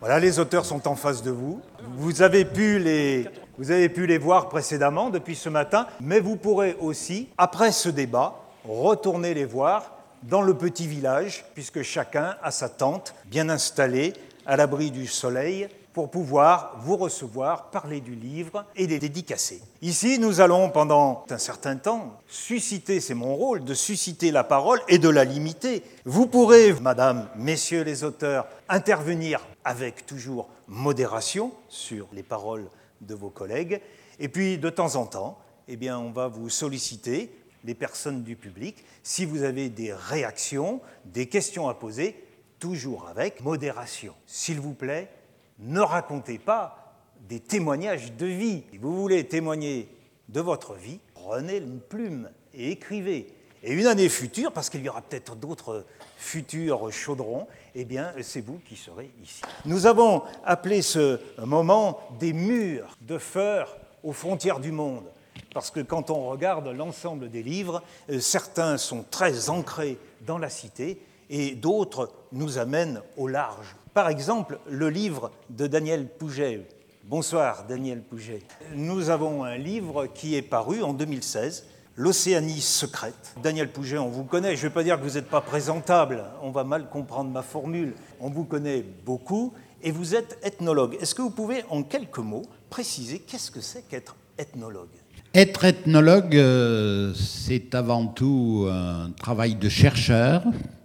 [0.00, 1.60] Voilà, les auteurs sont en face de vous.
[1.96, 6.36] Vous avez pu les, vous avez pu les voir précédemment depuis ce matin, mais vous
[6.36, 8.34] pourrez aussi, après ce débat,
[8.68, 14.12] retourner les voir dans le petit village, puisque chacun a sa tente bien installée
[14.44, 19.62] à l'abri du soleil pour pouvoir vous recevoir, parler du livre et les dédicacer.
[19.80, 24.78] Ici, nous allons pendant un certain temps susciter, c'est mon rôle, de susciter la parole
[24.88, 25.82] et de la limiter.
[26.04, 33.30] Vous pourrez, madame, messieurs les auteurs, intervenir avec toujours modération sur les paroles de vos
[33.30, 33.80] collègues.
[34.20, 37.30] Et puis, de temps en temps, eh bien, on va vous solliciter,
[37.64, 42.24] les personnes du public, si vous avez des réactions, des questions à poser,
[42.60, 44.14] toujours avec modération.
[44.24, 45.10] S'il vous plaît,
[45.58, 46.94] ne racontez pas
[47.28, 48.62] des témoignages de vie.
[48.70, 49.88] Si vous voulez témoigner
[50.28, 53.34] de votre vie, prenez une plume et écrivez.
[53.64, 55.84] Et une année future, parce qu'il y aura peut-être d'autres
[56.16, 57.48] futurs chaudrons,
[57.78, 59.42] eh bien, c'est vous qui serez ici.
[59.66, 65.04] Nous avons appelé ce moment des murs de feur aux frontières du monde.
[65.52, 70.48] Parce que quand on regarde l'ensemble des livres, euh, certains sont très ancrés dans la
[70.48, 73.76] cité et d'autres nous amènent au large.
[73.92, 76.66] Par exemple, le livre de Daniel Pouget.
[77.04, 78.40] Bonsoir Daniel Pouget.
[78.74, 81.66] Nous avons un livre qui est paru en 2016,
[81.98, 83.34] L'Océanie secrète.
[83.42, 86.24] Daniel Pouget, on vous connaît, je ne vais pas dire que vous n'êtes pas présentable,
[86.42, 87.94] on va mal comprendre ma formule.
[88.20, 90.98] On vous connaît beaucoup et vous êtes ethnologue.
[91.00, 94.90] Est-ce que vous pouvez en quelques mots préciser qu'est-ce que c'est qu'être ethnologue?
[95.34, 100.42] Être ethnologue, euh, c'est avant tout un travail de chercheur,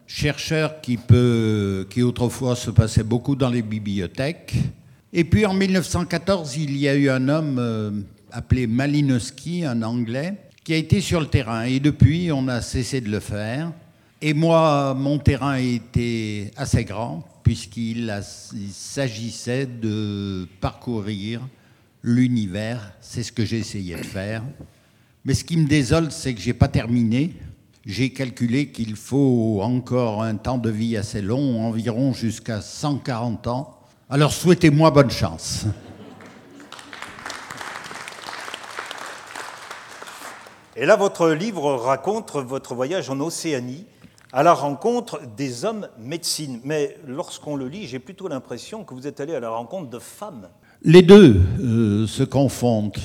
[0.07, 4.55] chercheur qui, peut, qui autrefois se passait beaucoup dans les bibliothèques.
[5.11, 7.91] Et puis en 1914, il y a eu un homme euh,
[8.31, 11.63] appelé Malinowski, un Anglais, qui a été sur le terrain.
[11.63, 13.71] Et depuis, on a cessé de le faire.
[14.21, 18.13] Et moi, mon terrain était assez grand, puisqu'il
[18.71, 21.41] s'agissait de parcourir
[22.03, 22.93] l'univers.
[23.01, 24.43] C'est ce que j'ai essayé de faire.
[25.25, 27.33] Mais ce qui me désole, c'est que je n'ai pas terminé
[27.85, 33.79] j'ai calculé qu'il faut encore un temps de vie assez long, environ jusqu'à 140 ans.
[34.09, 35.65] Alors souhaitez-moi bonne chance.
[40.77, 43.85] Et là, votre livre raconte votre voyage en Océanie
[44.31, 46.61] à la rencontre des hommes médecines.
[46.63, 49.99] Mais lorsqu'on le lit, j'ai plutôt l'impression que vous êtes allé à la rencontre de
[49.99, 50.47] femmes.
[50.81, 52.95] Les deux euh, se confondent.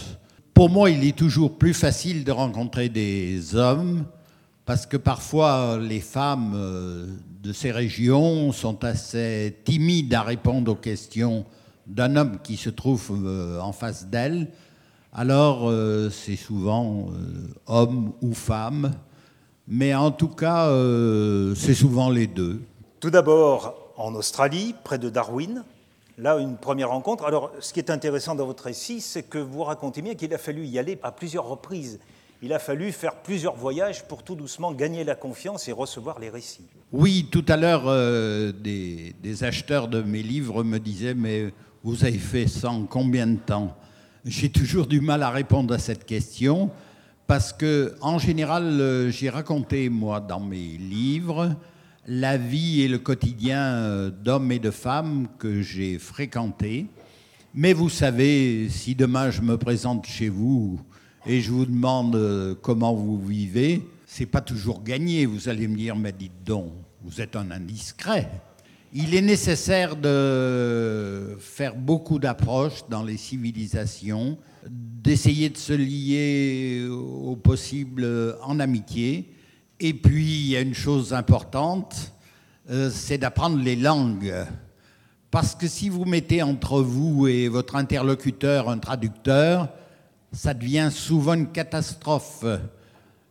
[0.54, 4.04] Pour moi, il est toujours plus facile de rencontrer des hommes
[4.64, 7.06] parce que parfois les femmes euh,
[7.42, 11.44] de ces régions sont assez timides à répondre aux questions
[11.88, 14.48] d'un homme qui se trouve euh, en face d'elles.
[15.16, 17.08] Alors euh, c'est souvent
[17.66, 18.92] homme ou femme,
[19.66, 20.70] mais en tout cas
[21.56, 22.60] c'est souvent les deux.
[23.00, 25.64] Tout d'abord en Australie, près de Darwin,
[26.18, 27.24] là une première rencontre.
[27.24, 30.38] Alors ce qui est intéressant dans votre récit, c'est que vous racontez bien qu'il a
[30.38, 31.98] fallu y aller à plusieurs reprises
[32.42, 36.28] il a fallu faire plusieurs voyages pour tout doucement gagner la confiance et recevoir les
[36.28, 36.66] récits.
[36.92, 41.52] Oui, tout à l'heure, euh, des, acheteurs de mes livres me disaient, mais
[41.82, 43.76] vous avez fait ça en combien de temps?
[44.28, 46.72] J'ai toujours du mal à répondre à cette question
[47.28, 51.54] parce que, en général, euh, j'ai raconté, moi, dans mes livres,
[52.08, 56.86] la vie et le quotidien euh, d'hommes et de femmes que j'ai fréquentés.
[57.54, 60.80] Mais vous savez, si demain je me présente chez vous,
[61.24, 65.24] et je vous demande euh, comment vous vivez, c'est pas toujours gagné.
[65.24, 68.28] Vous allez me dire, mais dites donc, vous êtes un indiscret.
[68.98, 77.36] Il est nécessaire de faire beaucoup d'approches dans les civilisations, d'essayer de se lier au
[77.36, 79.34] possible en amitié.
[79.80, 82.14] Et puis, il y a une chose importante,
[82.70, 84.32] euh, c'est d'apprendre les langues.
[85.30, 89.68] Parce que si vous mettez entre vous et votre interlocuteur un traducteur,
[90.32, 92.46] ça devient souvent une catastrophe.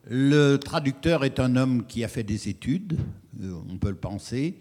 [0.07, 2.99] Le traducteur est un homme qui a fait des études,
[3.41, 4.59] euh, on peut le penser,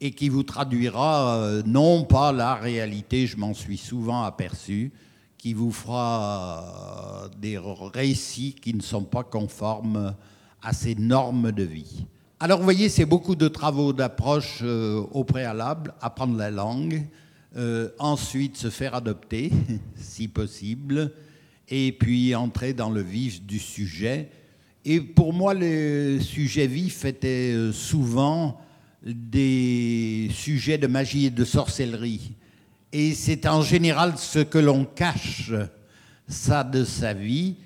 [0.00, 4.92] et qui vous traduira euh, non pas la réalité, je m'en suis souvent aperçu,
[5.36, 10.14] qui vous fera euh, des récits qui ne sont pas conformes
[10.62, 12.06] à ces normes de vie.
[12.40, 17.04] Alors vous voyez, c'est beaucoup de travaux d'approche au préalable, apprendre la langue,
[17.98, 19.50] ensuite se faire adopter,
[19.96, 21.12] si possible,
[21.68, 24.30] et puis entrer dans le vif du sujet.
[24.84, 28.58] Et pour moi, les sujets vifs étaient euh, souvent
[29.02, 32.32] des sujets de magie et de sorcellerie.
[32.92, 35.52] Et c'est en général ce que l'on cache,
[36.26, 37.56] ça, de sa vie,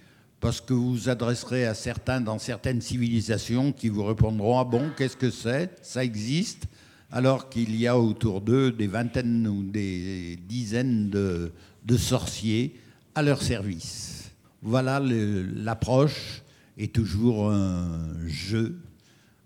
[0.41, 4.91] parce que vous vous adresserez à certains dans certaines civilisations qui vous répondront Ah bon,
[4.97, 5.71] qu'est-ce que c'est?
[5.83, 6.65] Ça existe?
[7.13, 11.53] Alors qu'il y a autour d'eux des vingtaines ou des dizaines de,
[11.97, 12.75] sorciers
[13.15, 14.31] à leur service.
[14.63, 16.43] Voilà l'approche
[16.79, 18.81] est toujours un jeu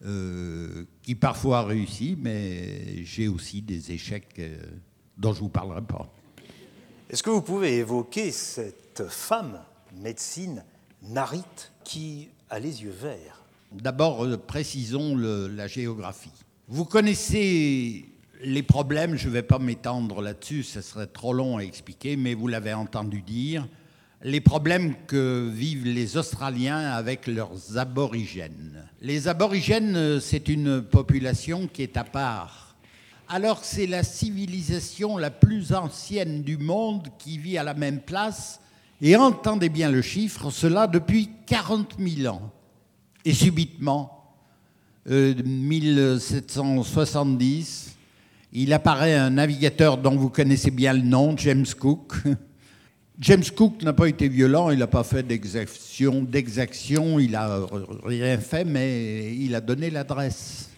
[0.04, 4.56] euh, qui parfois réussit, mais j'ai aussi des échecs euh,
[5.16, 6.12] dont je ne vous parlerai pas.
[7.08, 9.60] Est-ce que vous pouvez évoquer cette femme
[10.02, 10.64] médecine
[11.04, 11.44] Narit
[11.84, 13.44] qui a les yeux verts?
[13.70, 16.32] D'abord, euh, précisons la géographie.
[16.66, 18.08] Vous connaissez
[18.42, 22.34] les problèmes, je ne vais pas m'étendre là-dessus, ce serait trop long à expliquer, mais
[22.34, 23.68] vous l'avez entendu dire,
[24.26, 28.82] les problèmes que vivent les Australiens avec leurs aborigènes.
[29.00, 32.74] Les aborigènes, c'est une population qui est à part.
[33.28, 38.60] Alors c'est la civilisation la plus ancienne du monde qui vit à la même place,
[39.00, 42.50] et entendez bien le chiffre, cela depuis 40 000 ans.
[43.24, 44.34] Et subitement,
[45.08, 47.94] euh, 1770,
[48.54, 52.16] il apparaît un navigateur dont vous connaissez bien le nom, James Cook.
[53.18, 56.26] James Cook n'a pas été violent, il n'a pas fait d'exaction,
[57.18, 57.60] il n'a
[58.04, 60.68] rien fait, mais il a donné l'adresse.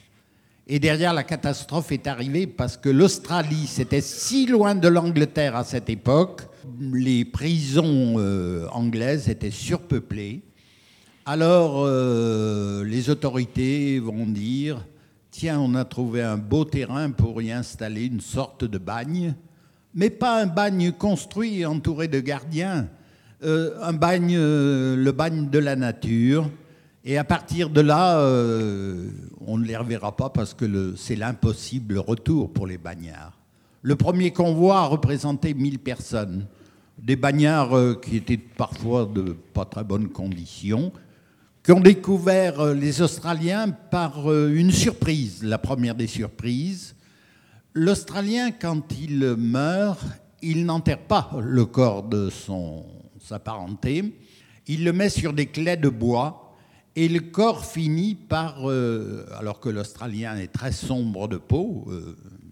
[0.68, 5.64] Et derrière, la catastrophe est arrivée parce que l'Australie, c'était si loin de l'Angleterre à
[5.64, 6.42] cette époque,
[6.92, 10.42] les prisons euh, anglaises étaient surpeuplées.
[11.26, 14.86] Alors, euh, les autorités vont dire,
[15.32, 19.34] tiens, on a trouvé un beau terrain pour y installer une sorte de bagne,
[19.94, 22.88] mais pas un bagne construit entouré de gardiens,
[23.42, 26.50] euh, un bagne, euh, le bagne de la nature.
[27.04, 28.18] Et à partir de là,
[29.46, 33.38] on ne les reverra pas parce que c'est l'impossible retour pour les bagnards.
[33.80, 36.44] Le premier convoi a représenté 1000 personnes,
[36.98, 40.92] des bagnards qui étaient parfois de pas très bonnes conditions,
[41.72, 46.94] ont découvert euh, les Australiens par euh, une surprise, la première des surprises.
[47.80, 50.04] L'Australien, quand il meurt,
[50.42, 52.84] il n'enterre pas le corps de son,
[53.20, 54.18] sa parenté,
[54.66, 56.56] il le met sur des clés de bois
[56.96, 61.88] et le corps finit par, euh, alors que l'Australien est très sombre de peau,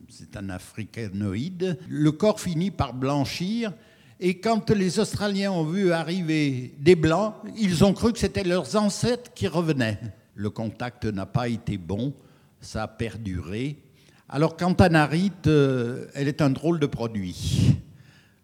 [0.09, 3.73] c'est un africanoïde, le corps finit par blanchir
[4.21, 8.77] et quand les Australiens ont vu arriver des Blancs, ils ont cru que c'était leurs
[8.77, 9.99] ancêtres qui revenaient.
[10.37, 12.15] Le contact n'a pas été bon,
[12.61, 13.83] ça a perduré.
[14.29, 14.57] Alors
[14.91, 17.77] Narit, euh, elle est un drôle de produit.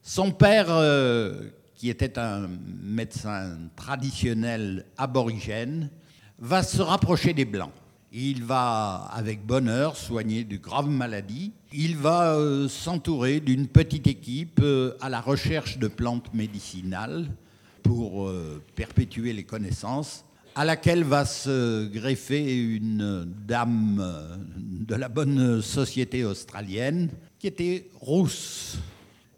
[0.00, 2.48] Son père, euh, qui était un
[2.80, 5.90] médecin traditionnel aborigène,
[6.38, 7.72] va se rapprocher des Blancs.
[8.12, 11.52] Il va avec bonheur soigner de graves maladies.
[11.72, 17.26] Il va euh, s'entourer d'une petite équipe euh, à la recherche de plantes médicinales
[17.82, 18.30] pour
[18.76, 20.24] perpétuer les connaissances,
[20.54, 27.08] à laquelle va se greffer une dame de la bonne société australienne
[27.38, 28.78] qui était rousse.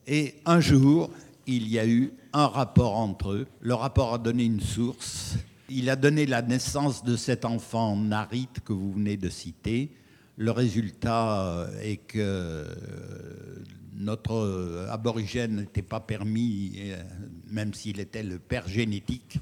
[0.06, 1.10] Et un jour,
[1.46, 3.46] il y a eu un rapport entre eux.
[3.60, 5.36] Le rapport a donné une source
[5.68, 9.90] il a donné la naissance de cet enfant Narit que vous venez de citer.
[10.36, 12.64] Le résultat est que euh,
[13.94, 17.02] notre aborigène n'était pas permis, euh,
[17.50, 19.38] même s'il était le père génétique,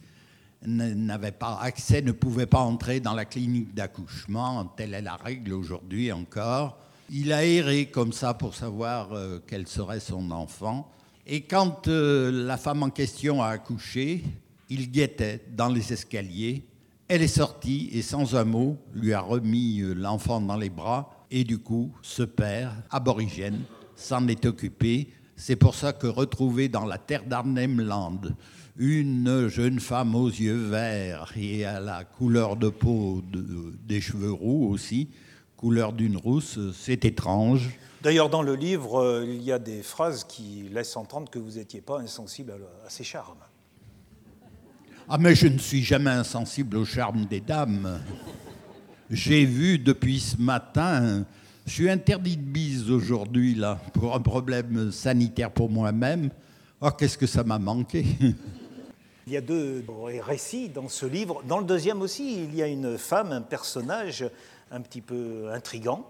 [0.67, 4.64] n'avait pas accès, ne pouvait pas entrer dans la clinique d'accouchement.
[4.76, 6.79] Telle est la règle aujourd'hui encore.
[7.11, 9.11] Il a erré comme ça pour savoir
[9.47, 10.91] quel serait son enfant.
[11.26, 14.25] Et quand la femme en question a accouché,
[14.73, 16.64] il guettait dans les escaliers.
[17.07, 21.26] Elle est sortie et sans un mot lui a remis euh, l'enfant dans les bras
[21.31, 23.61] et du coup, ce père aborigène
[23.95, 25.09] s'en est occupé.
[25.37, 28.21] C'est pour ça que retrouver dans la terre d'Arnhem-Land
[28.76, 33.23] une jeune femme aux yeux verts et à la couleur de peau
[33.87, 35.09] des cheveux roux aussi,
[35.57, 37.71] couleur d'une rousse, c'est étrange.
[38.02, 41.52] D'ailleurs, dans le livre, euh, il y a des phrases qui laissent entendre que vous
[41.52, 43.38] n'étiez pas insensible à ses charmes.
[45.09, 48.00] Ah, mais je ne suis jamais insensible au charme des dames.
[49.11, 51.25] J'ai vu depuis ce matin,
[51.67, 56.31] je suis interdit de bise aujourd'hui, là, pour un problème sanitaire pour moi-même.
[56.81, 58.05] Oh, qu'est-ce que ça m'a manqué?
[59.26, 59.85] Il y a deux
[60.21, 61.43] récits dans ce livre.
[61.47, 64.25] Dans le deuxième aussi, il y a une femme, un personnage
[64.71, 66.09] un petit peu intrigant.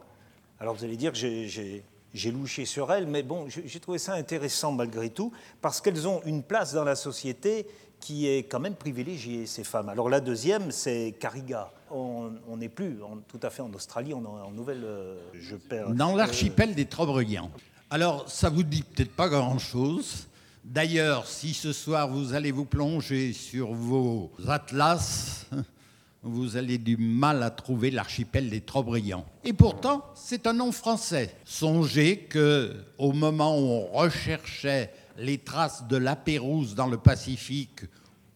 [0.61, 4.73] Alors vous allez dire que j'ai louché sur elle, mais bon, j'ai trouvé ça intéressant
[4.73, 7.67] malgré tout, parce qu'elles ont une place dans la société
[8.01, 9.89] qui est quand même privilégiée, ces femmes.
[9.89, 11.71] Alors la deuxième, c'est Kariga.
[11.91, 14.83] On n'est plus tout à fait en Australie, on est en Nouvelle...
[14.85, 15.57] Euh, je
[15.93, 17.51] Dans l'archipel des Trobriand.
[17.91, 20.27] Alors ça vous dit peut-être pas grand-chose.
[20.65, 25.47] D'ailleurs, si ce soir vous allez vous plonger sur vos atlas,
[26.23, 29.27] vous allez du mal à trouver l'archipel des Trobriands.
[29.45, 31.35] Et pourtant, c'est un nom français.
[31.45, 37.81] Songez que au moment où on recherchait les traces de la Pérouse dans le Pacifique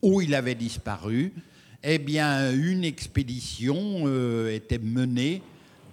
[0.03, 1.33] où il avait disparu,
[1.85, 5.43] eh bien, une expédition euh, était menée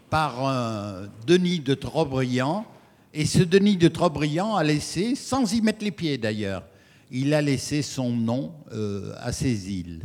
[0.10, 2.66] par un Denis de Trobriand.
[3.15, 6.63] Et ce Denis de Trobriand a laissé, sans y mettre les pieds d'ailleurs,
[7.12, 10.01] il a laissé son nom euh, à ces îles.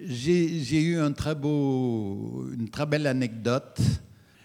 [0.00, 3.80] J'ai eu une très belle anecdote.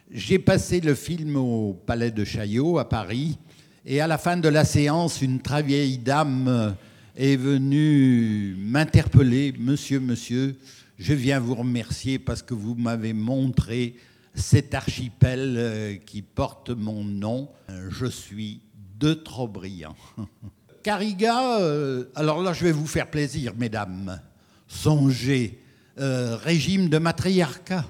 [0.09, 3.37] J'ai passé le film au Palais de Chaillot à Paris
[3.85, 6.75] et à la fin de la séance, une très vieille dame
[7.15, 9.53] est venue m'interpeller.
[9.59, 10.55] Monsieur, monsieur,
[10.97, 13.95] je viens vous remercier parce que vous m'avez montré
[14.35, 17.49] cet archipel euh, qui porte mon nom.
[17.89, 18.61] Je suis
[18.99, 19.95] de Trobriand.
[20.83, 24.21] Cariga, euh, alors là je vais vous faire plaisir, mesdames.
[24.67, 25.59] Songez,
[25.97, 27.85] euh, régime de matriarcat.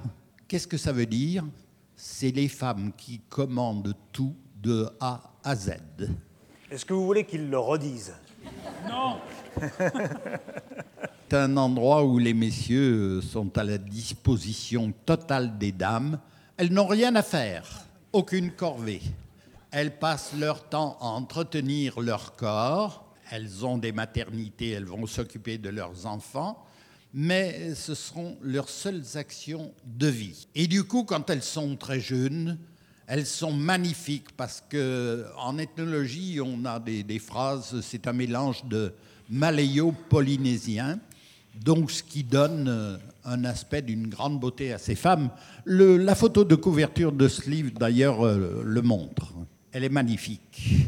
[0.47, 1.43] Qu'est-ce que ça veut dire?
[1.95, 5.71] C'est les femmes qui commandent tout de A à Z.
[6.71, 8.13] Est-ce que vous voulez qu'ils le redisent?
[8.87, 9.17] Non
[11.29, 16.19] C'est un endroit où les messieurs sont à la disposition totale des dames.
[16.57, 19.01] Elles n'ont rien à faire, aucune corvée.
[19.71, 23.05] Elles passent leur temps à entretenir leur corps.
[23.31, 26.65] Elles ont des maternités, elles vont s'occuper de leurs enfants
[27.17, 30.47] mais ce seront leurs seules actions de vie.
[30.53, 32.57] Et du coup, quand elles sont très jeunes,
[33.07, 38.93] elles sont magnifiques parce que en ethnologie, on a des, phrases, c'est un mélange de
[39.29, 41.00] maléo-polynésien,
[41.63, 45.29] donc ce qui donne euh, un aspect d'une grande beauté à ces femmes.
[45.65, 49.34] la photo de couverture de ce livre, d'ailleurs, euh, le montre.
[49.72, 50.88] Elle est magnifique.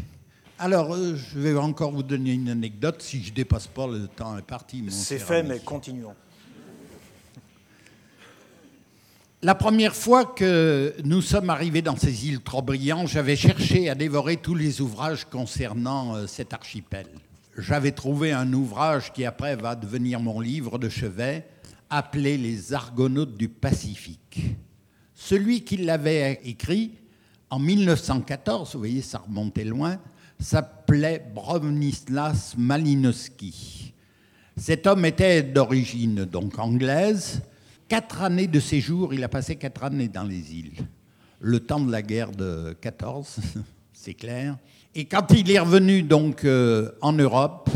[0.59, 3.01] Alors, euh, je vais encore vous donner une anecdote.
[3.01, 4.83] Si je ne dépasse pas, le temps est parti.
[4.89, 6.13] C'est fait, mais continuons.
[9.43, 14.37] La première fois que nous sommes arrivés dans ces îles Trobriand, j'avais cherché à dévorer
[14.37, 17.05] tous les ouvrages concernant euh, cet archipel.
[17.55, 21.45] J'avais trouvé un ouvrage qui après va devenir mon livre de chevet,
[21.89, 24.55] appelé Les Argonautes du Pacifique.
[25.13, 26.91] Celui qui l'avait écrit
[27.49, 29.97] en 1914, vous voyez, ça remontait loin,
[30.39, 33.93] s'appelait Bronislas Malinowski.
[34.55, 37.41] Cet homme était d'origine donc anglaise.
[37.87, 40.73] Quatre années de séjour, il a passé quatre années dans les îles.
[41.39, 43.39] Le temps de la guerre de 14,
[43.93, 44.57] c'est clair.
[44.93, 47.69] Et quand il est revenu donc euh, en Europe,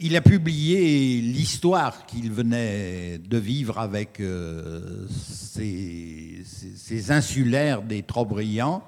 [0.00, 8.82] il a publié l'histoire qu'il venait de vivre avec euh, ces, insulaires des Trobriand.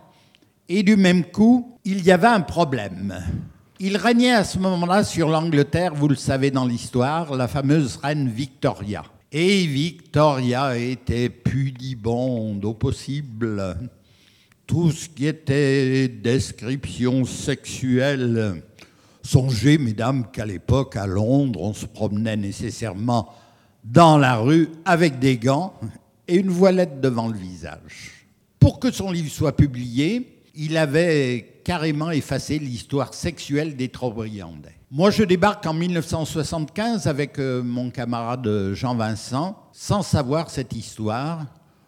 [0.69, 3.23] Et du même coup, il y avait un problème.
[3.81, 8.29] Il régnait à ce moment-là sur l'Angleterre, vous le savez dans l'histoire, la fameuse reine
[8.29, 9.05] Victoria.
[9.33, 13.79] Et Victoria était pudibonde au possible.
[14.67, 18.63] Tout ce qui était description sexuelle.
[19.31, 23.29] Songez, mesdames, qu'à l'époque, à Londres, on se promenait nécessairement
[23.85, 25.75] dans la rue avec des gants
[26.27, 28.27] et une voilette devant le visage.
[28.59, 34.79] Pour que son livre soit publié, il avait carrément effacé l'histoire sexuelle des Trobriandais.
[34.91, 41.45] Moi, je débarque en 1975 avec euh, mon camarade Jean Vincent, sans savoir cette histoire,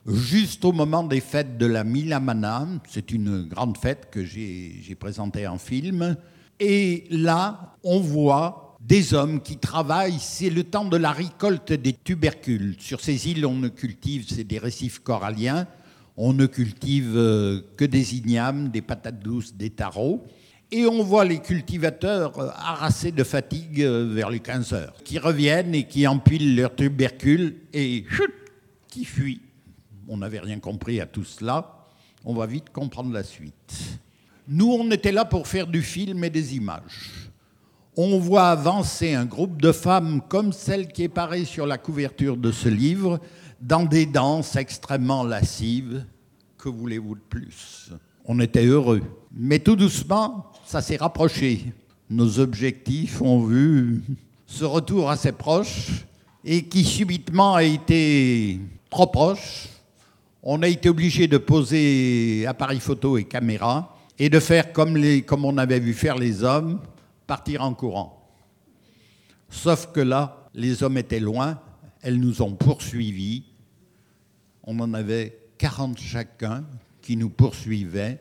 [0.06, 2.68] juste au moment des fêtes de la Milamana.
[2.86, 6.18] C'est une grande fête que j'ai présentée en film.
[6.60, 11.92] Et là, on voit des hommes qui travaillent, c'est le temps de la récolte des
[11.92, 12.76] tubercules.
[12.78, 15.66] Sur ces îles, on ne cultive, c'est des récifs coralliens,
[16.16, 20.24] on ne cultive euh, que des ignames, des patates douces, des tarots.
[20.72, 25.18] Et on voit les cultivateurs euh, harassés de fatigue euh, vers les 15 heures, qui
[25.18, 28.34] reviennent et qui empilent leurs tubercules et chut,
[28.88, 29.40] qui fuient.
[30.08, 31.86] On n'avait rien compris à tout cela.
[32.24, 34.00] On va vite comprendre la suite.
[34.52, 37.30] Nous, on était là pour faire du film et des images.
[37.96, 42.36] On voit avancer un groupe de femmes comme celle qui est parée sur la couverture
[42.36, 43.20] de ce livre,
[43.60, 46.04] dans des danses extrêmement lascives.
[46.58, 47.90] Que voulez-vous de plus?
[48.24, 49.02] On était heureux.
[49.32, 51.72] Mais tout doucement, ça s'est rapproché.
[52.08, 54.02] Nos objectifs ont vu
[54.46, 56.06] ce retour assez proche
[56.44, 58.58] et qui subitement a été
[58.90, 59.68] trop proche.
[60.42, 65.22] On a été obligé de poser appareil photo et caméra et de faire comme, les,
[65.22, 66.80] comme on avait vu faire les hommes,
[67.26, 68.30] partir en courant.
[69.48, 71.58] Sauf que là, les hommes étaient loin,
[72.02, 73.42] elles nous ont poursuivis
[74.64, 76.64] on en avait 40 chacun
[77.02, 78.18] qui nous poursuivaient.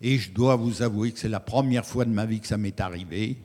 [0.00, 2.56] Et je dois vous avouer que c'est la première fois de ma vie que ça
[2.56, 3.36] m'est arrivé.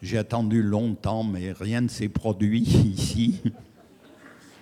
[0.00, 2.60] J'ai attendu longtemps, mais rien ne s'est produit
[2.94, 3.42] ici.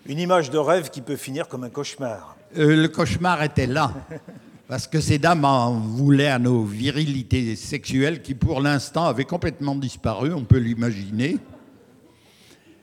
[0.06, 2.36] Une image de rêve qui peut finir comme un cauchemar.
[2.56, 3.92] Euh, le cauchemar était là.
[4.68, 9.74] Parce que ces dames en voulaient à nos virilités sexuelles qui, pour l'instant, avaient complètement
[9.74, 11.38] disparu, on peut l'imaginer.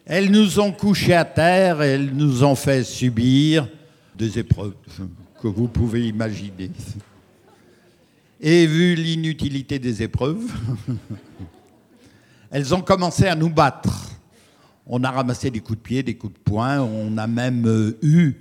[0.03, 3.69] Elles nous ont couchés à terre, elles nous ont fait subir
[4.17, 4.73] des épreuves
[5.39, 6.71] que vous pouvez imaginer.
[8.41, 10.51] Et vu l'inutilité des épreuves,
[12.49, 14.09] elles ont commencé à nous battre.
[14.87, 17.95] On a ramassé des coups de pied, des coups de poing, on a même euh,
[18.01, 18.33] eu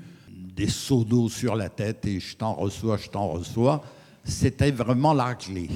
[0.54, 3.82] des seaux d'eau sur la tête et je t'en reçois, je t'en reçois.
[4.23, 5.68] C'était vraiment la clé.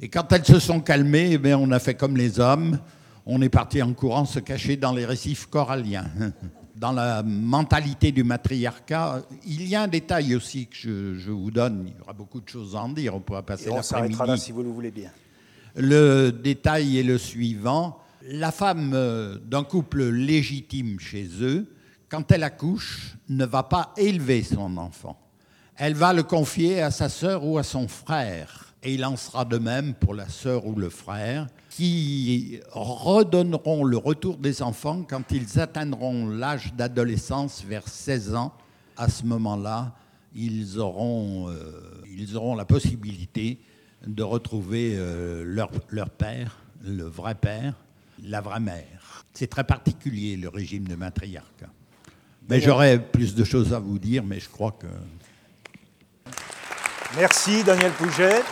[0.00, 2.78] Et quand elles se sont calmées, eh on a fait comme les hommes.
[3.26, 6.10] On est parti en courant se cacher dans les récifs coralliens.
[6.74, 11.84] Dans la mentalité du matriarcat, il y a un détail aussi que je, vous donne.
[11.86, 13.14] Il y aura beaucoup de choses à en dire.
[13.14, 14.18] On pourra passer l'après-midi.
[14.26, 15.10] là si vous le voulez bien.
[15.76, 17.98] Le détail est le suivant.
[18.26, 21.68] La femme euh, d'un couple légitime chez eux
[22.12, 25.18] quand elle accouche, ne va pas élever son enfant.
[25.76, 28.74] Elle va le confier à sa sœur ou à son frère.
[28.82, 33.96] Et il en sera de même pour la sœur ou le frère, qui redonneront le
[33.96, 38.52] retour des enfants quand ils atteindront l'âge d'adolescence vers 16 ans.
[38.98, 39.94] À ce moment-là,
[40.34, 43.58] ils auront, euh, ils auront la possibilité
[44.06, 47.74] de retrouver euh, leur, leur père, le vrai père,
[48.22, 49.24] la vraie mère.
[49.32, 51.70] C'est très particulier le régime de matriarcat.
[52.48, 54.86] Mais j'aurais plus de choses à vous dire, mais je crois que.
[57.16, 58.42] Merci Daniel Pouget.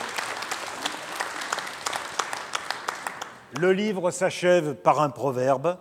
[3.58, 5.76] Le livre s'achève par un proverbe.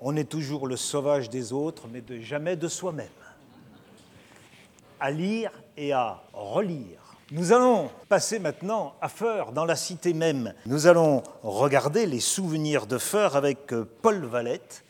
[0.00, 3.06] On est toujours le sauvage des autres, mais de jamais de soi-même.
[5.00, 7.00] À lire et à relire.
[7.30, 10.54] Nous allons passer maintenant à Feur, dans la cité même.
[10.64, 14.84] Nous allons regarder les souvenirs de Feur avec Paul Valette,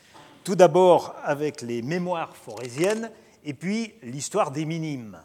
[0.48, 3.10] tout d'abord avec les mémoires forésiennes
[3.44, 5.18] et puis l'histoire des minimes.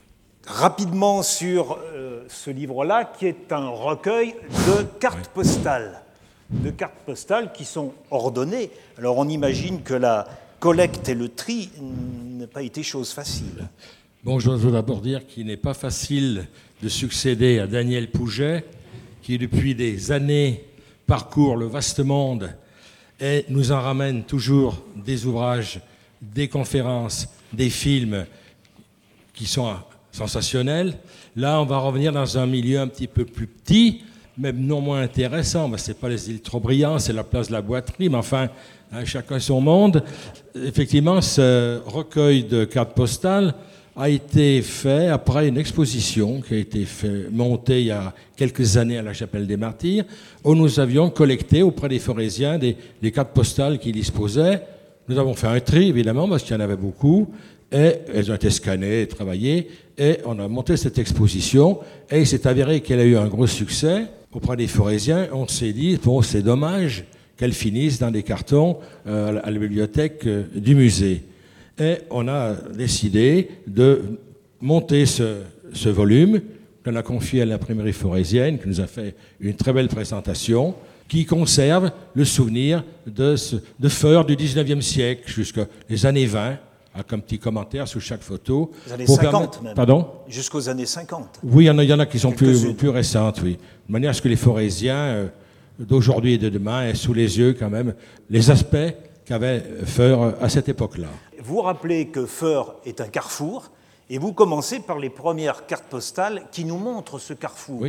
[0.45, 4.35] Rapidement sur euh, ce livre-là, qui est un recueil
[4.67, 6.01] de cartes postales,
[6.49, 8.69] de cartes postales qui sont ordonnées.
[8.97, 10.27] Alors on imagine que la
[10.59, 13.69] collecte et le tri n'ont pas été chose facile.
[14.25, 16.49] Bon, je dois d'abord dire qu'il n'est pas facile
[16.81, 18.65] de succéder à Daniel Pouget,
[19.21, 20.65] qui depuis des années
[21.07, 22.53] parcourt le vaste monde
[23.23, 25.79] et nous en ramène toujours des ouvrages,
[26.21, 28.25] des conférences, des films
[29.33, 29.73] qui sont
[30.11, 30.97] sensationnels.
[31.37, 34.01] Là, on va revenir dans un milieu un petit peu plus petit,
[34.37, 35.71] même non moins intéressant.
[35.77, 38.49] Ce n'est pas les îles trop brillantes, c'est la place de la boiterie, mais enfin,
[38.91, 40.03] hein, chacun son monde.
[40.53, 43.55] Effectivement, ce recueil de cartes postales
[43.95, 46.85] a été fait après une exposition qui a été
[47.31, 50.05] montée il y a quelques années à la Chapelle des Martyrs,
[50.43, 54.61] où nous avions collecté auprès des Forésiens des, cartes postales qu'ils disposaient.
[55.07, 57.27] Nous avons fait un tri, évidemment, parce qu'il y en avait beaucoup,
[57.71, 61.79] et elles ont été scannées, travaillées, et on a monté cette exposition,
[62.09, 65.27] et il s'est avéré qu'elle a eu un gros succès auprès des Forésiens.
[65.33, 67.05] On s'est dit, bon, c'est dommage
[67.37, 71.23] qu'elle finisse dans des cartons euh, à la bibliothèque euh, du musée.
[71.79, 74.19] Et on a décidé de
[74.61, 76.41] monter ce, volume
[76.85, 80.75] qu'on a confié à l'imprimerie forésienne, qui nous a fait une très belle présentation,
[81.07, 85.65] qui conserve le souvenir de, ce, de Feur du 19e siècle jusqu'aux
[86.03, 86.57] années 20,
[86.93, 88.71] avec un petit commentaire sous chaque photo.
[88.87, 89.73] Les années 50 même.
[89.73, 90.07] Pardon?
[90.27, 91.39] Jusqu'aux années 50.
[91.43, 93.57] Oui, il y, en a, y en a qui sont plus, plus, récentes, oui.
[93.87, 95.27] De manière à ce que les Forésiens euh,
[95.79, 97.95] d'aujourd'hui et de demain aient sous les yeux quand même
[98.29, 98.93] les aspects
[99.25, 101.07] qu'avait Feur à cette époque-là
[101.43, 103.69] vous rappelez que Feur est un carrefour,
[104.09, 107.85] et vous commencez par les premières cartes postales qui nous montrent ce carrefour.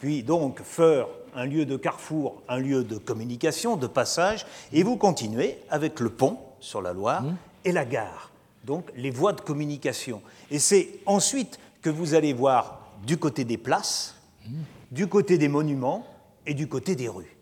[0.00, 4.96] Puis donc Feur, un lieu de carrefour, un lieu de communication, de passage, et vous
[4.96, 7.36] continuez avec le pont sur la Loire mmh.
[7.64, 8.30] et la gare,
[8.64, 10.22] donc les voies de communication.
[10.50, 14.52] Et c'est ensuite que vous allez voir du côté des places, mmh.
[14.90, 16.06] du côté des monuments
[16.46, 17.36] et du côté des rues.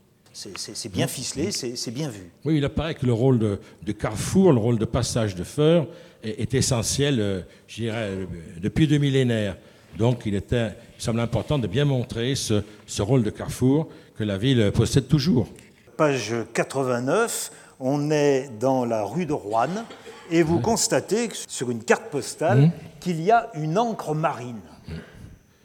[0.57, 2.31] C'est bien ficelé, c'est bien vu.
[2.45, 5.89] Oui, il apparaît que le rôle de, carrefour, le rôle de passage de feur
[6.23, 8.25] est, essentiel, euh, je dirais, euh,
[8.61, 9.57] depuis deux millénaires.
[9.99, 12.63] Donc il, était, il semble important de bien montrer ce,
[13.01, 15.49] rôle de carrefour que la ville possède toujours.
[15.97, 19.85] Page 89, on est dans la rue de Rouen
[20.31, 22.73] et vous constatez sur une carte postale mmh.
[23.01, 24.61] qu'il y a une encre marine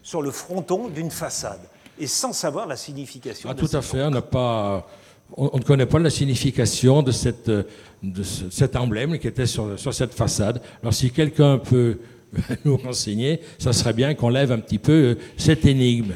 [0.02, 1.62] sur le fronton d'une façade
[2.00, 3.50] et sans savoir la signification.
[3.50, 4.04] Ah, tout à fait.
[4.04, 4.88] On n'a pas,
[5.36, 9.94] on, ne connaît pas la signification de, cette, de cet emblème qui était sur, sur
[9.94, 10.62] cette façade.
[10.82, 12.00] Alors, si quelqu'un peut
[12.66, 16.14] nous renseigner, ça serait bien qu'on lève un petit peu euh, cette énigme.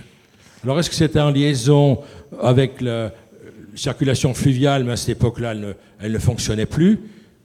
[0.64, 2.00] Alors, est-ce que c'était en liaison
[2.42, 3.12] avec la,
[3.78, 7.00] circulation fluviale, mais à cette époque-là, elle, elle ne, fonctionnait plus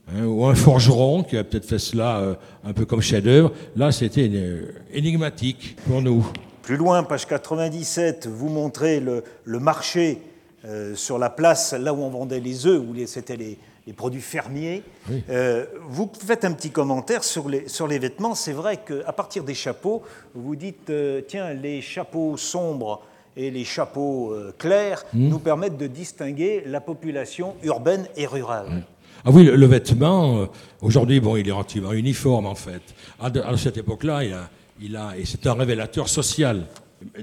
[0.09, 3.53] hein, ou un forgeron qui a peut-être fait cela euh, un peu comme chef-d'œuvre.
[3.75, 6.25] Là, c'était euh, énigmatique pour nous.
[6.63, 10.21] Plus loin, page 97, vous montrez le, le marché
[10.63, 14.21] euh, sur la place, là où on vendait les œufs, où c'était les, les, produits
[14.21, 14.81] fermiers.
[15.29, 18.33] Euh, vous faites un petit commentaire sur les, sur les vêtements.
[18.33, 23.01] C'est vrai qu'à partir des chapeaux, vous dites, euh, tiens, les chapeaux sombres
[23.35, 25.27] et les chapeaux clairs mmh.
[25.27, 28.85] nous permettent de distinguer la population urbaine et rurale.
[29.25, 30.47] Ah oui, le, le vêtement,
[30.81, 32.81] aujourd'hui, bon, il est relativement uniforme en fait.
[33.19, 34.49] À, de, à cette époque-là, il a,
[34.81, 36.65] il a, et c'est un révélateur social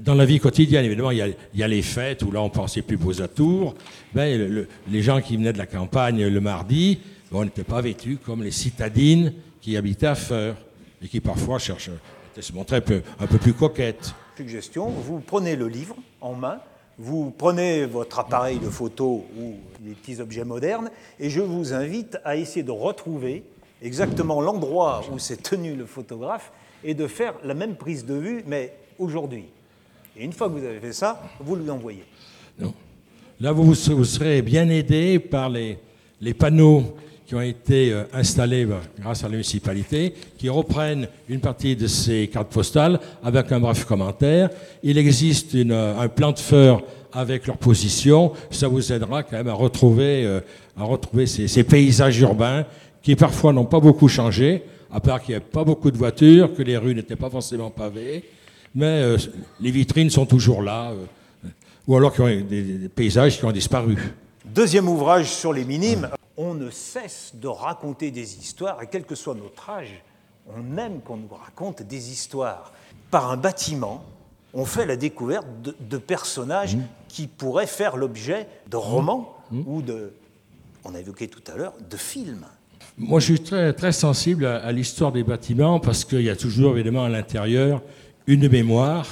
[0.01, 2.99] dans la vie quotidienne, évidemment, il y, a, les fêtes où là on pensait plus
[3.03, 3.75] aux atours.
[4.13, 6.99] Ben, le, le, les gens qui venaient de la campagne le mardi,
[7.31, 10.55] ben, on pas vêtus comme les citadines qui habitaient à Feur
[11.01, 11.89] et qui parfois cherchent,
[12.39, 14.13] se montraient un peu, un peu plus coquettes.
[14.37, 16.59] Suggestion vous prenez le livre en main,
[16.97, 22.17] vous prenez votre appareil de photo ou des petits objets modernes, et je vous invite
[22.23, 23.43] à essayer de retrouver
[23.81, 26.51] exactement l'endroit où s'est tenu le photographe
[26.83, 29.45] et de faire la même prise de vue, mais aujourd'hui.
[30.17, 32.03] Et une fois que vous avez fait ça, vous lui envoyez.
[33.39, 35.77] Là, vous, vous serez bien aidé par les,
[36.37, 41.75] panneaux qui ont été euh, installés bah, grâce à la municipalité, qui reprennent une partie
[41.75, 44.49] de ces cartes postales avec un bref commentaire.
[44.83, 48.33] Il existe euh, un plan de feur avec leur position.
[48.51, 50.41] Ça vous aidera quand même à retrouver, euh,
[51.25, 52.65] ces paysages urbains
[53.01, 56.53] qui parfois n'ont pas beaucoup changé, à part qu'il n'y a pas beaucoup de voitures,
[56.53, 58.23] que les rues n'étaient pas forcément pavées
[58.75, 59.17] mais euh,
[59.59, 61.47] les vitrines sont toujours là, euh,
[61.87, 63.97] ou alors qu'il y a des, des, paysages qui ont disparu.
[64.45, 69.15] Deuxième ouvrage sur les minimes, on ne cesse de raconter des histoires, et quel que
[69.15, 70.03] soit notre âge,
[70.47, 72.73] on aime qu'on nous raconte des histoires.
[73.09, 74.03] Par un bâtiment,
[74.53, 76.83] on fait la découverte de, de personnages mmh.
[77.07, 79.61] qui pourraient faire l'objet de romans mmh.
[79.65, 80.13] ou de,
[80.83, 82.45] on a évoqué tout à l'heure, de films.
[83.03, 86.75] Moi, je suis très, très sensible à, l'histoire des bâtiments parce qu'il y a toujours,
[86.75, 87.81] évidemment, à l'intérieur,
[88.27, 89.07] une mémoire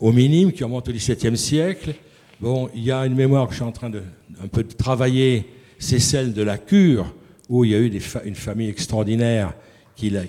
[0.00, 1.94] au minimum qui remonte au XVIIe siècle.
[2.40, 4.02] Bon, il y a une mémoire que je suis en train de
[4.42, 5.44] un peu travailler,
[5.78, 7.14] c'est celle de la cure,
[7.50, 9.52] où il y a eu une famille extraordinaire
[9.94, 10.22] qui l'a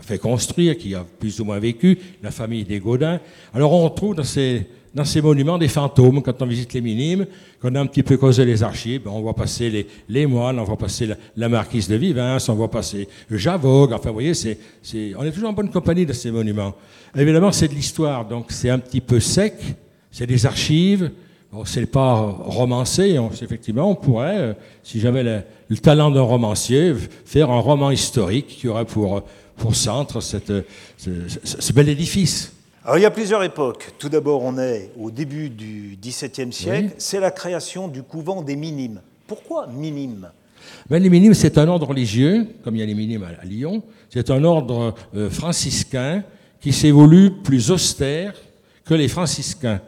[0.00, 3.18] fait construire, qui a plus ou moins vécu, la famille des Gaudins.
[3.52, 7.24] Alors on trouve dans ces, dans ces monuments des fantômes quand on visite les minimes,
[7.62, 10.58] quand on a un petit peu causé les archives, on voit passer les, les moines,
[10.58, 14.32] on voit passer la, marquise de Vivens, on voit passer Javogue, enfin vous voyez,
[15.16, 16.74] on est toujours en bonne compagnie de ces monuments.
[17.16, 19.54] Évidemment, c'est de l'histoire, donc c'est un petit peu sec,
[20.10, 21.12] c'est des archives,
[21.52, 26.92] bon, c'est pas romancé, effectivement, on pourrait, euh, si j'avais le, le, talent d'un romancier,
[27.24, 29.22] faire un roman historique qui aurait pour,
[29.56, 30.38] pour centre ce,
[30.96, 32.52] ce bel édifice.
[32.88, 33.90] Alors, il y a plusieurs époques.
[33.98, 36.84] Tout d'abord, on est au début du XVIIe siècle.
[36.86, 36.94] Oui.
[36.96, 39.02] C'est la création du couvent des Minimes.
[39.26, 40.30] Pourquoi Minimes?
[40.88, 43.82] Ben, Les Minimes, c'est un ordre religieux, comme il y a les Minimes à, Lyon.
[44.08, 46.24] C'est un ordre euh, franciscain
[46.62, 48.32] qui s'évolue plus austère
[48.86, 49.82] que les franciscains.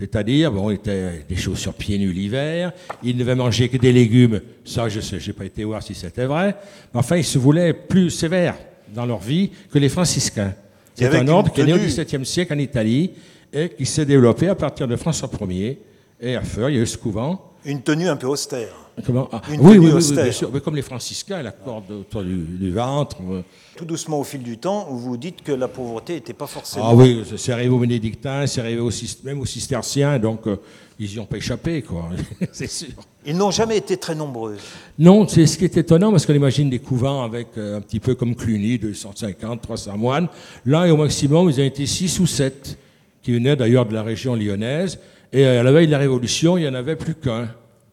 [0.00, 2.72] C'est-à-dire, bon, ils étaient des chaussures pieds nus l'hiver,
[3.04, 5.94] ils ne devaient manger que des légumes, ça je sais, j'ai pas été voir si
[5.94, 6.56] c'était vrai,
[6.92, 8.56] mais enfin, ils se voulaient plus sévères
[8.92, 10.52] dans leur vie que les franciscains.
[10.94, 13.12] C'est un ordre qui est né au XVIIe siècle en Italie
[13.52, 15.78] et qui s'est développé à partir de François Ier.
[16.20, 17.52] Et à Feur, il y a eu ce couvent.
[17.64, 18.72] Une tenue un peu austère.
[19.04, 20.50] Comment ah, oui, oui, oui, bien sûr.
[20.52, 23.16] Mais comme les franciscains, la corde autour du, du, ventre.
[23.30, 23.42] euh.
[23.76, 26.86] Tout doucement, au fil du temps, vous dites que la pauvreté n'était pas forcément.
[26.88, 28.82] Ah oui, c'est arrivé aux bénédictins, c'est arrivé
[29.24, 30.56] même aux cisterciens, donc euh,
[31.00, 32.10] ils n'y ont pas échappé, quoi.
[32.52, 32.88] c'est sûr.
[33.24, 34.58] Ils n'ont jamais été très nombreux.
[34.98, 38.00] Non, c'est ce qui est étonnant, parce qu'on imagine des couvents avec euh, un petit
[38.00, 40.28] peu comme Cluny, 250, 300 moines.
[40.66, 42.78] Là, et au maximum, ils ont été 6 ou 7,
[43.22, 44.98] qui venaient d'ailleurs de la région lyonnaise.
[45.32, 47.48] Et à la veille de la Révolution, il n'y en avait plus qu'un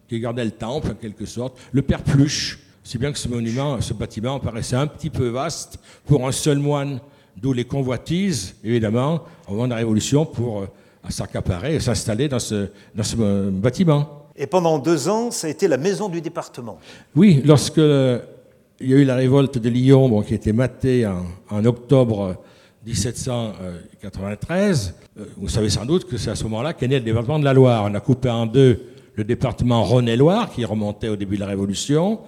[0.10, 2.60] qui gardait le temple en quelque sorte, le père Pluche.
[2.84, 6.58] Si bien que ce monument, ce bâtiment paraissait un petit peu vaste pour un seul
[6.58, 7.00] moine,
[7.36, 10.68] d'où les convoitises, évidemment, au moment de la Révolution, pour euh,
[11.10, 14.26] s'accaparer et s'installer dans ce, dans ce bâtiment.
[14.36, 16.78] Et pendant deux ans, ça a été la maison du département.
[17.16, 18.20] Oui, lorsque euh,
[18.80, 21.66] il y a eu la révolte de Lyon, bon, qui a été matée en, en
[21.66, 22.36] octobre
[22.86, 27.40] 1793, euh, vous savez sans doute que c'est à ce moment-là qu'est né le département
[27.40, 27.88] de la Loire.
[27.90, 28.80] On a coupé en deux
[29.16, 32.20] le département Rhône-et-Loire, qui remontait au début de la Révolution.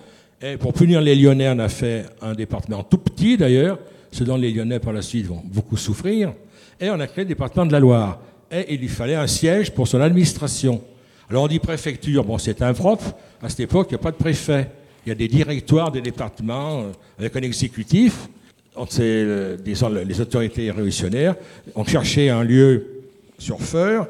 [0.42, 3.78] Et pour punir les Lyonnais, on a fait un département tout petit d'ailleurs,
[4.12, 6.34] ce dont les Lyonnais par la suite vont beaucoup souffrir.
[6.80, 8.20] Et on a créé le département de la Loire.
[8.52, 10.82] Et il lui fallait un siège pour son administration.
[11.30, 14.18] Alors on dit préfecture, bon c'est impropre, à cette époque il n'y a pas de
[14.18, 14.70] préfet.
[15.06, 18.28] Il y a des directoires des départements euh, avec un exécutif.
[18.90, 21.36] C'est disons, les autorités révolutionnaires
[21.76, 23.04] ont cherché un lieu
[23.38, 24.08] sur Feur,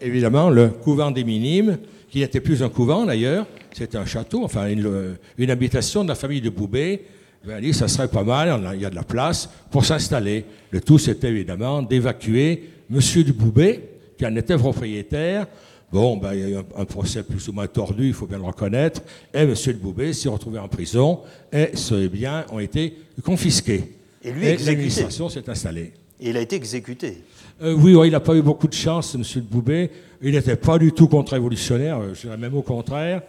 [0.00, 1.78] évidemment le couvent des minimes,
[2.10, 6.16] qui n'était plus un couvent d'ailleurs, c'était un château, enfin une, une, habitation de la
[6.16, 7.04] famille de Boubé.
[7.44, 10.44] Il a dit ça serait pas mal, il y a de la place pour s'installer.
[10.70, 13.82] Le tout, c'était évidemment d'évacuer Monsieur de Boubé,
[14.16, 15.46] qui en était propriétaire.
[15.90, 18.38] Bon, ben, il y a eu un, procès plus ou moins tordu, il faut bien
[18.38, 19.00] le reconnaître,
[19.32, 19.54] et M.
[19.54, 21.20] de Boubé s'est retrouvé en prison,
[21.50, 23.94] et ses biens ont été confisqués.
[24.22, 25.92] Et lui, l'administration s'est installée.
[26.20, 27.22] Et il a été exécuté.
[27.62, 29.22] Euh, oui, il n'a pas eu beaucoup de chance, M.
[29.36, 29.90] de Boubé.
[30.20, 33.22] Il n'était pas du tout contre-révolutionnaire, euh, je dirais même au contraire.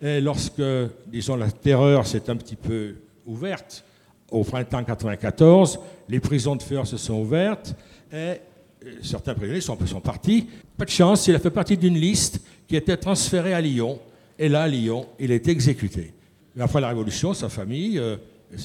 [0.00, 0.62] Et lorsque,
[1.06, 2.94] disons, la terreur s'est un petit peu
[3.26, 3.84] ouverte,
[4.30, 7.74] au printemps 94, les prisons de fer se sont ouvertes,
[8.12, 8.40] et
[9.02, 10.46] certains prisonniers sont, sont partis.
[10.76, 13.98] Pas de chance, il a fait partie d'une liste qui était transférée à Lyon.
[14.38, 16.12] Et là, à Lyon, il a été exécuté.
[16.54, 18.16] Mais après la Révolution, sa famille euh,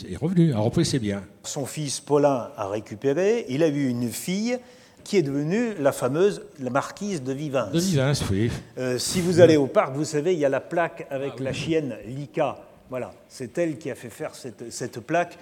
[0.09, 1.23] est revenue, a repris ses biens.
[1.43, 3.45] Son fils Paulin a récupéré.
[3.49, 4.57] Il a eu une fille
[5.03, 7.71] qui est devenue la fameuse la marquise de Vivens.
[7.71, 8.51] De Vivens, oui.
[8.77, 11.43] Euh, si vous allez au parc, vous savez, il y a la plaque avec ah
[11.43, 12.59] la chienne Lika.
[12.89, 15.37] Voilà, c'est elle qui a fait faire cette, cette plaque.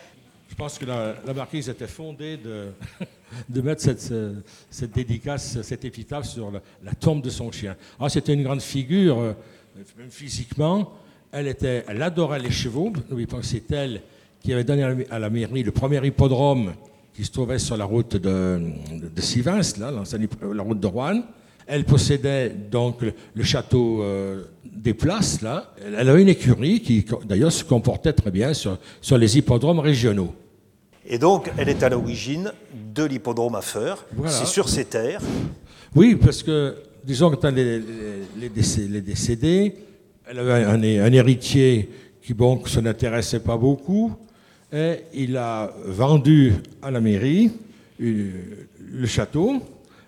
[0.48, 2.68] Je pense que la, la marquise était fondée de,
[3.48, 7.76] de mettre cette, dédicace, cette épitaphe sur la, tombe de son chien.
[8.00, 9.34] Ah, c'était une grande figure, euh,
[9.98, 10.94] même physiquement.
[11.32, 12.92] Elle, était, elle adorait les chevaux.
[13.42, 14.02] C'est elle
[14.42, 16.74] qui avait donné à la mairie le premier hippodrome
[17.14, 18.62] qui se trouvait sur la route de,
[18.94, 21.22] de Sivins, là, la route de Rouen.
[21.68, 25.74] Elle possédait donc le, château euh, des Places, là.
[25.86, 30.34] Elle avait une écurie qui, d'ailleurs, se comportait très bien sur les hippodromes régionaux.
[31.12, 32.54] Et donc, elle est à l'origine
[32.94, 34.06] de l'hippodrome à Feur.
[34.28, 35.22] C'est sur ces terres.
[35.96, 38.52] Oui, parce que, disons que les, les,
[38.90, 39.74] les décédés,
[40.30, 41.90] elle avait un, un héritier
[42.22, 44.14] qui, bon, se n'intéressait pas beaucoup,
[44.72, 47.52] et il a vendu à la mairie
[48.02, 48.30] euh,
[48.80, 49.64] le château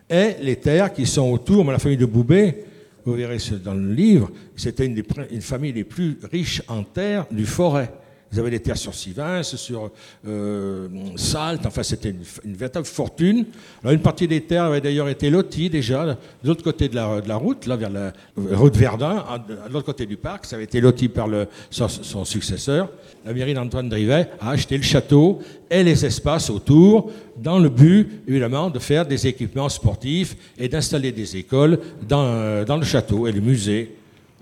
[0.08, 1.66] et les terres qui sont autour.
[1.66, 2.64] Mais la famille de Boubet,
[3.04, 7.26] vous verrez dans le livre, c'était une des une familles les plus riches en terres
[7.32, 7.92] du forêt.
[8.34, 9.92] Ils avaient des terres sur Sivins, sur
[10.26, 12.14] euh, Salte, enfin c'était
[12.46, 13.46] une, véritable fortune.
[13.82, 16.16] Alors, une partie des terres avait d'ailleurs été lotie déjà de
[16.46, 20.46] l'autre côté de la, route, là vers la route Verdun, de l'autre côté du parc,
[20.46, 21.28] ça avait été loti par
[21.70, 22.90] son, successeur.
[23.26, 25.40] La mairie d'Antoine Drivet a acheté le château
[25.70, 31.12] et les espaces autour dans le but, évidemment, de faire des équipements sportifs et d'installer
[31.12, 33.96] des écoles dans, dans le château et le musée.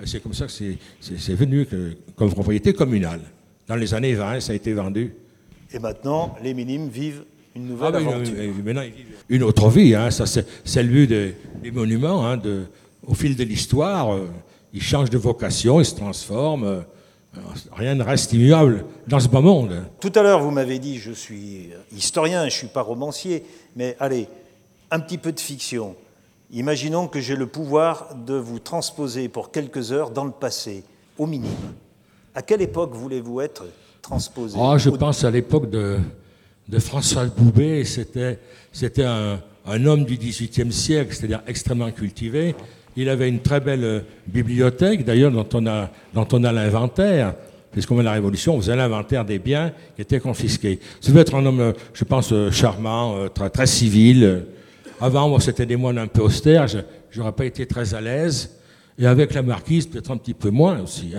[0.06, 1.68] C'est comme ça que c'est venu
[2.16, 3.22] comme propriété communale.
[3.70, 5.14] Dans les années 20, ça a été vendu.
[5.72, 7.24] Et maintenant, les minimes vivent
[7.56, 8.34] une nouvelle ah, aventure.
[8.66, 9.94] maintenant, ils vivent une autre vie.
[9.94, 10.10] Hein.
[10.10, 11.36] Ça, c'est, le but des,
[11.72, 12.26] monuments.
[12.26, 12.64] Hein, de,
[13.06, 14.28] au fil de l'histoire, euh,
[14.74, 16.64] ils changent de vocation, ils se transforment.
[16.64, 16.82] Euh,
[17.72, 19.84] rien ne reste immuable dans ce bas monde.
[20.00, 23.44] Tout à l'heure, vous m'avez dit, je suis historien, je ne suis pas romancier,
[23.76, 24.28] mais allez,
[24.90, 25.96] un petit peu de fiction.
[26.50, 30.84] Imaginons que j'ai le pouvoir de vous transposer pour quelques heures dans le passé,
[31.20, 31.76] au minimum.
[32.36, 33.66] À quelle époque voulez-vous être
[34.02, 35.98] transposé oh, Je pense à l'époque de,
[36.68, 37.84] de François Boubet.
[37.84, 38.40] C'était,
[38.72, 42.56] c'était un, un, homme du XVIIIe siècle, c'est-à-dire extrêmement cultivé.
[42.96, 47.34] Il avait une très belle euh, bibliothèque, d'ailleurs, dont on a, dont on a l'inventaire.
[47.72, 50.80] Puisqu'on met la Révolution, on faisait l'inventaire des biens qui étaient confisqués.
[51.02, 54.46] Ça devait être un homme, euh, je pense, euh, charmant, très, très civil.
[55.02, 56.68] Avant, moi, c'était des moines un peu austères.
[56.68, 56.80] Je
[57.18, 58.58] n'aurais pas été très à l'aise.
[58.98, 61.14] Et avec la marquise, peut-être un petit peu moins aussi.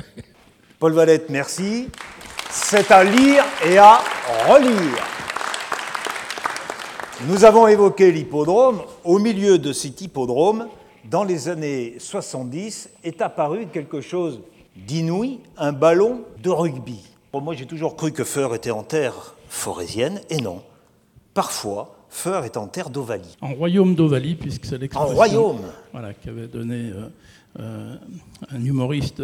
[0.81, 1.90] Paul Valette, merci.
[2.51, 3.99] C'est à lire et à
[4.49, 5.05] relire.
[7.29, 8.81] Nous avons évoqué l'hippodrome.
[9.05, 10.69] Au milieu de cet hippodrome,
[11.05, 14.40] dans les années 70, est apparu quelque chose
[14.75, 17.01] d'inouï, un ballon de rugby.
[17.31, 20.62] Pour moi, j'ai toujours cru que Feur était en terre forésienne, et non.
[21.35, 23.37] Parfois, Feur est en terre d'Ovalie.
[23.43, 25.12] En royaume d'Ovalie, puisque c'est l'expression...
[25.12, 25.61] En royaume
[25.93, 27.09] Voilà, qu'avait donné euh,
[27.61, 27.97] euh,
[28.51, 29.23] un humoriste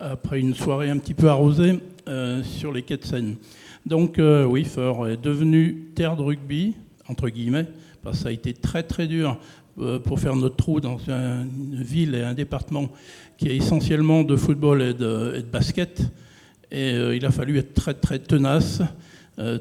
[0.00, 3.36] après une soirée un petit peu arrosée euh, sur les quais de Seine.
[3.86, 6.74] Donc euh, oui, Feur est devenu terre de rugby,
[7.08, 7.66] entre guillemets,
[8.02, 9.38] parce que ça a été très très dur
[9.80, 12.88] euh, pour faire notre trou dans une ville et un département
[13.36, 16.02] qui est essentiellement de football et de, basket.
[16.70, 18.82] Et il a fallu être très très tenace,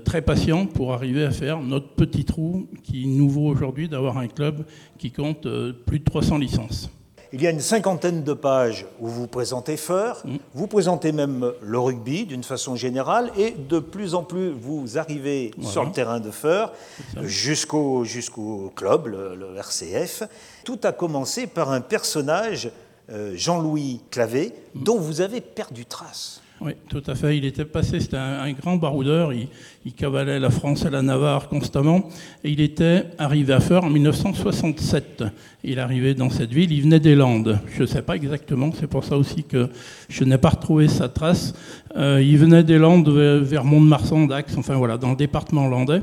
[0.03, 4.27] très patient pour arriver à faire notre petit trou qui nous vaut aujourd'hui d'avoir un
[4.27, 4.65] club
[4.97, 5.47] qui compte
[5.85, 6.89] plus de 300 licences.
[7.33, 10.37] Il y a une cinquantaine de pages où vous présentez Feur, mm.
[10.53, 15.51] vous présentez même le rugby d'une façon générale, et de plus en plus vous arrivez
[15.61, 16.73] sur le terrain de Feur
[17.21, 20.23] jusqu'au jusqu'au club, le, RCF.
[20.63, 22.71] Tout a commencé par un personnage,
[23.09, 24.83] euh, Jean-Louis Clavé, mm.
[24.83, 26.41] dont vous avez perdu trace.
[26.59, 27.37] Oui, tout à fait.
[27.37, 29.31] Il était passé, c'était un, grand baroudeur.
[29.31, 32.09] Il, cavalait la France et la Navarre constamment.
[32.43, 35.23] Et il était arrivé à Feur en 1967.
[35.63, 37.59] Il arrivait dans cette ville, il venait des Landes.
[37.75, 39.69] Je ne sais pas exactement, c'est pour ça aussi que
[40.09, 41.53] je n'ai pas retrouvé sa trace.
[41.95, 46.01] Euh, il venait des Landes vers Mont-de-Marsan, Dax, enfin voilà, dans le département landais.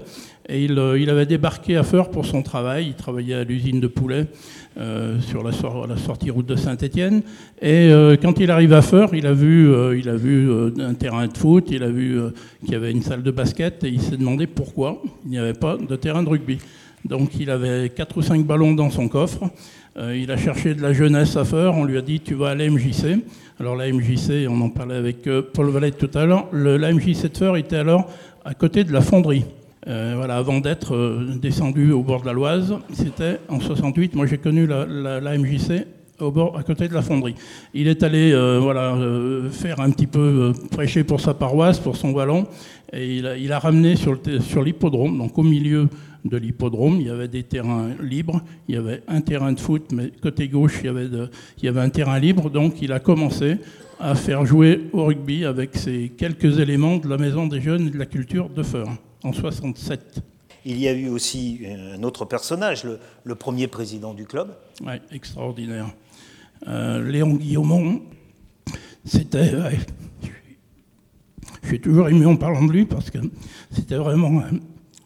[0.48, 2.88] Et il, euh, il, avait débarqué à Feur pour son travail.
[2.88, 4.26] Il travaillait à l'usine de poulet.
[4.76, 5.52] Euh, sur la,
[5.96, 7.22] sortie route de Saint-Étienne.
[7.62, 10.94] Et euh, quand il arrive à Feur, il a vu, euh, il a vu un
[10.94, 12.18] terrain de foot, il a vu
[12.64, 15.52] qu'il y avait une salle de basket, et il s'est demandé pourquoi il n'y avait
[15.52, 16.58] pas de terrain de rugby.
[17.04, 19.48] Donc il avait quatre ou cinq ballons dans son coffre.
[19.96, 21.76] il a cherché de la jeunesse à Feur.
[21.76, 23.20] On lui a dit tu vas à la MJC.
[23.60, 26.48] Alors la MJC, on en parlait avec Paul Valette tout à l'heure.
[26.52, 28.10] La MJC de Feur était alors
[28.44, 29.44] à côté de la fonderie.
[29.87, 34.14] Euh, voilà, avant d'être euh, descendu au bord de la Loise, c'était en 68.
[34.14, 35.87] Moi, j'ai connu la, la, MJC
[36.20, 37.35] au bord, à côté de la fonderie.
[37.75, 38.97] Il est allé euh, voilà,
[39.51, 42.47] faire un petit peu prêcher pour sa paroisse, pour son ballon,
[42.92, 45.88] et il a, il a ramené sur l'hippodrome, donc au milieu
[46.25, 49.90] de l'hippodrome, il y avait des terrains libres, il y avait un terrain de foot,
[49.92, 52.92] mais côté gauche, il y avait, de, il y avait un terrain libre, donc il
[52.92, 53.59] a commencé
[54.01, 57.90] à faire jouer au rugby avec ces quelques éléments de la Maison des Jeunes et
[57.90, 58.88] de la culture de Feur
[59.24, 60.22] en 67.
[60.66, 62.87] Il y a eu aussi un autre personnage,
[63.24, 64.54] le, premier président du club.
[64.82, 65.92] Oui, extraordinaire.
[66.68, 68.02] Euh, Léon Guillaumont,
[69.04, 69.52] c'était.
[71.62, 73.18] je suis toujours ému en parlant de lui parce que
[73.72, 74.42] c'était vraiment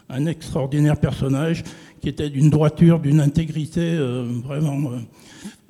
[0.09, 1.65] un, extraordinaire personnage
[2.01, 4.93] qui était d'une droiture, d'une intégrité euh, vraiment.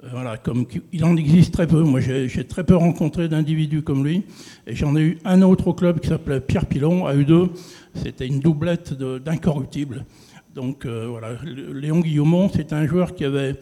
[0.05, 1.83] Euh, voilà, comme il en existe très peu.
[1.83, 4.23] Moi, j'ai très peu rencontré d'individus comme lui,
[4.67, 7.49] et j'en ai eu un autre au club qui s'appelait Pierre Pilon, à U2.
[7.95, 10.05] C'était une doublette d'incorruptible.
[10.55, 13.55] Donc euh, voilà, Léon Guillaumont, c'est un joueur qui avait,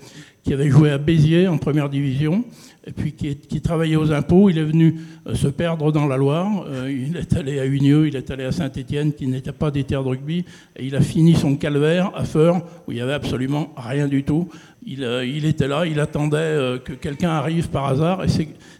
[0.46, 2.44] joué à Béziers en première division,
[2.86, 4.48] et puis qui, travaillait aux impôts.
[4.48, 6.66] Il est venu euh, se perdre dans la Loire.
[6.88, 10.04] Il est allé à Unieux, il est allé à Saint-Étienne, qui n'était pas des terres
[10.04, 10.44] de rugby,
[10.76, 14.22] et il a fini son calvaire à Feur, où il n'y avait absolument rien du
[14.22, 14.48] tout.
[14.86, 18.28] Il, il était là, il attendait que quelqu'un arrive par hasard, et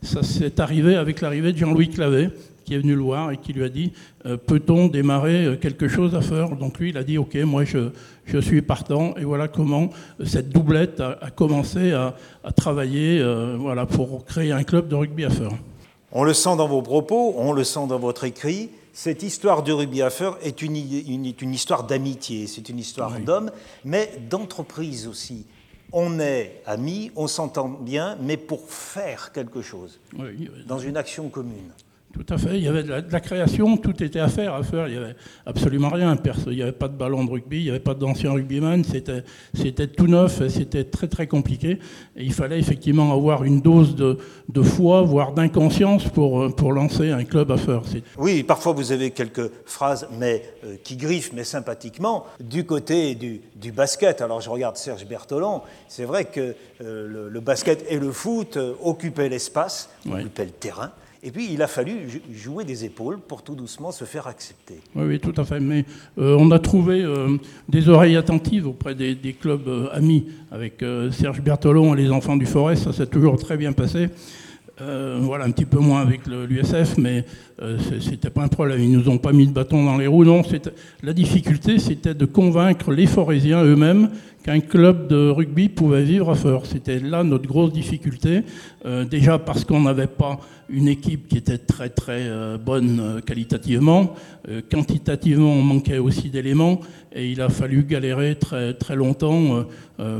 [0.02, 2.30] ça s'est arrivé avec l'arrivée de Jean-Louis Clavet,
[2.66, 3.92] qui est venu le voir et qui lui a dit
[4.26, 6.56] euh, Peut-on démarrer euh, quelque chose à faire?
[6.56, 7.90] Donc lui, il a dit Ok, moi je,
[8.26, 9.14] je suis partant.
[9.16, 9.88] Et voilà comment
[10.20, 12.14] euh, cette doublette a, commencé à,
[12.56, 13.22] travailler
[13.58, 15.52] voilà, pour créer un club de rugby à faire.
[16.12, 18.70] On le sent dans vos propos, on le sent dans votre écrit.
[18.92, 23.50] Cette histoire de rugby à faire est une, une, histoire d'amitié, c'est une histoire d'homme,
[23.84, 25.44] mais d'entreprise aussi
[25.92, 30.00] on est amis, on s'entend bien, mais pour faire quelque chose,
[30.66, 31.72] dans une action commune.
[32.12, 32.56] Tout à fait.
[32.56, 34.88] Il y avait de la, création, tout était à faire, à faire.
[34.88, 36.16] Il n'y avait absolument rien.
[36.46, 38.84] Il n'y avait pas de ballon de rugby, il n'y avait pas d'anciens rugbyman.
[38.84, 41.78] C'était, c'était tout neuf, c'était très très compliqué.
[42.16, 47.10] Et il fallait effectivement avoir une dose de, de foi, voire d'inconscience pour, pour lancer
[47.10, 47.82] un club à faire.
[48.16, 53.42] Oui, parfois vous avez quelques phrases, mais euh, qui griffent, mais sympathiquement, du côté du,
[53.54, 54.20] du basket.
[54.22, 55.62] Alors je regarde Serge Bertolon.
[55.88, 60.92] C'est vrai que euh, le, basket et le foot euh, occupaient l'espace, occupaient le terrain.
[61.26, 64.76] Et puis, il a fallu jouer des épaules pour tout doucement se faire accepter.
[64.94, 65.58] Oui, oui tout à fait.
[65.58, 65.84] Mais
[66.18, 67.36] euh, on a trouvé euh,
[67.68, 72.46] des oreilles attentives auprès des, clubs euh, amis avec Serge Bertolon et les Enfants du
[72.46, 72.76] Forêt.
[72.76, 74.08] Ça s'est toujours très bien passé.
[74.78, 77.24] voilà, un petit peu moins avec l'USF, mais
[78.00, 78.80] c'était pas un problème.
[78.80, 80.24] Ils nous ont pas mis de bâton dans les roues.
[80.24, 80.42] Non,
[81.02, 84.10] la difficulté, c'était de convaincre les Forésiens eux-mêmes
[84.46, 86.66] qu'un club de rugby pouvait vivre à Feur.
[86.66, 88.42] C'était là notre grosse difficulté.
[89.10, 94.14] déjà parce qu'on n'avait pas une équipe qui était très très euh, bonne euh, qualitativement.
[94.48, 96.80] Euh, quantitativement, on manquait aussi d'éléments
[97.12, 99.64] et il a fallu galérer très, très longtemps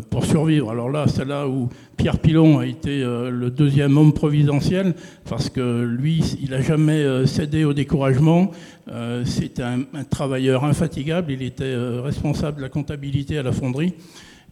[0.09, 0.71] pour survivre.
[0.71, 4.95] Alors là, c'est là où Pierre Pilon a été le deuxième homme providentiel
[5.29, 8.51] parce que lui, il n'a jamais cédé au découragement.
[9.25, 11.33] C'était un, un, travailleur infatigable.
[11.33, 13.95] Il était responsable de la comptabilité à la fonderie.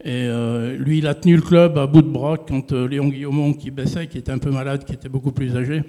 [0.03, 3.09] Et euh, lui, il a tenu le club à bout de bras quand euh, Léon
[3.09, 5.83] Guillaumont, qui baissait, qui était un peu malade, qui était beaucoup plus âgé,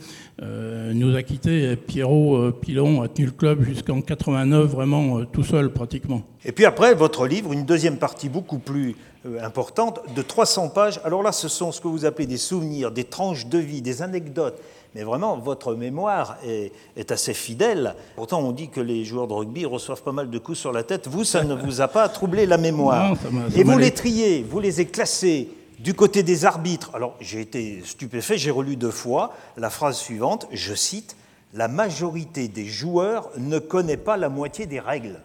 [0.43, 1.71] euh, nous a quittés.
[1.71, 6.21] Et Pierrot Pilon a tenu le club jusqu'en 89, vraiment tout seul pratiquement.
[6.45, 8.95] Et puis après, votre livre, une deuxième partie beaucoup plus
[9.41, 10.99] importante, de 300 pages.
[11.03, 14.03] Alors là, ce sont ce que vous appelez des souvenirs, des tranches de vie, des
[14.03, 14.62] anecdotes,
[14.95, 17.95] mais vraiment, votre mémoire est, assez fidèle.
[18.15, 20.84] Pourtant, on dit que les joueurs de rugby reçoivent pas mal de coups sur la
[20.84, 21.10] tête.
[21.10, 23.13] Vous, ça ne vous a pas troublé la mémoire.
[23.57, 25.49] Et vous les triez, vous les avez classés
[25.80, 26.91] du côté des arbitres.
[26.93, 31.17] Alors, j'ai été stupéfait, j'ai relu deux fois la phrase suivante, je cite,
[31.53, 35.20] La majorité des joueurs ne connaît pas la moitié des règles.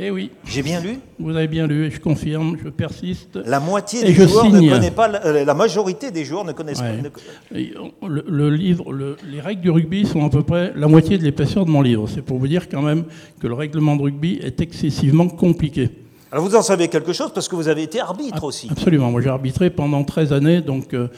[0.00, 0.30] Eh oui.
[0.44, 3.36] J'ai bien lu Vous avez bien lu et je confirme, je persiste.
[3.44, 4.66] La moitié des joueurs signe.
[4.68, 7.02] ne connaît pas, la, majorité des joueurs ne connaissent Ouais.
[7.02, 7.56] pas.
[7.58, 11.18] ne- Le, le livre, le- les règles du rugby sont à peu près la moitié
[11.18, 12.08] de l'épaisseur de mon livre.
[12.08, 13.04] C'est pour vous dire quand même
[13.40, 15.90] que le règlement de rugby est excessivement compliqué.
[16.30, 18.68] Alors vous en savez quelque chose parce que vous avez été arbitre aussi.
[18.70, 19.10] Absolument.
[19.10, 20.60] Moi, j'ai arbitré pendant 13 années.
[20.60, 21.08] Donc, euh,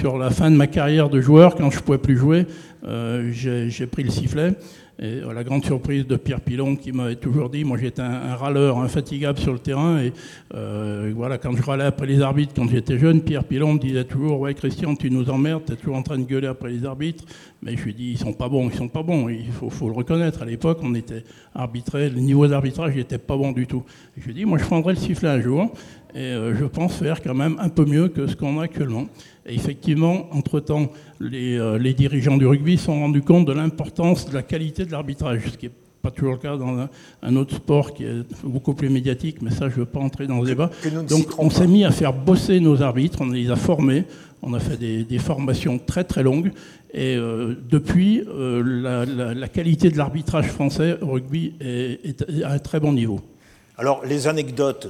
[0.00, 2.46] sur la fin de ma carrière de joueur, quand je ne pouvais plus jouer,
[2.86, 4.54] euh, j'ai pris le sifflet.
[4.98, 8.10] Et à la grande surprise de Pierre Pilon, qui m'avait toujours dit, moi j'étais un,
[8.10, 9.98] un râleur infatigable sur le terrain.
[9.98, 10.12] Et
[10.54, 14.04] euh, voilà, quand je râlais après les arbitres, quand j'étais jeune, Pierre Pilon me disait
[14.04, 16.86] toujours, ouais Christian, tu nous emmerdes, tu es toujours en train de gueuler après les
[16.86, 17.24] arbitres.
[17.62, 19.28] Mais je lui dis, ils sont pas bons, ils sont pas bons.
[19.28, 20.40] Il faut, faut le reconnaître.
[20.42, 21.24] À l'époque, on était
[21.54, 23.82] arbitré, le niveau d'arbitrage n'était pas bon du tout.
[24.16, 25.72] Et je lui dis, moi je prendrai le sifflet un jour.
[26.14, 29.06] Et euh, je pense faire quand même un peu mieux que ce qu'on a actuellement.
[29.46, 30.90] Et effectivement, entre-temps,
[31.20, 34.84] les, euh, les dirigeants du rugby se sont rendus compte de l'importance de la qualité
[34.86, 36.88] de l'arbitrage, ce qui n'est pas toujours le cas dans un,
[37.22, 40.26] un autre sport qui est beaucoup plus médiatique, mais ça, je ne veux pas entrer
[40.26, 40.70] dans le débat.
[41.08, 44.04] Donc, on s'est mis à faire bosser nos arbitres, on les a formés,
[44.42, 46.52] on a fait des, des formations très très longues,
[46.94, 52.42] et euh, depuis, euh, la, la- la qualité de l'arbitrage français au rugby est, est
[52.44, 53.20] à un très bon niveau.
[53.76, 54.88] Alors les anecdotes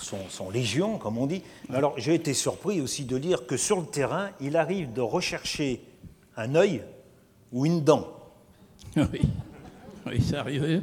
[0.00, 1.42] sont, sont légion, comme on dit.
[1.72, 5.82] Alors j'ai été surpris aussi de lire que sur le terrain, il arrive de rechercher
[6.36, 6.82] un œil
[7.52, 8.06] ou une dent.
[8.96, 9.20] Oui,
[10.06, 10.80] oui c'est arrivé.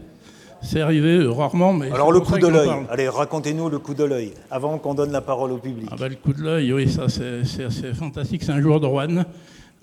[0.62, 1.92] C'est arrivé euh, rarement, mais.
[1.92, 2.70] Alors le coup de l'œil.
[2.90, 5.88] Allez, racontez-nous le coup de l'œil avant qu'on donne la parole au public.
[5.92, 8.44] Ah bah, le coup de l'œil, oui, ça c'est fantastique.
[8.44, 9.26] C'est un joueur de Rouen,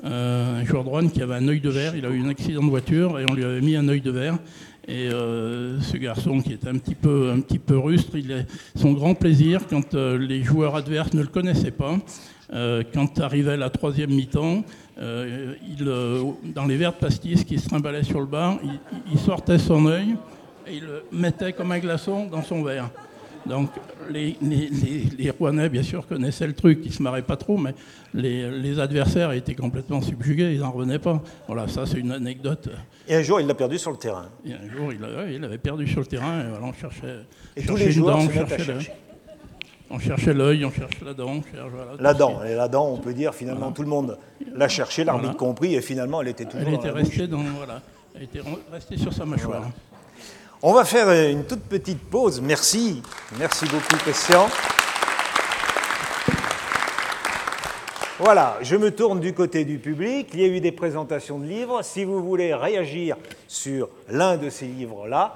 [0.04, 1.94] euh, un joueur de Rouen qui avait un œil de verre.
[1.96, 4.10] Il a eu un accident de voiture et on lui avait mis un œil de
[4.10, 4.38] verre.
[4.86, 8.46] Et euh, ce garçon qui était un petit peu, un petit peu rustre, il est,
[8.76, 11.96] son grand plaisir quand euh, les joueurs adverses ne le connaissaient pas,
[12.52, 14.62] euh, quand arrivait la troisième mi-temps,
[14.98, 15.84] il,
[16.54, 18.78] dans les verres de pastis qui se trimballaient sur le bar, il,
[19.12, 20.16] il sortait son œil
[20.66, 22.90] et il le mettait comme un glaçon dans son verre.
[23.46, 23.70] Donc
[24.10, 27.58] les, les, les, les Rouennais, bien sûr, connaissaient le truc, ils se marraient pas trop,
[27.58, 27.74] mais
[28.14, 31.22] les, adversaires étaient complètement subjugués, ils n'en revenaient pas.
[31.46, 32.70] Voilà, ça c'est une anecdote.
[33.06, 34.26] Et un jour, il l'a perdu sur le terrain.
[34.46, 36.72] Et un jour, il, a- ouais, il avait perdu sur le terrain, et voilà, on
[36.72, 37.16] cherchait,
[37.56, 38.78] Et cherchait tous les joueurs dent, on cherchait le-
[39.90, 42.88] on cherchait l'œil, on cherchait la dent, on cherchait, voilà, La dent, et la dent,
[42.88, 44.16] on peut dire finalement tout le monde
[44.54, 45.38] l'a cherché, l'arbitre Voilà.
[45.38, 47.82] compris, et finalement elle était toujours Elle dans était la restée dans, voilà,
[48.16, 49.70] elle était re- restée sur sa mâchoire.
[50.62, 52.40] On va faire une toute petite pause.
[52.40, 53.02] Merci.
[53.38, 54.48] Merci beaucoup, Christian.
[58.18, 60.28] Voilà, je me tourne du côté du public.
[60.32, 61.82] Il y a eu des présentations de livres.
[61.82, 63.16] Si vous voulez réagir
[63.48, 65.34] sur l'un de ces livres-là,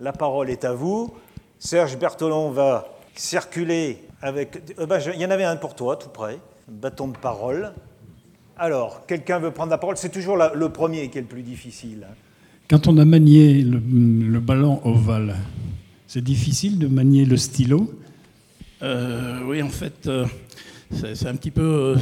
[0.00, 1.14] la parole est à vous.
[1.58, 4.58] Serge Bertolon va circuler avec.
[4.78, 6.38] euh, je- il y en avait un pour toi, tout près.
[6.68, 7.72] Bâton de parole.
[8.58, 9.96] Alors, quelqu'un veut prendre la parole?
[9.96, 12.06] C'est toujours le premier qui est le plus difficile.
[12.10, 12.14] hein.
[12.68, 15.36] Quand on a manié le, ballon ovale,
[16.08, 17.94] c'est difficile de manier le stylo?
[18.82, 20.26] Euh, oui, en fait, euh,
[20.90, 21.96] c'est un, petit peu,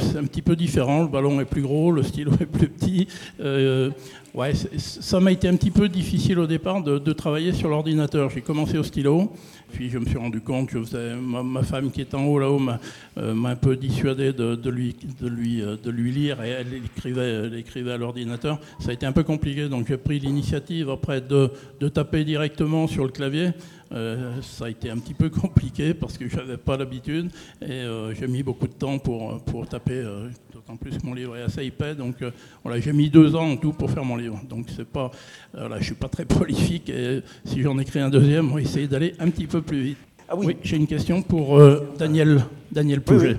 [0.55, 1.03] différent.
[1.03, 3.07] Le ballon est plus gros, le stylo est plus petit.
[3.39, 3.89] Euh,
[4.33, 8.29] ouais, ça m'a été un petit peu difficile au départ de, travailler sur l'ordinateur.
[8.29, 9.31] J'ai commencé au stylo,
[9.71, 12.59] puis je me suis rendu compte que faisais- ma, femme qui est en haut là-haut
[12.59, 12.79] m'a
[13.17, 17.51] euh, un peu dissuadé de, lui, de, lui, euh, de lui lire et elle écrivait,
[17.75, 18.59] elle à l'ordinateur.
[18.79, 21.49] Ça a été un peu compliqué, donc j'ai pris l'initiative après de
[21.89, 23.51] taper directement sur le clavier.
[23.91, 27.29] Euh, ça a été un petit peu compliqué parce que je n'avais pas l'habitude
[27.61, 31.13] et euh, j'ai mis beaucoup de temps pour, pour taper, euh, d'autant plus que mon
[31.13, 31.93] livre est assez épais.
[31.95, 32.31] Donc euh,
[32.63, 34.41] voilà, j'ai mis deux ans en tout pour faire mon livre.
[34.49, 35.11] Donc c'est pas,
[35.55, 38.55] euh, voilà, je ne suis pas très prolifique et si j'en écris un deuxième, on
[38.55, 39.97] va essayer d'aller un petit peu plus vite.
[40.27, 40.57] Ah oui.
[40.63, 43.33] j'ai une question pour euh, Daniel, Daniel Pouget.
[43.33, 43.37] oui.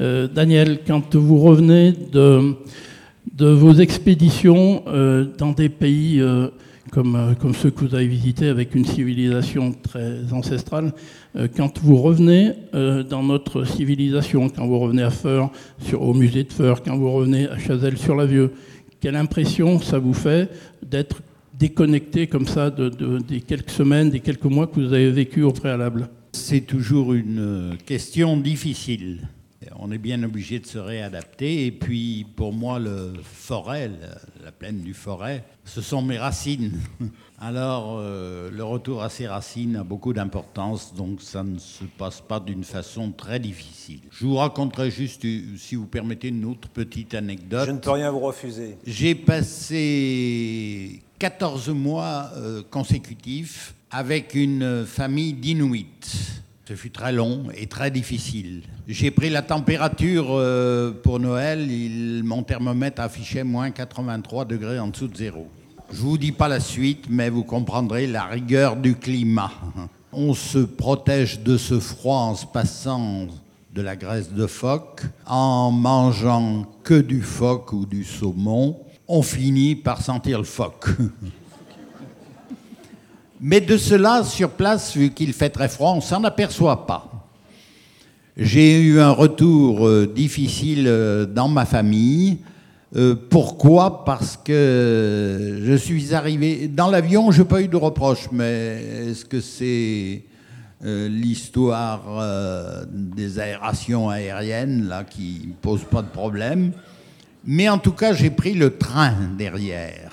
[0.00, 2.54] Euh, Daniel, quand vous revenez de,
[3.34, 6.48] de vos expéditions euh, dans des pays euh,
[6.90, 10.92] comme, euh, comme ceux que vous avez visités avec une civilisation très ancestrale,
[11.36, 15.50] euh, quand vous revenez euh, dans notre civilisation, quand vous revenez à Feur,
[15.98, 18.52] au musée de Feur, quand vous revenez à Chazelles-sur-la-Vieux,
[19.00, 20.50] quelle impression ça vous fait
[20.84, 21.22] d'être
[21.58, 25.42] déconnecté comme ça de, de- des quelques semaines, des quelques mois que vous avez vécu
[25.42, 26.08] au préalable?
[26.32, 29.28] C'est toujours une question difficile.
[29.82, 31.64] On est bien obligé de se réadapter.
[31.64, 36.78] Et puis, pour moi, le forêt, la, la plaine du forêt, ce sont mes racines.
[37.38, 42.20] Alors, euh, le retour à ces racines a beaucoup d'importance, donc ça ne se passe
[42.20, 44.00] pas d'une façon très difficile.
[44.10, 47.64] Je vous raconterai juste, euh, si vous permettez, une autre petite anecdote.
[47.66, 48.76] Je ne peux rien vous refuser.
[48.86, 55.86] J'ai passé 14 mois euh, consécutifs avec une famille d'Inuits.
[56.70, 58.62] Ce fut très long et très difficile.
[58.86, 61.68] J'ai pris la température euh, pour Noël.
[62.22, 65.48] Mon thermomètre affichait moins 83 degrés en dessous de zéro.
[65.90, 69.50] Je vous dis pas la suite, mais vous comprendrez la rigueur du climat.
[70.12, 73.26] On se protège de ce froid en se passant
[73.74, 78.78] de la graisse de phoque, en mangeant que du phoque ou du saumon.
[79.08, 80.86] On finit par sentir le phoque.
[83.40, 87.10] Mais de cela, sur place, vu qu'il fait très froid, on s'en aperçoit pas.
[88.36, 92.38] J'ai eu un retour euh, difficile euh, dans ma famille.
[92.96, 94.04] Euh, pourquoi?
[94.04, 99.24] Parce que je suis arrivé dans l'avion, je n'ai pas eu de reproche, mais est-ce
[99.24, 100.22] que c'est
[100.82, 102.00] l'histoire
[102.90, 106.72] des aérations aériennes là qui ne pose pas de problème?
[107.44, 110.09] Mais en tout cas, j'ai pris le train derrière.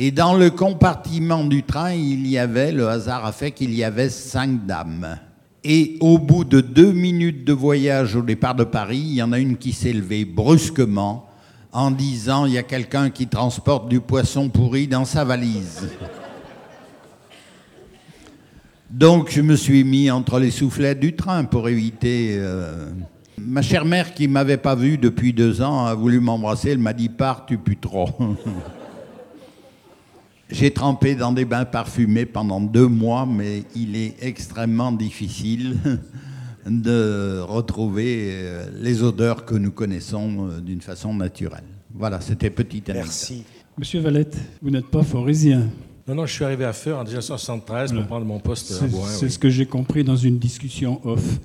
[0.00, 3.82] Et dans le compartiment du train, il y avait, le hasard a fait qu'il y
[3.82, 5.18] avait cinq dames.
[5.64, 9.32] Et au bout de deux minutes de voyage au départ de Paris, il y en
[9.32, 11.28] a une qui s'est levée brusquement
[11.72, 15.88] en disant il y a quelqu'un qui transporte du poisson pourri dans sa valise.
[18.88, 22.36] Donc je me suis mis entre les soufflettes du train pour éviter.
[22.38, 22.88] Euh,
[23.36, 26.70] ma chère mère qui m'avait pas vu depuis deux ans a voulu m'embrasser.
[26.70, 28.10] Elle m'a dit pars, tu pues trop.
[30.50, 35.76] J'ai trempé dans des bains parfumés pendant deux mois, mais il est extrêmement difficile
[36.66, 41.64] de retrouver euh, les odeurs que nous connaissons euh, d'une façon naturelle.
[41.94, 43.04] Voilà, c'était petit anecdote.
[43.04, 43.44] Merci.
[43.76, 45.68] Monsieur Valette, vous n'êtes pas forisien.
[46.06, 49.06] Non, non, je suis arrivé à Feur en 1973 pour prendre mon poste à Bois.
[49.06, 51.38] C'est ce que j'ai compris dans une discussion off.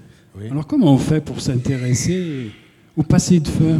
[0.50, 2.52] Alors comment on fait pour s'intéresser?
[2.96, 3.80] Au passé de Feur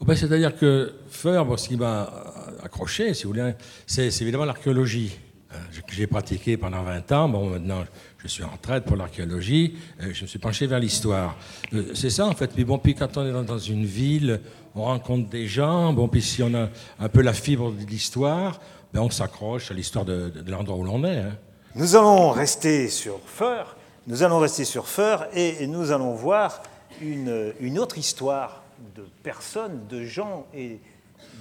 [0.00, 2.25] oh, ben, C'est-à-dire que Feur, ce qui m'a
[2.66, 3.52] accroché, si vous voulez,
[3.86, 5.18] c'est évidemment l'archéologie.
[5.52, 5.56] Euh,
[5.88, 7.28] j'ai pratiqué pendant 20 ans.
[7.28, 7.84] Bon, maintenant,
[8.18, 9.76] je suis en retraite pour l'archéologie.
[10.02, 11.36] Euh, je me suis penché vers l'histoire.
[11.72, 12.50] Euh, c'est ça, en fait.
[12.56, 14.40] Mais bon, puis quand on est dans une ville,
[14.74, 15.92] on rencontre des gens.
[15.92, 18.60] Bon, puis si on a un peu la fibre de l'histoire,
[18.92, 21.18] ben on s'accroche à l'histoire de, l'endroit où l'on est.
[21.18, 21.36] Hein.
[21.76, 23.76] Nous allons rester sur Feur.
[24.08, 26.62] Nous allons rester sur Feur et nous allons voir
[27.00, 28.62] une autre histoire
[28.96, 30.78] de personnes, de gens et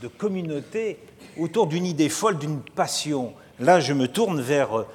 [0.01, 0.97] de communautés
[1.37, 3.33] autour d'une idée folle, d'une passion.
[3.59, 4.85] Là, je me tourne vers euh,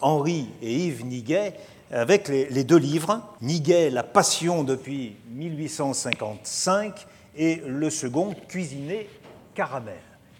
[0.00, 1.54] Henri et Yves Niguet
[1.90, 3.22] avec les, deux livres.
[3.40, 9.08] Niguet, La passion depuis 1855 et le second, Cuisiner
[9.54, 9.98] caramel.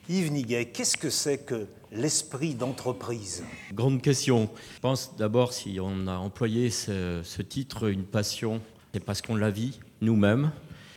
[0.08, 3.44] Yves Niguet, qu'est-ce que c'est que l'esprit d'entreprise?
[3.72, 4.48] Grande question.
[4.74, 8.60] Je pense d'abord, si on a employé ce, ce titre, une passion,
[8.92, 10.50] c'est parce qu'on la vit nous-mêmes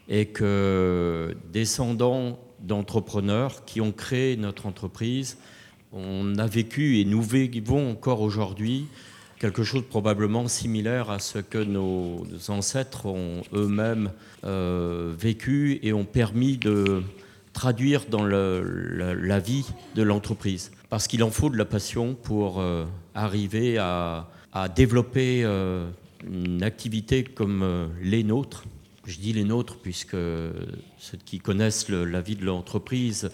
[0.08, 5.38] et que descendant d'entrepreneurs qui ont créé notre entreprise.
[5.94, 8.88] On a vécu et nous vivons encore aujourd'hui
[9.42, 14.12] quelque chose probablement similaire à ce que nos ancêtres ont eux-mêmes
[14.44, 17.02] euh, vécu et ont permis de
[17.52, 20.72] traduire dans la, vie de l'entreprise.
[20.92, 22.86] Parce qu'il en faut de la passion pour euh,
[23.16, 24.28] arriver à,
[24.76, 25.90] développer euh,
[26.30, 28.66] une activité comme les nôtres,
[29.06, 30.12] je dis les nôtres puisque
[30.98, 33.30] ceux qui connaissent la vie de l'entreprise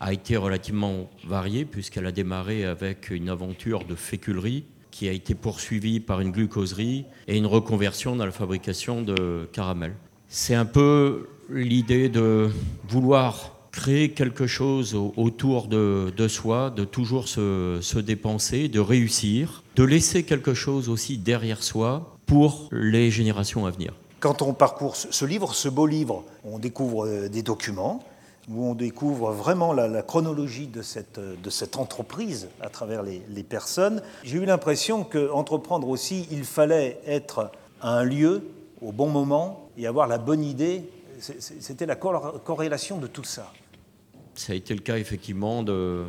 [0.00, 5.34] a été relativement variée puisqu'elle a démarré avec une aventure de féculerie qui a été
[5.34, 9.94] poursuivie par une glucoserie et une reconversion dans la fabrication de caramel.
[10.28, 12.50] C'est un peu l'idée de
[12.88, 19.82] vouloir créer quelque chose autour de, soi, de toujours se, se, dépenser, de réussir, de
[19.82, 23.94] laisser quelque chose aussi derrière soi pour les générations à venir.
[24.22, 28.04] Quand on parcourt ce livre, ce beau livre, on découvre euh, des documents
[28.48, 34.00] où on découvre vraiment la, chronologie cette, de cette, entreprise à travers les, personnes.
[34.22, 37.50] J'ai eu l'impression qu'entreprendre aussi, il fallait être
[37.80, 38.42] à un lieu
[38.80, 40.88] au bon moment et avoir la bonne idée.
[41.18, 43.52] C'était la corrélation de tout ça.
[44.34, 46.04] Ça a été le cas effectivement de,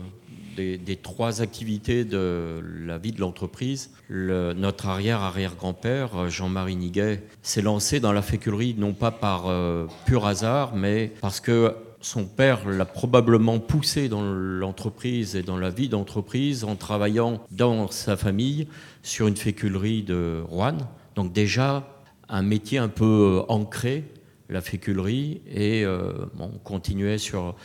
[0.55, 3.91] des, trois activités de la vie de l'entreprise.
[4.09, 10.75] notre arrière-arrière-grand-père, Jean-Marie Niguet, s'est lancé dans la féculerie non pas par euh, pur hasard,
[10.75, 16.63] mais parce que son père l'a probablement poussé dans l'entreprise et dans la vie d'entreprise
[16.63, 18.67] en travaillant dans sa famille
[19.03, 20.77] sur une féculerie de Rouen.
[21.15, 21.87] Donc déjà
[22.29, 23.05] un métier un peu
[23.39, 24.03] euh, ancré,
[24.49, 27.55] la féculerie, et euh, on continuait sur,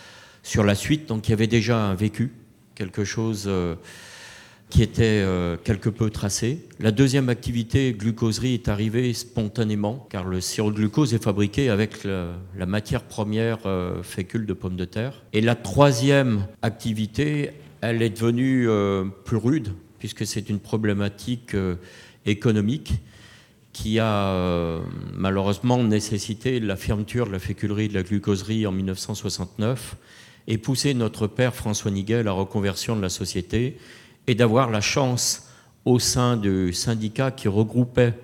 [0.42, 1.06] sur la suite.
[1.06, 2.32] Donc il y avait déjà un vécu
[2.78, 3.74] quelque chose euh,
[4.70, 6.64] qui était euh, quelque peu tracé.
[6.78, 12.04] La deuxième activité, glucoserie, est arrivée spontanément, car le sirop de glucose est fabriqué avec
[12.04, 15.22] la, matière première euh, fécule de pommes de terre.
[15.32, 17.50] Et la troisième activité,
[17.80, 18.68] elle est devenue
[19.24, 21.56] plus rude, puisque c'est une problématique
[22.26, 22.94] économique
[23.72, 24.80] qui a
[25.14, 29.96] malheureusement nécessité la fermeture de la féculerie de la glucoserie en 1969
[30.48, 33.76] et poussé notre père François Niguet à la reconversion de la société
[34.26, 35.46] et d'avoir la chance
[35.84, 38.14] au sein du syndicat qui regroupait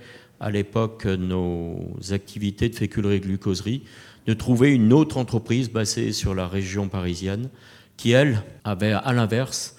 [0.41, 3.83] à l'époque nos activités de féculerie et glucoserie,
[4.27, 7.51] de trouver une autre entreprise basée sur la région parisienne
[7.99, 9.77] qui, elle, avait à l'inverse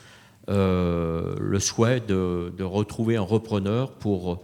[0.47, 4.43] euh, le souhait de, retrouver un repreneur pour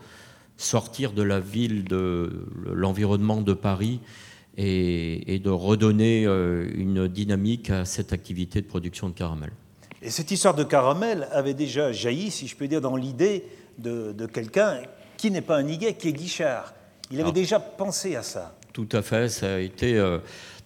[0.57, 3.99] sortir de la ville, de l'environnement de Paris
[4.63, 9.51] et, de redonner euh, une dynamique à cette activité de production de caramel.
[10.01, 13.45] Et cette histoire de caramel avait déjà jailli, si je peux dire, dans l'idée
[13.77, 14.81] de, quelqu'un
[15.17, 16.73] qui n'est pas un Niguet, qui est Guichard.
[17.11, 18.55] Il avait déjà pensé à ça.
[18.73, 20.19] Tout à fait, ça a été euh,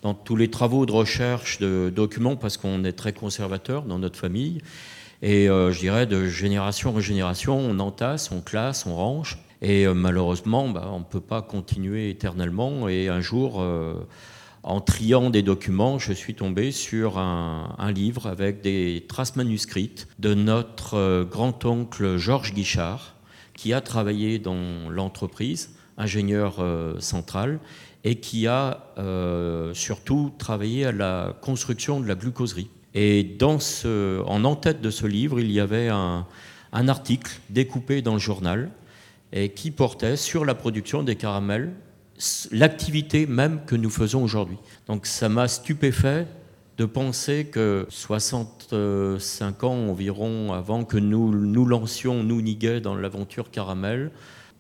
[0.03, 4.19] dans tous les travaux de recherche de documents, parce qu'on est très conservateur dans notre
[4.19, 4.61] famille.
[5.21, 9.39] Et euh, je dirais de génération en génération, on entasse, on classe, on range.
[9.61, 12.87] Et euh, malheureusement, bah, on ne peut pas continuer éternellement.
[12.87, 13.63] Et un jour,
[14.63, 20.33] en triant des documents, je suis tombé sur un, livre avec des traces manuscrites de
[20.33, 23.15] notre grand-oncle Georges Guichard,
[23.53, 26.63] qui a travaillé dans l'entreprise, ingénieur
[26.99, 27.59] central,
[28.05, 32.69] et qui a euh, surtout travaillé à la construction de la glucoserie.
[32.93, 36.25] Et en en-tête de ce livre, il y avait un,
[36.71, 38.69] article découpé dans le journal
[39.34, 41.73] et qui portait sur la production des caramels,
[42.51, 44.57] l'activité même que nous faisons aujourd'hui.
[44.88, 46.28] Donc ça m'a stupéfait
[46.78, 53.49] de penser que 65 ans environ avant que nous nous lancions, nous Niguet, dans l'aventure
[53.49, 54.11] caramel,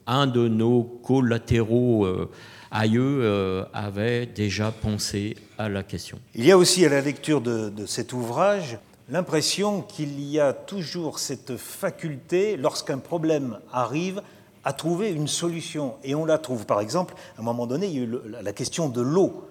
[0.07, 2.29] un de nos collatéraux euh,
[2.71, 6.19] aïeux euh, avait déjà pensé à la question.
[6.35, 8.77] Il y a aussi à la lecture de, cet ouvrage
[9.09, 14.21] l'impression qu'il y a toujours cette faculté, lorsqu'un problème arrive,
[14.65, 15.95] à trouver une solution.
[16.03, 16.65] Et on la trouve.
[16.65, 19.45] Par exemple, à un moment donné, il y a eu la question de l'eau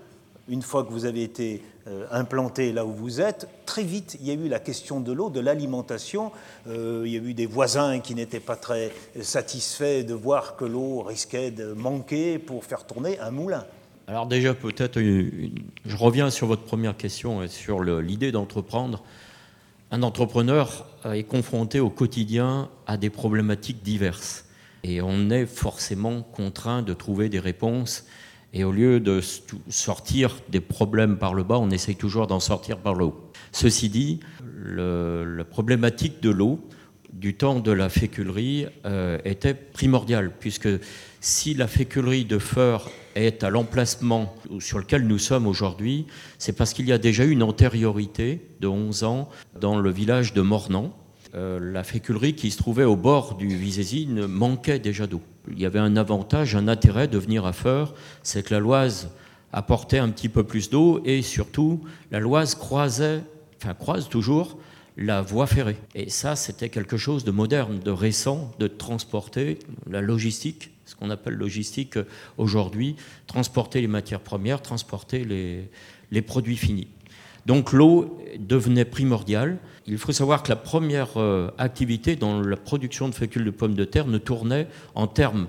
[0.49, 4.27] une fois que vous avez été euh, implanté là où vous êtes, très vite, il
[4.27, 6.33] y a eu la question de l'eau, de l'alimentation.
[6.67, 8.93] Euh, il y a eu des voisins qui n'étaient pas très
[9.23, 13.65] satisfaits de voir que l'eau risquait de manquer pour faire tourner un moulin.
[14.07, 19.03] Alors déjà, peut-être, je reviens sur votre première question et sur l'idée d'entreprendre.
[19.91, 24.43] Un entrepreneur est confronté au quotidien à des problématiques diverses.
[24.85, 28.05] Et on est forcément contraint de trouver des réponses
[28.53, 29.20] et au lieu de
[29.68, 33.32] sortir des problèmes par le bas, on essaye toujours d'en sortir par le haut.
[33.51, 34.20] Ceci dit,
[34.64, 36.61] la problématique de l'eau
[37.12, 40.68] du temps de la féculerie euh, était primordiale, puisque
[41.20, 46.07] si la féculerie de Feur est à l'emplacement sur lequel nous sommes aujourd'hui,
[46.39, 49.28] c'est parce qu'il y a déjà eu une antériorité de 11 ans
[49.61, 50.93] dans le village de Mornan.
[51.35, 55.66] Euh, la féculerie qui se trouvait au bord du Visézine manquait déjà d'eau il y
[55.66, 59.11] avait un avantage, un intérêt de venir à Feur, c'est que la Loise
[59.53, 61.80] apportait un petit peu plus d'eau et surtout
[62.11, 63.22] la Loise croisait,
[63.62, 64.59] enfin croise toujours,
[64.97, 65.76] la voie ferrée.
[65.95, 69.59] Et ça, c'était quelque chose de moderne, de récent, de transporter
[69.91, 71.99] la logistique, ce qu'on appelle logistique
[72.39, 75.24] aujourd'hui, transporter les matières premières, transporter
[76.11, 76.89] les produits finis.
[77.47, 79.59] Donc l'eau devenait primordiale.
[79.86, 83.74] Il faut savoir que la première euh, activité dans la production de fécule de pommes
[83.74, 85.47] de terre ne tournait en termes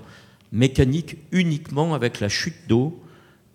[0.51, 2.99] mécaniques uniquement avec la chute d'eau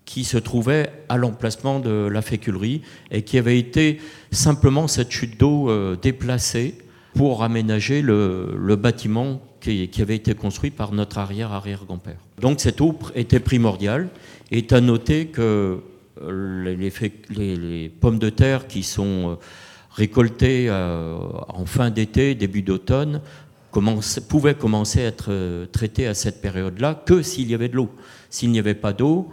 [0.05, 2.81] qui se trouvait à l'emplacement de la féculerie
[3.11, 3.99] et qui avait été
[4.31, 6.75] simplement cette chute d'eau euh, déplacée
[7.13, 12.17] pour aménager le, bâtiment qui, avait été construit par notre arrière-arrière-grand-père.
[12.39, 14.09] Donc cette eau était primordiale.
[14.49, 15.81] Et à noter que
[16.21, 16.75] euh,
[17.29, 19.37] les, pommes de terre qui sont
[19.91, 21.17] récoltées euh,
[21.49, 23.21] en fin d'été, début d'automne,
[24.29, 27.89] pouvaient commencer à être euh, traitées à cette période-là que s'il y avait de l'eau.
[28.29, 29.29] S'il n'y avait pas d'eau,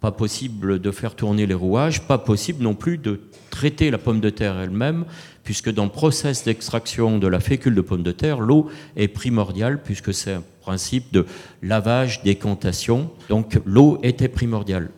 [0.00, 3.20] pas possible de faire tourner les rouages, pas possible non plus de
[3.50, 5.04] traiter la pomme de terre elle-même,
[5.44, 9.82] puisque dans le process d'extraction de la fécule de pomme de terre, l'eau est primordiale,
[9.82, 11.26] puisque c'est un principe de
[11.62, 13.10] lavage, décantation.
[13.28, 14.90] Donc l'eau était primordiale.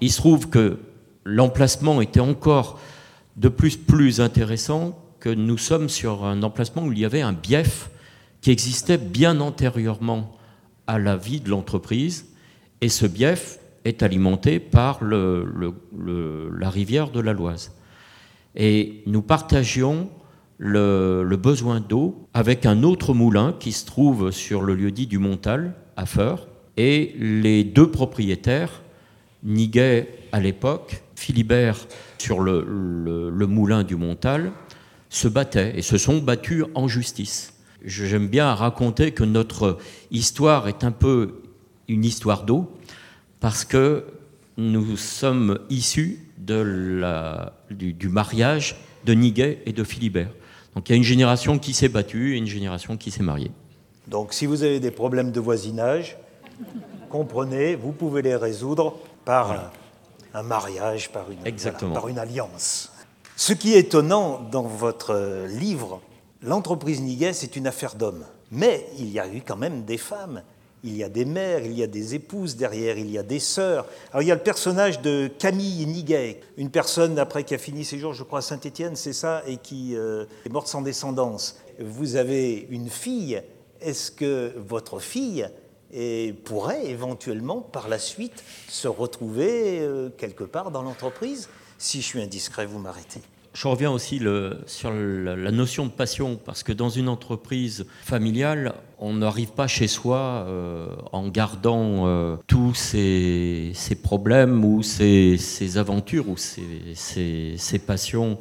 [0.00, 0.78] Il se trouve que
[1.24, 2.80] l'emplacement était encore
[3.36, 7.32] de plus plus intéressant que nous sommes sur un emplacement où il y avait un
[7.32, 7.90] bief
[8.40, 10.36] qui existait bien antérieurement
[10.86, 12.26] à la vie de l'entreprise,
[12.80, 17.72] et ce bief est alimenté par la rivière de la Loise.
[18.56, 20.10] Et nous partagions
[20.58, 25.18] le, besoin d'eau avec un autre moulin qui se trouve sur le lieu dit du
[25.18, 28.82] Montal, à Feur, et les deux propriétaires,
[29.42, 31.76] Niguet à l'époque, Philibert
[32.18, 34.52] sur le, moulin du Montal,
[35.10, 37.52] se battaient et se sont battus en justice.
[37.84, 39.78] J'aime bien raconter que notre
[40.10, 41.42] histoire est un peu
[41.88, 42.70] une histoire d'eau,
[43.38, 44.06] parce que
[44.56, 50.30] nous sommes issus de du, mariage de Niguet et de Philibert.
[50.74, 53.50] Donc il y a une génération qui s'est battue et une génération qui s'est mariée.
[54.08, 56.16] Donc si vous avez des problèmes de voisinage,
[57.10, 59.70] comprenez, vous pouvez les résoudre par
[60.34, 62.92] un, mariage, par une, par une alliance.
[63.36, 66.00] Ce qui est étonnant dans votre livre,
[66.42, 68.24] L'entreprise Niguet, c'est une affaire d'hommes.
[68.50, 70.42] Mais il y a eu quand même des femmes.
[70.82, 73.38] Il y a des mères, il y a des épouses derrière, il y a des
[73.38, 73.84] sœurs.
[74.10, 77.84] Alors il y a le personnage de Camille Niguet, une personne après qui a fini
[77.84, 81.58] ses jours, je crois, à Saint-Étienne, c'est ça, et qui euh, est morte sans descendance.
[81.78, 83.42] Vous avez une fille.
[83.82, 85.46] Est-ce que votre fille
[86.44, 92.22] pourrait éventuellement par la suite se retrouver euh, quelque part dans l'entreprise Si je suis
[92.22, 93.20] indiscret, vous m'arrêtez
[93.52, 94.20] je reviens aussi
[94.66, 99.88] sur la, notion de passion, parce que dans une entreprise familiale, on n'arrive pas chez
[99.88, 103.74] soi euh, en gardant euh, tous ces,
[104.04, 105.36] problèmes ou ces,
[105.78, 108.38] aventures ou ces, passions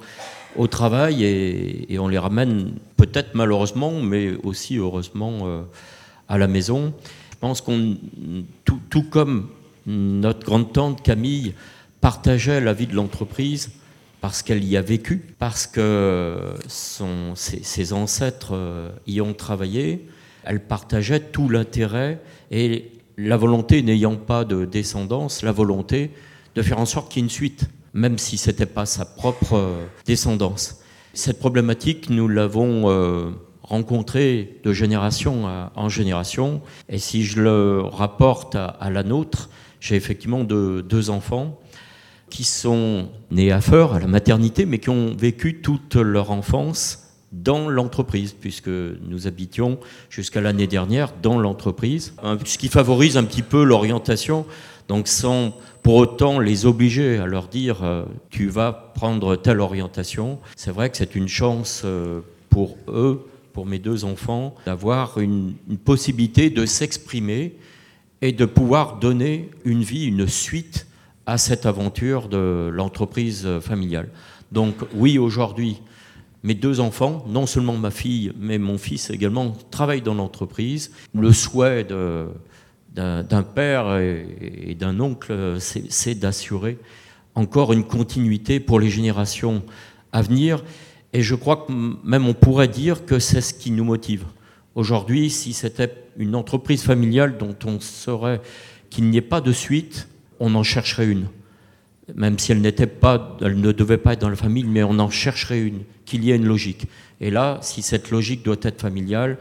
[0.55, 5.63] au travail et, on les ramène peut-être malheureusement, mais aussi heureusement
[6.27, 6.93] à la maison.
[7.39, 7.97] Pense qu'on,
[8.65, 9.49] tout, comme
[9.85, 11.53] notre grande-tante Camille
[12.01, 13.71] partageait la vie de l'entreprise,
[14.21, 20.05] parce qu'elle y a vécu, parce que son, ses, ancêtres euh, y ont travaillé,
[20.43, 22.21] elle partageait tout l'intérêt
[22.51, 26.11] et la volonté, n'ayant pas de descendance, la volonté
[26.55, 29.05] de faire en sorte qu'il y ait une suite, même si ce n'était pas sa
[29.05, 30.81] propre euh, descendance.
[31.13, 32.89] Cette problématique, nous l'avons
[33.69, 35.45] rencontrée de génération
[35.75, 39.49] en génération, et si je le rapporte à, la nôtre,
[39.79, 41.57] j'ai effectivement deux enfants
[42.29, 47.05] qui sont nés à Feur, à la maternité, mais qui ont vécu toute leur enfance
[47.31, 49.77] dans l'entreprise, puisque nous habitions
[50.09, 52.13] jusqu'à l'année dernière dans l'entreprise,
[52.45, 54.45] ce qui favorise un petit peu l'orientation,
[54.87, 55.53] donc sans
[55.83, 60.39] pour autant les obliger à leur dire euh, tu vas prendre telle orientation.
[60.55, 63.25] C'est vrai que c'est une chance euh, pour eux,
[63.59, 65.53] pour mes deux enfants, d'avoir une
[65.83, 67.57] possibilité de s'exprimer
[68.21, 70.87] et de pouvoir donner une vie, une suite
[71.25, 74.07] à cette aventure de l'entreprise familiale.
[74.53, 75.81] Donc oui, aujourd'hui,
[76.43, 80.91] mes deux enfants, non seulement ma fille, mais mon fils également, travaillent dans l'entreprise.
[81.13, 81.85] Le souhait
[82.95, 86.77] d'un père et, d'un oncle, c'est d'assurer
[87.35, 89.63] encore une continuité pour les générations
[90.13, 90.63] à venir.
[91.13, 91.71] Et je crois que
[92.03, 94.25] même on pourrait dire que c'est ce qui nous motive.
[94.75, 98.41] Aujourd'hui, si c'était une entreprise familiale dont on saurait
[98.89, 100.07] qu'il n'y ait pas de suite,
[100.39, 101.27] on en chercherait une.
[102.15, 104.97] Même si elle n'était pas, elle ne devait pas être dans la famille, mais on
[104.99, 106.87] en chercherait une, qu'il y ait une logique.
[107.21, 109.37] Et là, si cette logique doit être familiale,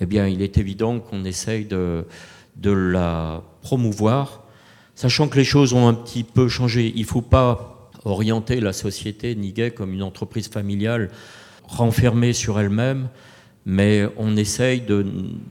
[0.00, 2.04] eh bien, il est évident qu'on essaye de,
[2.56, 4.44] de la promouvoir,
[4.94, 6.92] sachant que les choses ont un petit peu changé.
[6.94, 7.69] Il ne faut pas
[8.04, 11.10] orienter la société Niguet comme une entreprise familiale
[11.64, 13.08] renfermée sur elle-même,
[13.66, 14.82] mais on essaye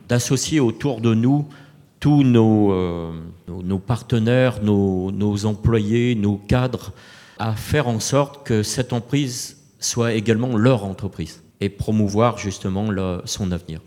[0.08, 1.48] d'associer autour de nous
[2.00, 3.12] tous euh,
[3.48, 6.94] nos, nos, partenaires, nos, employés, nos cadres,
[7.38, 12.90] à faire en sorte que cette entreprise soit également leur entreprise et promouvoir justement
[13.26, 13.82] son avenir.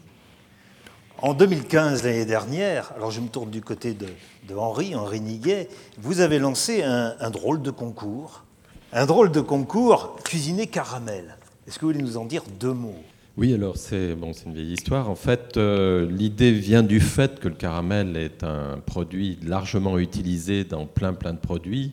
[1.19, 4.09] En 2015, l'année dernière, alors je me tourne du côté de,
[4.49, 8.45] de Henri, Henri Niguet, vous avez lancé un, drôle de concours,
[8.93, 11.36] un drôle de concours cuisiné caramel.
[11.66, 13.03] Est-ce que vous voulez nous en dire deux mots?
[13.38, 15.09] Oui, alors c'est bon, une vieille histoire.
[15.09, 20.64] En fait, euh, l'idée vient du fait que le caramel est un produit largement utilisé
[20.64, 21.93] dans plein plein de produits,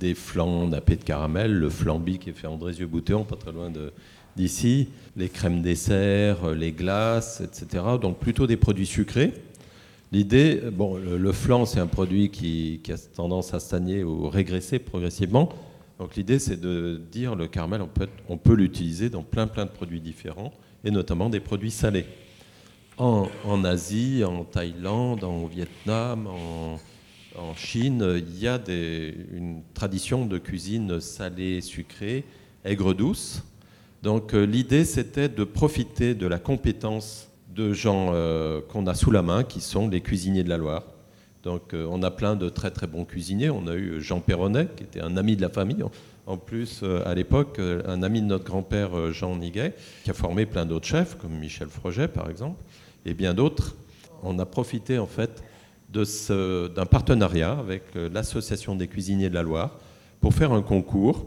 [0.00, 3.70] des flancs nappés de caramel, le flambi qui est fait Andrézieux-Boutéon, pas très loin
[4.36, 7.84] d'ici, les crèmes dessert, les glaces, etc.
[8.02, 9.32] Donc plutôt des produits sucrés.
[10.10, 14.80] L'idée, bon, le, flan, c'est un produit qui, qui, a tendance à stagner ou régresser
[14.80, 15.50] progressivement.
[16.00, 17.82] Donc l'idée, c'est de dire le caramel,
[18.26, 20.50] on peut, l'utiliser dans plein plein de produits différents
[20.82, 22.06] et notamment des produits salés.
[22.96, 23.28] En,
[23.64, 26.78] Asie, en Thaïlande, en Vietnam, en,
[27.54, 32.24] Chine, il y a une tradition de cuisine salée, sucrée,
[32.64, 33.42] aigre-douce.
[34.02, 39.10] Donc euh, l'idée, c'était de profiter de la compétence de gens euh, qu'on a sous
[39.10, 40.84] la main, qui sont les cuisiniers de la Loire.
[41.42, 43.50] Donc euh, on a plein de très très bons cuisiniers.
[43.50, 45.84] On a eu Jean Perronnet, qui était un ami de la famille
[46.30, 49.74] en plus, euh, à l'époque, euh, un ami de notre grand-père, euh, Jean Niguet,
[50.04, 52.62] qui a formé plein d'autres chefs, comme Michel Froget, par exemple,
[53.04, 53.74] et bien d'autres.
[54.22, 55.42] On a profité, en fait,
[55.92, 59.76] d'un partenariat avec l'Association des cuisiniers de la Loire
[60.20, 61.26] pour faire un concours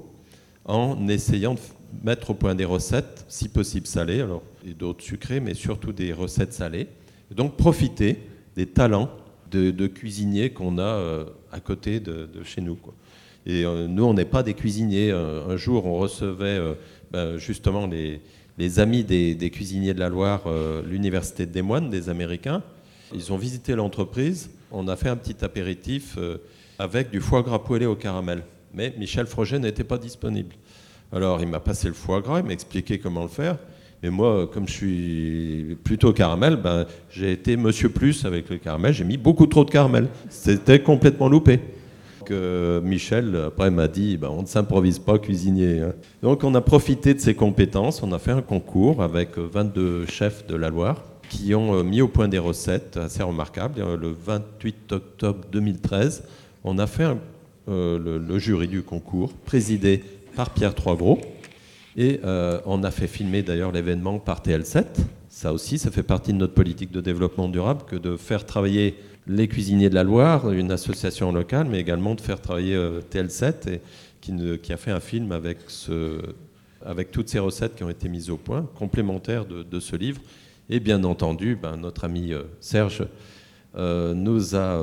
[0.64, 1.60] en essayant de
[2.02, 6.14] mettre au point des recettes, si possible salées, alors, et d'autres sucrées, mais surtout des
[6.14, 6.88] recettes salées.
[7.30, 8.20] Donc profiter
[8.56, 9.10] des talents
[9.56, 12.78] de, cuisiniers qu'on a à côté de, chez nous.
[13.46, 15.12] Et nous, on n'est pas des cuisiniers.
[15.12, 16.60] Un, jour, on recevait
[17.12, 20.44] ben, justement les, amis des, cuisiniers de la Loire,
[20.86, 22.64] l'Université des Moines, des Américains.
[23.14, 24.50] Ils ont visité l'entreprise.
[24.72, 26.18] On a fait un petit apéritif
[26.80, 28.44] avec du foie gras poêlé au caramel.
[28.74, 30.56] Mais Michel Froget n'était pas disponible.
[31.12, 33.58] Alors il m'a passé le foie gras, il m'a expliqué comment le faire.
[34.04, 38.94] Mais moi, comme je suis plutôt caramel, ben, j'ai été monsieur plus avec le caramel.
[38.94, 40.10] J'ai mis beaucoup trop de caramel.
[40.30, 41.62] C'était complètement loupé.
[42.32, 45.80] Euh, Michel, après, m'a dit ben, on ne s'improvise pas cuisinier.
[45.80, 45.94] Hein.
[46.22, 48.04] Donc, on a profité de ses compétences.
[48.04, 52.02] On a fait un concours avec 22 chefs de la Loire qui ont euh, mis
[52.02, 53.82] au point des recettes assez remarquables.
[53.82, 56.24] Le 28 octobre 2013,
[56.66, 57.08] on a fait
[57.70, 60.04] euh, le, jury du concours, présidé
[60.36, 61.20] par Pierre Troisgros.
[61.96, 64.86] Et euh, on a fait filmer d'ailleurs l'événement par TL7.
[65.30, 68.96] Ça aussi, ça fait partie de notre politique de développement durable que de faire travailler
[69.28, 73.70] les cuisiniers de la Loire, une association locale, mais également de faire travailler euh, TL7,
[73.70, 73.82] et,
[74.22, 75.60] qui, a fait un film avec,
[77.12, 80.22] toutes ces recettes qui ont été mises au point, complémentaires de, ce livre.
[80.70, 83.06] Et bien entendu, ben, notre ami euh, Serge
[83.76, 84.80] nous a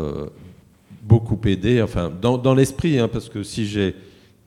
[1.03, 3.95] beaucoup aidé, enfin, dans, dans l'esprit, hein, parce que si j'ai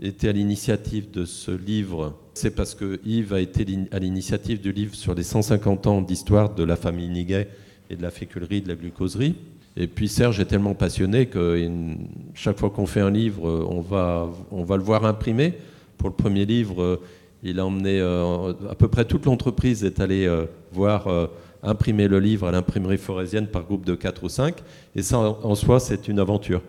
[0.07, 4.71] été à l'initiative de ce livre, c'est parce que Yves a été à l'initiative du
[4.71, 7.47] livre sur les 150 ans d'histoire de la famille Niguet
[7.89, 9.35] et de la féculerie, de la glucoserie.
[9.75, 11.67] Et puis Serge est tellement passionné que
[12.35, 15.53] chaque fois qu'on fait un livre, on va, on va le voir imprimer.
[15.97, 16.99] Pour le premier livre,
[17.43, 21.27] il a emmené euh, à peu près toute l'entreprise est allée euh, voir euh,
[21.61, 24.55] imprimer le livre à l'imprimerie forésienne par groupe de 4 ou 5.
[24.95, 26.61] Et ça, en soi, c'est une aventure.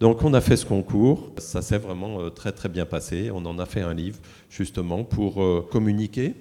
[0.00, 3.30] Donc on a fait ce concours, ça s'est vraiment euh, très très bien passé.
[3.32, 6.34] On en a fait un livre justement pour euh, communiquer.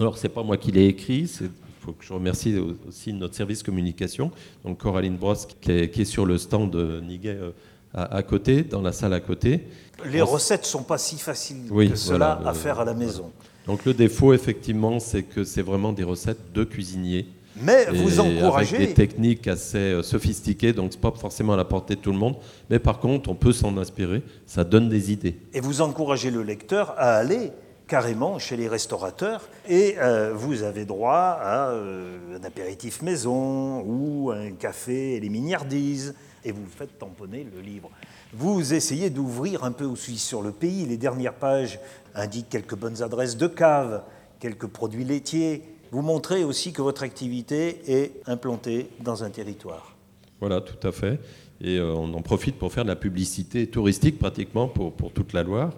[0.00, 2.56] Alors c'est pas moi qui l'ai écrit, il faut que je remercie
[2.88, 4.32] aussi notre service communication,
[4.64, 7.52] donc Coraline Brosse qui est, sur le stand de Niguet euh,
[7.94, 9.68] à, côté, dans la salle à côté.
[10.06, 13.30] Les recettes sont pas si faciles que cela à faire à la maison.
[13.66, 17.28] Donc le défaut effectivement c'est que c'est vraiment des recettes de cuisiniers
[17.62, 18.76] mais vous encouragez.
[18.76, 22.12] Avec des techniques assez euh, sophistiquées, donc c'est pas forcément à la portée de tout
[22.12, 22.36] le monde.
[22.68, 24.22] Mais par contre, on peut s'en inspirer.
[24.46, 25.36] Ça donne des idées.
[25.52, 27.52] Et vous encouragez le lecteur à aller
[27.90, 34.30] carrément chez les restaurateurs et euh, vous avez droit à euh, un apéritif maison ou
[34.30, 37.90] un café et les miniardises et vous faites tamponner le livre.
[38.32, 40.86] Vous essayez d'ouvrir un peu aussi sur le pays.
[40.86, 41.80] Les dernières pages
[42.14, 44.02] indiquent quelques bonnes adresses de caves,
[44.38, 49.96] quelques produits laitiers, vous montrez aussi que votre activité est implantée dans un territoire.
[50.40, 51.20] Voilà, tout à fait.
[51.60, 55.32] Et euh, on en profite pour faire de la publicité touristique pratiquement pour, pour toute
[55.32, 55.72] la Loire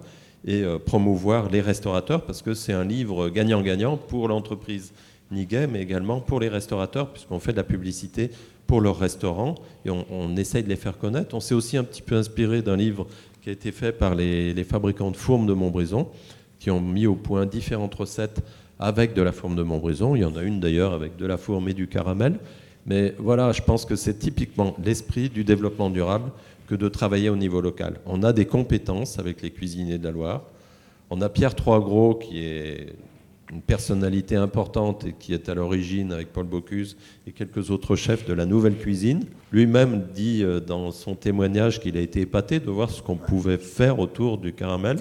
[0.45, 4.93] et euh, promouvoir les restaurateurs parce que c'est un livre gagnant-gagnant pour l'entreprise
[5.31, 8.29] Niguet, mais également pour les restaurateurs puisqu'on fait de la publicité
[8.67, 9.55] pour leurs restaurants
[9.85, 11.35] et on, essaye de les faire connaître.
[11.35, 13.07] On s'est aussi un petit peu inspiré d'un livre
[13.41, 16.07] qui a été fait par les, les fabricants de fourmes de Montbrison
[16.59, 18.41] qui ont mis au point différentes recettes
[18.83, 20.13] avec de la forme de Montbrison.
[20.15, 22.37] Il y en a une d'ailleurs avec de la fourme et du caramel.
[22.85, 26.31] Mais voilà, je pense que c'est typiquement l'esprit du développement durable
[26.67, 28.01] que de travailler au niveau local.
[28.05, 30.43] On a des compétences avec les cuisiniers de la Loire.
[31.09, 32.93] On a Pierre Troisgros qui est
[33.53, 38.25] une personnalité importante et qui est à l'origine avec Paul Bocuse et quelques autres chefs
[38.25, 39.23] de la nouvelle cuisine.
[39.53, 43.57] Lui-même dit euh, dans son témoignage qu'il a été épaté de voir ce qu'on pouvait
[43.57, 44.97] faire autour du caramel.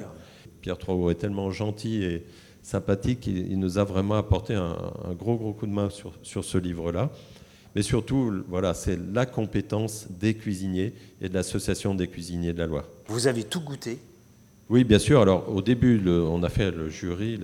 [0.60, 2.24] Pierre Troisgros est tellement gentil et,
[2.62, 3.26] sympathique.
[3.26, 4.76] Il, nous a vraiment apporté un,
[5.18, 7.10] gros, gros coup de main sur, sur ce livre-là.
[7.74, 12.66] Mais surtout, voilà, c'est la compétence des cuisiniers et de l'association des cuisiniers de la
[12.66, 12.84] Loire.
[13.08, 13.98] Vous avez tout goûté?
[14.68, 15.20] Oui, bien sûr.
[15.20, 17.40] Alors, au début, on a fait le jury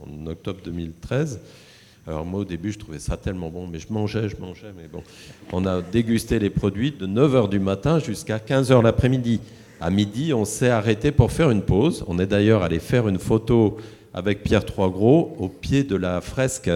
[0.00, 1.40] en octobre 2013.
[2.06, 4.88] Alors moi au début je trouvais ça tellement bon, mais je mangeais, je mangeais, mais
[4.88, 5.02] bon.
[5.52, 9.40] On a dégusté les produits de 9h du matin jusqu'à 15h l'après-midi.
[9.80, 12.04] À midi, on s'est arrêté pour faire une pause.
[12.06, 13.78] On est d'ailleurs allé faire une photo
[14.14, 16.70] avec Pierre Troisgros au pied de la fresque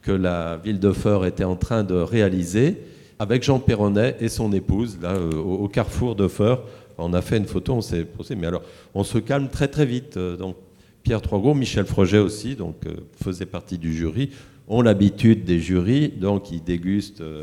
[0.00, 2.78] que la ville de Feur était en train de réaliser,
[3.18, 6.62] avec Jean Perronnet et son épouse, là, euh, au, carrefour de Feur.
[6.96, 8.62] On a fait une photo, on s'est posé, mais alors
[8.94, 10.16] on se calme très très vite.
[10.16, 10.56] Euh, donc
[11.02, 14.30] Pierre Troisgros, Michel Froget aussi, donc euh, faisait partie du jury,
[14.68, 17.42] ont l'habitude des jurys, donc ils dégustent de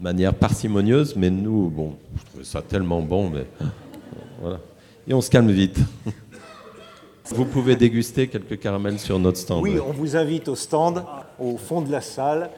[0.00, 3.46] manière parcimonieuse, mais nous, bon, je trouvais ça tellement bon, mais
[4.40, 4.58] voilà.
[5.06, 5.78] Et on se calme vite.
[7.30, 9.62] Vous pouvez déguster quelques caramels sur notre stand.
[9.62, 11.04] Oui, on vous invite au stand,
[11.38, 12.50] au fond de la salle,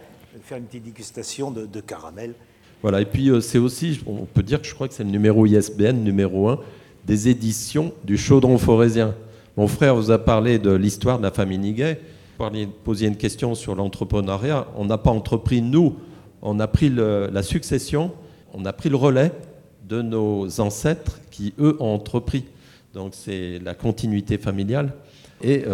[0.42, 2.34] faire une petite dégustation de, de caramel.
[2.82, 5.10] Voilà, et puis euh, c'est aussi, on peut dire que je crois que c'est le
[5.10, 6.58] numéro ISBN numéro 1
[7.06, 9.14] des éditions du Chaudron Forésien.
[9.56, 12.00] Mon frère vous a parlé de l'histoire de la famille Niguet.
[12.38, 12.46] Vous
[12.84, 14.66] posiez une question sur l'entrepreneuriat.
[14.76, 15.96] On n'a pas entrepris, nous,
[16.42, 18.12] on a pris la succession,
[18.52, 19.32] on a pris le relais
[19.88, 22.44] de nos ancêtres qui, eux, ont entrepris.
[22.96, 24.92] Donc c'est la continuité familiale.
[25.44, 25.64] Et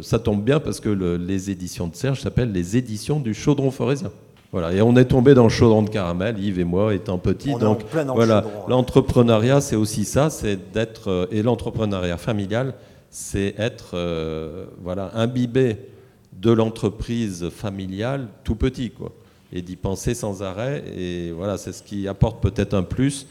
[0.00, 4.12] ça tombe bien parce que les éditions de Serge s'appellent les éditions du chaudron forésien.
[4.52, 7.54] Voilà, et on est tombé dans le chaudron de caramel, Yves et moi étant petits.
[7.54, 7.80] donc
[8.14, 12.74] voilà, l'entrepreneuriat, c'est aussi ça, c'est d'être euh, et l'entrepreneuriat familial,
[13.08, 15.78] c'est être euh, voilà imbibé
[16.34, 19.12] de l'entreprise familiale tout petit quoi,
[19.54, 20.84] et d'y penser sans arrêt.
[20.94, 23.26] Et voilà, c'est ce qui apporte peut-être un plus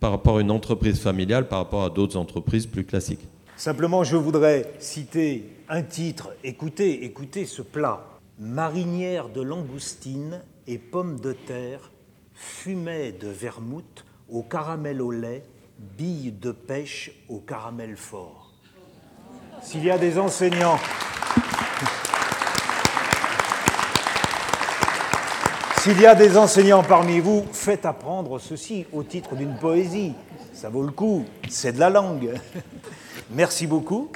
[0.00, 3.26] par rapport à une entreprise familiale, par rapport à d'autres entreprises plus classiques.
[3.56, 6.30] Simplement, je voudrais citer un titre.
[6.42, 8.06] Écoutez, écoutez ce plat
[8.38, 11.90] marinière de langoustine et pommes de terre,
[12.32, 15.44] fumet de vermouth au caramel au lait,
[15.78, 18.52] billes de pêche au caramel fort.
[19.62, 20.78] S'il y a des enseignants.
[25.82, 30.12] S'il y a des enseignants parmi vous, faites apprendre ceci au titre d'une poésie.
[30.52, 32.38] Ça vaut le coup, c'est de la langue.
[33.30, 34.12] Merci beaucoup.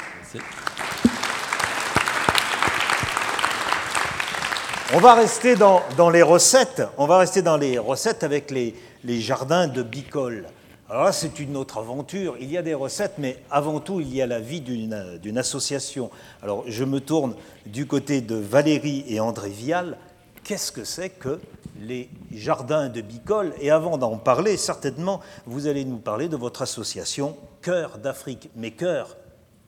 [4.93, 6.83] On va rester dans, les recettes.
[6.99, 8.75] On va rester dans les recettes avec les,
[9.23, 10.45] jardins de Bicol.
[10.91, 12.37] Alors là, c'est une autre aventure.
[12.41, 16.11] Il y a des recettes, mais avant tout, il y a la vie d'une association.
[16.43, 17.35] Alors, je me tourne
[17.65, 19.97] du côté de Valérie et André Vial.
[20.45, 21.41] Qu'est-ce que c'est que
[21.81, 26.61] les jardins de Bicol Et avant d'en parler, certainement, vous allez nous parler de votre
[26.61, 28.51] association Cœur d'Afrique.
[28.55, 29.17] Mais cœur,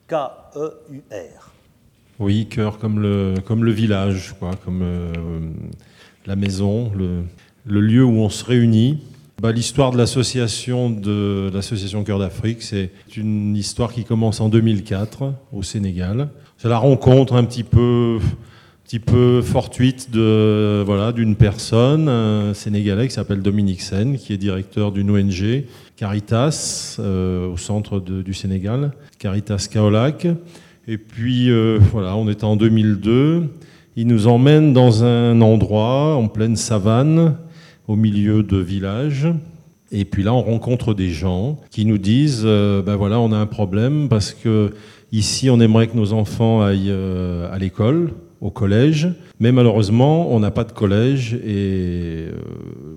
[0.07, 1.53] K-E-U-R.
[2.19, 5.13] Oui, cœur comme le, comme le village, quoi, comme euh,
[6.27, 7.23] la maison, le,
[7.65, 9.03] le, lieu où on se réunit.
[9.41, 15.33] Bah, l'histoire de l'association de l'association Cœur d'Afrique, c'est une histoire qui commence en 2004
[15.53, 16.29] au Sénégal.
[16.59, 18.19] C'est la rencontre un petit peu,
[18.87, 24.37] petit peu fortuite de voilà d'une personne, un Sénégalais qui s'appelle Dominique Sen, qui est
[24.37, 25.65] directeur d'une ONG
[25.97, 30.29] Caritas euh, au centre du Sénégal, Caritas Kaolac
[30.87, 33.49] et puis euh, voilà, on était en 2002.
[33.97, 37.35] Il nous emmène dans un endroit en pleine savane,
[37.89, 39.27] au milieu de villages.
[39.91, 43.37] Et puis là, on rencontre des gens qui nous disent euh, ben voilà, on a
[43.37, 44.75] un problème parce que
[45.11, 49.09] ici, on aimerait que nos enfants aillent euh, à l'école, au collège,
[49.41, 52.27] mais malheureusement, on n'a pas de collège et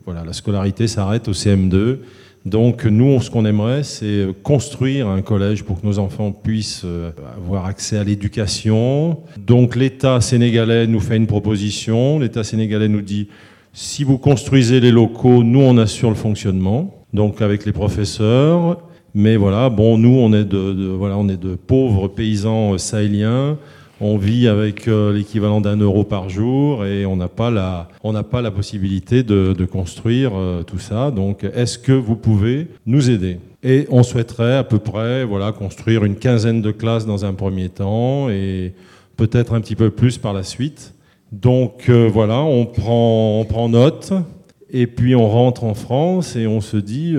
[0.06, 1.98] voilà, la scolarité s'arrête au CM2.
[2.46, 7.12] Donc nous, ce qu'on aimerait, c'est construire un collège pour que nos enfants puissent euh,
[7.36, 9.20] avoir accès à l'éducation.
[9.38, 12.20] Donc l'État sénégalais nous fait une proposition.
[12.20, 13.28] L'État sénégalais nous dit,
[13.74, 17.06] si vous construisez les locaux, nous, on assure le fonctionnement.
[17.14, 18.80] Donc avec les professeurs.
[19.14, 23.58] Mais voilà, bon, nous, on est de, voilà, on est de pauvres paysans euh, sahéliens
[24.02, 28.14] on vit avec euh, l'équivalent d'un euro par jour et on n'a pas la, on
[28.14, 31.12] n'a pas la possibilité de, construire euh, tout ça.
[31.12, 33.40] Donc, est-ce que vous pouvez nous aider?
[33.62, 37.68] Et on souhaiterait à peu près, voilà, construire une quinzaine de classes dans un premier
[37.68, 38.74] temps et
[39.18, 40.94] peut-être un petit peu plus par la suite.
[41.32, 44.14] Donc euh, voilà, on prend, on prend note.
[44.72, 47.16] Et puis on rentre en France et on se dit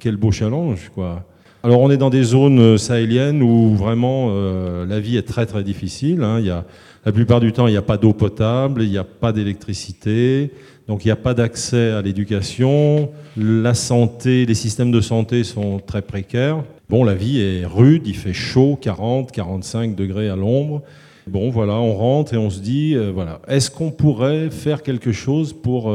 [0.00, 1.24] quel beau challenge quoi.
[1.64, 5.46] Alors on est dans des zones euh, sahéliennes où vraiment euh, la vie est très
[5.46, 6.22] très difficile.
[6.22, 6.36] Hein.
[6.38, 6.66] Il y a,
[7.06, 10.50] la plupart du temps, il n'y a pas d'eau potable, il n'y a pas d'électricité,
[10.88, 13.08] donc il n'y a pas d'accès à l'éducation.
[13.38, 16.62] La santé, les systèmes de santé sont très précaires.
[16.90, 20.82] Bon, la vie est rude, il fait chaud, 40, 45 degrés à l'ombre.
[21.26, 25.12] Bon, voilà, on rentre et on se dit, euh, voilà, est-ce qu'on pourrait faire quelque
[25.12, 25.90] chose pour,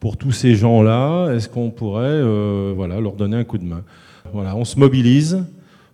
[0.00, 1.32] pour tous ces gens-là?
[1.36, 2.20] Est-ce qu'on pourrait
[2.74, 3.84] voilà, leur donner un coup de main?
[4.34, 5.44] Voilà, on se mobilise.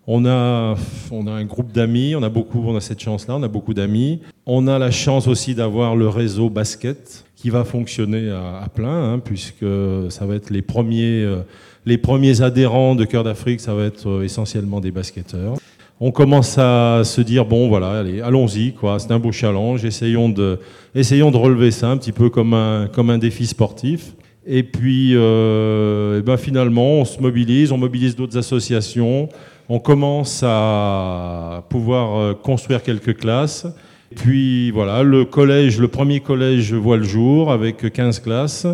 [0.06, 0.74] On a,
[1.12, 3.74] on a un groupe d'amis, on a beaucoup, on a cette chance-là, on a beaucoup
[3.74, 4.20] d'amis.
[4.46, 9.18] On a la chance aussi d'avoir le réseau basket qui va fonctionner à, plein, hein,
[9.18, 9.66] puisque
[10.08, 11.42] ça va être les premiers, euh,
[11.84, 15.56] les premiers adhérents de Cœur d'Afrique, ça va être euh, essentiellement des basketteurs.
[16.00, 20.58] On commence à se dire bon voilà, allez, allons-y c'est un beau challenge, essayons de,
[20.94, 24.14] essayons de relever ça un petit peu comme un, comme un défi sportif.
[24.52, 29.28] Et puis, euh, et ben finalement, on se mobilise, on mobilise d'autres associations,
[29.68, 33.68] on commence à pouvoir euh, construire quelques classes.
[34.16, 38.66] Puis voilà, le collège, le premier collège voit le jour avec 15 classes.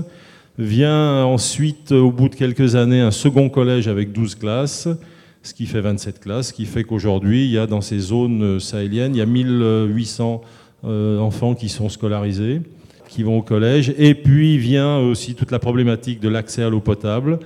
[0.57, 4.89] Vient ensuite, au bout de quelques années, un second collège avec 12 classes,
[5.43, 8.61] ce qui fait 27 classes, ce qui fait qu'aujourd'hui, il y a dans ces zones
[8.61, 10.41] sahéliennes, il y a 1800
[10.85, 12.63] euh, enfants qui sont scolarisés
[13.09, 13.95] qui vont au collège.
[13.99, 17.39] Et puis vient aussi toute la problématique de l'accès à l'eau potable.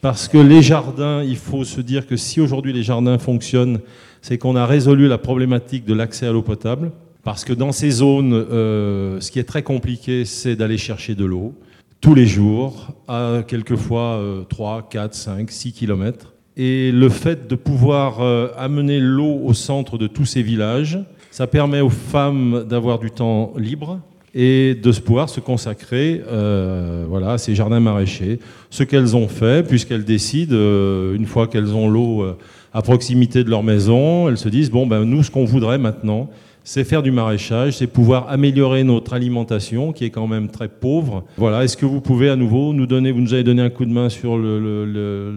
[0.00, 3.80] Parce que les jardins, il faut se dire que si aujourd'hui les jardins fonctionnent,
[4.22, 6.92] c'est qu'on a résolu la problématique de l'accès à l'eau potable.
[7.24, 11.24] Parce que dans ces zones, euh, ce qui est très compliqué, c'est d'aller chercher de
[11.24, 11.54] l'eau
[12.00, 16.32] tous les jours, à quelquefois 3, 4, 5, 6 kilomètres.
[16.60, 20.98] Et le fait de pouvoir euh, amener l'eau au centre de tous ces villages,
[21.30, 24.00] ça permet aux femmes d'avoir du temps libre
[24.34, 28.38] et de pouvoir se consacrer euh, voilà, à ces jardins maraîchers.
[28.70, 32.24] Ce qu'elles ont fait, puisqu'elles décident, euh, une fois qu'elles ont l'eau
[32.72, 36.28] à proximité de leur maison, elles se disent, bon, ben, nous, ce qu'on voudrait maintenant,
[36.68, 41.24] c'est faire du maraîchage, c'est pouvoir améliorer notre alimentation qui est quand même très pauvre.
[41.38, 43.86] Voilà, est-ce que vous pouvez à nouveau nous donner, vous nous avez donné un coup
[43.86, 45.32] de main sur le,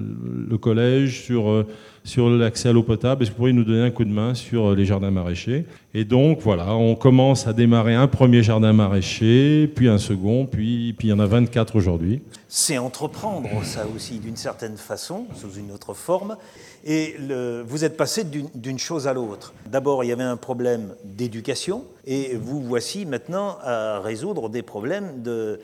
[0.59, 1.65] collège, sur, euh,
[2.03, 4.33] sur l'accès à l'eau potable, est-ce que vous pourriez nous donner un coup de main
[4.33, 5.65] sur euh, les jardins maraîchers?
[5.93, 10.93] Et donc voilà, on commence à démarrer un premier jardin maraîcher, puis un second, puis,
[10.97, 12.21] puis il y en a 24 aujourd'hui.
[12.47, 16.37] C'est entreprendre ça aussi d'une certaine façon, sous une autre forme.
[16.83, 17.15] Et
[17.67, 19.53] vous êtes passé d'une chose à l'autre.
[19.69, 25.21] D'abord, il y avait un problème d'éducation, et vous voici maintenant à résoudre des problèmes
[25.21, 25.59] de,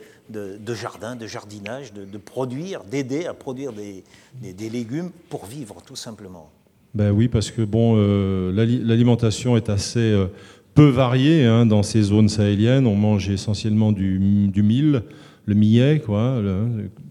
[0.73, 6.49] jardin, de jardinage, de, produire, d'aider à produire des, légumes pour vivre, tout simplement.
[6.93, 10.27] Ben oui, parce que bon, euh, l'alimentation est assez euh,
[10.73, 12.87] peu variée hein, dans ces zones sahéliennes.
[12.87, 14.19] On mange essentiellement du,
[14.55, 15.03] mil,
[15.45, 16.41] le millet, quoi,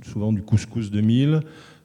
[0.03, 1.41] souvent du couscous de mil.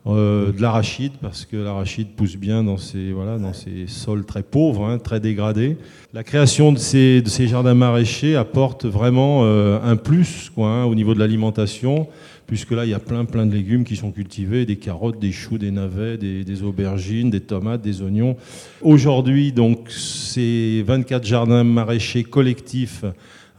[0.07, 4.41] Euh, de l'arachide, parce que l'arachide pousse bien dans ces, voilà, dans ces sols très
[4.41, 5.77] pauvres, hein, très dégradés.
[6.11, 10.85] La création de ces, de ces jardins maraîchers apporte vraiment euh, un plus quoi, hein,
[10.85, 12.07] au niveau de l'alimentation,
[12.47, 15.31] puisque là, il y a plein, plein de légumes qui sont cultivés, des carottes, des
[15.31, 18.37] choux, des navets, des, des aubergines, des tomates, des oignons.
[18.81, 23.05] Aujourd'hui, donc, ces 24 jardins maraîchers collectifs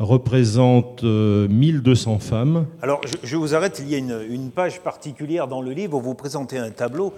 [0.02, 2.66] représente 1200 euh, femmes.
[2.82, 6.14] Alors, je, vous arrête, il y a une, page particulière dans le livre où vous
[6.14, 7.14] présentez un tableau.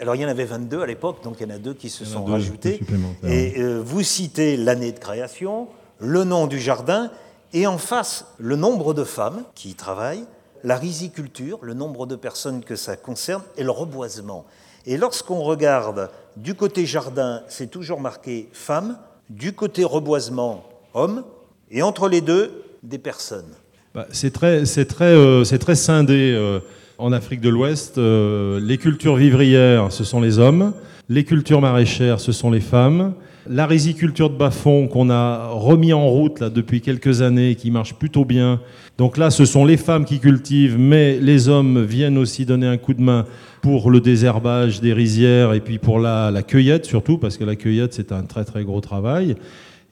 [0.00, 1.90] alors, il y en avait 22 à l'époque, donc il y en a deux qui
[1.90, 2.80] se sont rajoutés.
[3.24, 5.68] Et euh, vous citez l'année de création,
[5.98, 7.10] le nom du jardin,
[7.52, 10.24] et en face, le nombre de femmes qui y travaillent,
[10.64, 14.44] la riziculture, le nombre de personnes que ça concerne, et le reboisement.
[14.86, 20.64] Et lorsqu'on regarde du côté jardin, c'est toujours marqué femmes, du côté reboisement,
[20.94, 21.24] hommes,
[21.70, 22.50] et entre les deux,
[22.82, 23.52] des personnes.
[23.94, 26.60] Bah, c'est très, très, euh, très scindé euh,
[26.98, 27.98] en Afrique de l'Ouest.
[27.98, 30.72] Euh, les cultures vivrières, ce sont les hommes.
[31.08, 33.14] Les cultures maraîchères, ce sont les femmes.
[33.48, 37.94] La riziculture de bas-fond qu'on a remis en route là, depuis quelques années, qui marche
[37.94, 38.60] plutôt bien.
[38.98, 42.76] Donc là, ce sont les femmes qui cultivent, mais les hommes viennent aussi donner un
[42.76, 43.24] coup de main
[43.62, 47.56] pour le désherbage des rizières et puis pour la, la cueillette surtout, parce que la
[47.56, 49.34] cueillette, c'est un très très gros travail.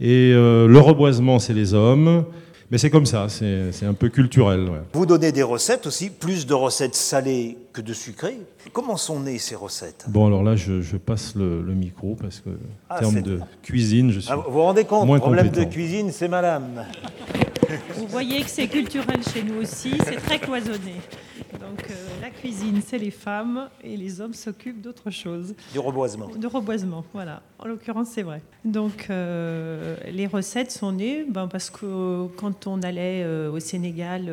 [0.01, 2.24] Et euh, le reboisement, c'est les hommes.
[2.70, 4.68] Mais c'est comme ça, c'est un peu culturel.
[4.92, 8.38] Vous donnez des recettes aussi, plus de recettes salées que de sucrées.
[8.72, 10.07] Comment sont nées ces recettes?
[10.09, 12.55] Bon, alors là, je, passe le, micro parce que, en
[12.90, 14.32] ah, termes de cuisine, je suis.
[14.32, 16.84] Ah, vous vous rendez compte, le problème de cuisine, c'est madame.
[17.94, 20.94] Vous voyez que c'est culturel chez nous aussi, c'est très cloisonné.
[21.61, 25.54] Donc euh, la cuisine, c'est les femmes et les hommes s'occupent d'autre chose.
[25.72, 26.28] Du reboisement.
[26.28, 27.42] De reboisement, voilà.
[27.59, 28.42] En l'occurrence, c'est vrai.
[28.64, 34.30] Donc euh, les recettes sont nées ben, parce que quand on allait euh, au Sénégal,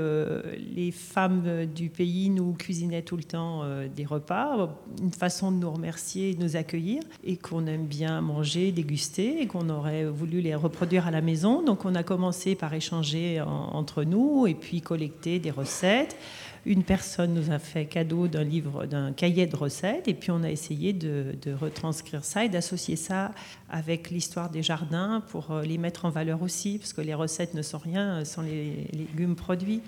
[0.76, 3.64] les femmes du pays nous cuisinaient tout le temps
[3.96, 4.70] des repas,
[5.02, 9.48] une façon de nous remercier, de nous accueillir, et qu'on aime bien manger, déguster, et
[9.48, 11.62] qu'on aurait voulu les reproduire à la maison.
[11.62, 16.18] Donc on a commencé par échanger entre nous et puis collecter des recettes
[16.66, 20.44] une personne nous a fait cadeau d'un livre, d'un cahier de recettes, et puis on
[20.44, 23.32] a essayé de, retranscrire ça et d'associer ça
[23.70, 27.54] avec l'histoire des jardins pour euh, les mettre en valeur aussi, parce que les recettes
[27.54, 29.82] ne sont rien sans les légumes produits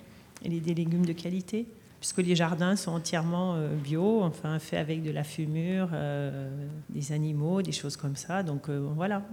[0.43, 1.65] et des légumes de qualité
[1.97, 6.51] puisque les jardins sont entièrement euh, bio, enfin faits avec de la fumure, euh,
[6.89, 8.43] des animaux, des choses comme ça.
[8.43, 9.23] Donc voilà,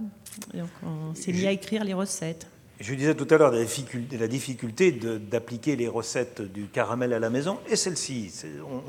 [0.55, 2.47] Donc, on s'est mis à écrire les recettes.
[2.79, 7.59] Je disais tout à l'heure la difficulté d'appliquer les recettes du caramel à la maison,
[7.69, 8.31] et celle-ci,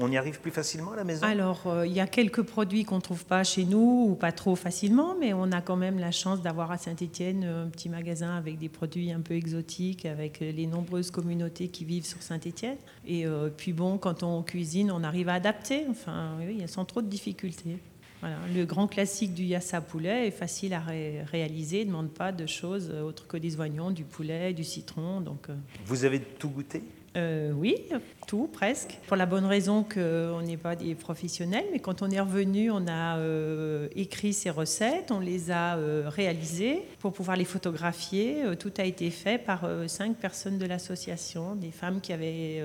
[0.01, 1.25] on, y arrive plus facilement à la maison?
[1.27, 4.33] Alors, euh, il y a quelques produits qu'on ne trouve pas chez nous, ou pas
[4.33, 8.37] trop facilement, mais on a quand même la chance d'avoir à Saint-Étienne un petit magasin
[8.37, 12.79] avec des produits un peu exotiques, avec les nombreuses communautés qui vivent sur Saint-Étienne.
[13.07, 17.03] Et euh, puis bon, quand on cuisine, on arrive à adapter, enfin, oui, sans trop
[17.03, 17.79] de difficultés
[18.55, 22.91] le grand classique du yassa poulet est facile à réaliser, ne demande pas de choses
[22.91, 25.21] autres que des oignons, du poulet, du citron.
[25.21, 25.57] Donc, euh.
[25.87, 26.83] Vous avez tout goûté?
[27.17, 27.77] Euh, oui,
[28.27, 28.99] tout presque.
[29.07, 32.87] Pour la bonne raison qu'on n'est pas des professionnels, mais quand on est revenu, on
[32.89, 38.39] a euh, écrit ces recettes, on les a euh, réalisées pour pouvoir les photographier.
[38.59, 42.63] tout a été fait par cinq personnes de l'association, des femmes qui avaient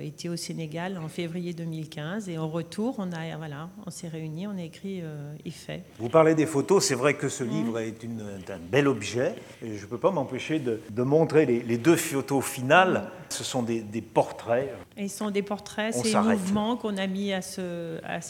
[0.00, 2.28] été au Sénégal en février 2015.
[2.28, 5.02] Et en retour, on a voilà, on s'est réunis, on a écrit
[5.44, 5.82] et fait.
[5.98, 8.04] Vous parlez des photos, c'est vrai que ce livre est,
[8.50, 9.34] un bel objet.
[9.62, 13.10] je ne peux pas m'empêcher de, montrer les, les, deux photos finales.
[13.30, 14.70] Ce sont des des portraits.
[14.96, 16.38] Et ce sont des portraits, c'est s'arrête.
[16.38, 18.20] mouvements qu'on a mis à, ce, à,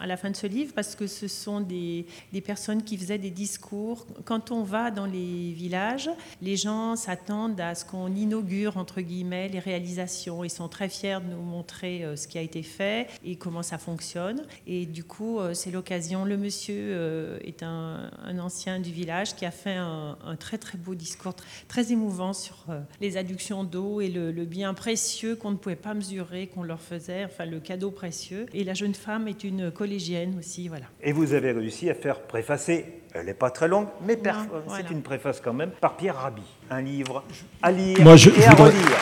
[0.00, 3.18] à la fin de ce livre parce que ce sont des, des personnes qui faisaient
[3.18, 4.06] des discours.
[4.24, 6.10] Quand on va dans les villages,
[6.42, 10.44] les gens s'attendent à ce qu'on inaugure, entre guillemets, les réalisations.
[10.44, 13.62] Ils sont très fiers de nous montrer euh, ce qui a été fait et comment
[13.62, 14.42] ça fonctionne.
[14.66, 16.24] Et du coup, euh, c'est l'occasion.
[16.24, 20.58] Le monsieur euh, est un, un ancien du village qui a fait un, un très
[20.58, 22.66] très beau discours, tr- très émouvant sur
[23.00, 25.07] les adductions d'eau et le, le bien précieux
[25.40, 28.46] qu'on ne pouvait pas mesurer, qu'on leur faisait, enfin le cadeau précieux.
[28.54, 30.86] Et la jeune femme est une collégienne aussi, voilà.
[31.02, 34.32] Et vous avez réussi à faire préfacer, elle n'est pas très longue, mais Non,
[34.76, 36.42] c'est une préface quand même, par Pierre Rabhi.
[36.70, 37.24] Un livre
[37.62, 38.98] à lire Moi, je- et je à voudrais- relire.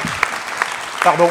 [1.03, 1.29] Pardon.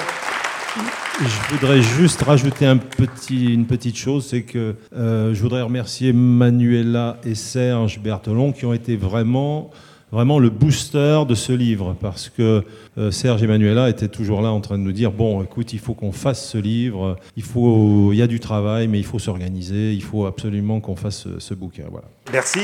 [1.21, 6.11] Je voudrais juste rajouter un petit, une petite chose, c'est que euh, je voudrais remercier
[6.11, 9.69] Manuela et Serge Berthelon qui ont été vraiment,
[10.11, 12.63] vraiment le booster de ce livre, parce que
[12.97, 15.79] euh, Serge et Manuela étaient toujours là en train de nous dire bon, écoute, il
[15.79, 19.19] faut qu'on fasse ce livre, il faut, il y a du travail, mais il faut
[19.19, 22.07] s'organiser, il faut absolument qu'on fasse ce, ce bouquin, voilà.
[22.31, 22.59] Merci.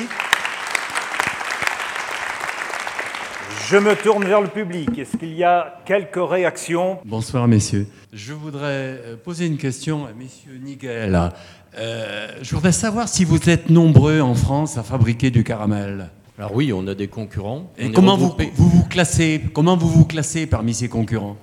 [3.72, 4.98] Je me tourne vers le public.
[4.98, 7.00] Est-ce qu'il y a quelques réactions?
[7.06, 7.88] Bonsoir messieurs.
[8.12, 11.32] Je voudrais euh, poser une question à messieurs Niguel.
[11.80, 16.10] Euh, je voudrais savoir si vous êtes nombreux en France à fabriquer du caramel.
[16.42, 17.72] Alors oui, on a des concurrents.
[17.78, 21.38] Et comment vous, vous vous classez Comment vous vous classez parmi ces concurrents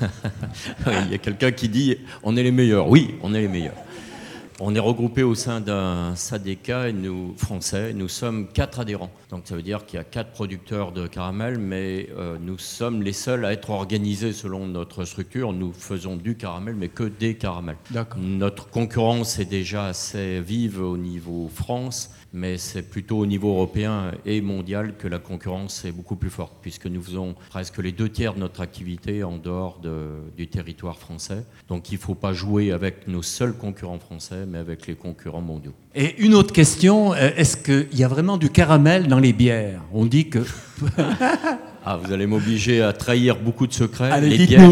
[0.86, 2.88] Il y a quelqu'un qui dit on est les meilleurs.
[2.88, 3.74] Oui, on est les meilleurs.
[4.60, 7.92] On est regroupé au sein d'un SADECA et nous, français.
[7.92, 9.10] Nous sommes quatre adhérents.
[9.28, 13.02] Donc ça veut dire qu'il y a quatre producteurs de caramel, mais euh, nous sommes
[13.02, 15.52] les seuls à être organisés selon notre structure.
[15.52, 17.76] Nous faisons du caramel, mais que des caramels.
[18.16, 24.10] Notre concurrence est déjà assez vive au niveau France, mais c'est plutôt au niveau européen
[24.26, 28.08] et mondial que la concurrence est beaucoup plus forte, puisque nous faisons presque les deux
[28.08, 31.44] tiers de notre activité en dehors de- du territoire français.
[31.68, 35.40] Donc il ne faut pas jouer avec nos seuls concurrents français, mais avec les concurrents
[35.40, 35.74] mondiaux.
[35.94, 39.80] Et une autre question, euh, est-ce qu'il y a vraiment du caramel dans les bières?
[39.92, 40.40] On dit que...
[41.86, 44.10] Ah, vous allez m'obliger à trahir beaucoup de secrets.
[44.10, 44.70] Allez, les, bières,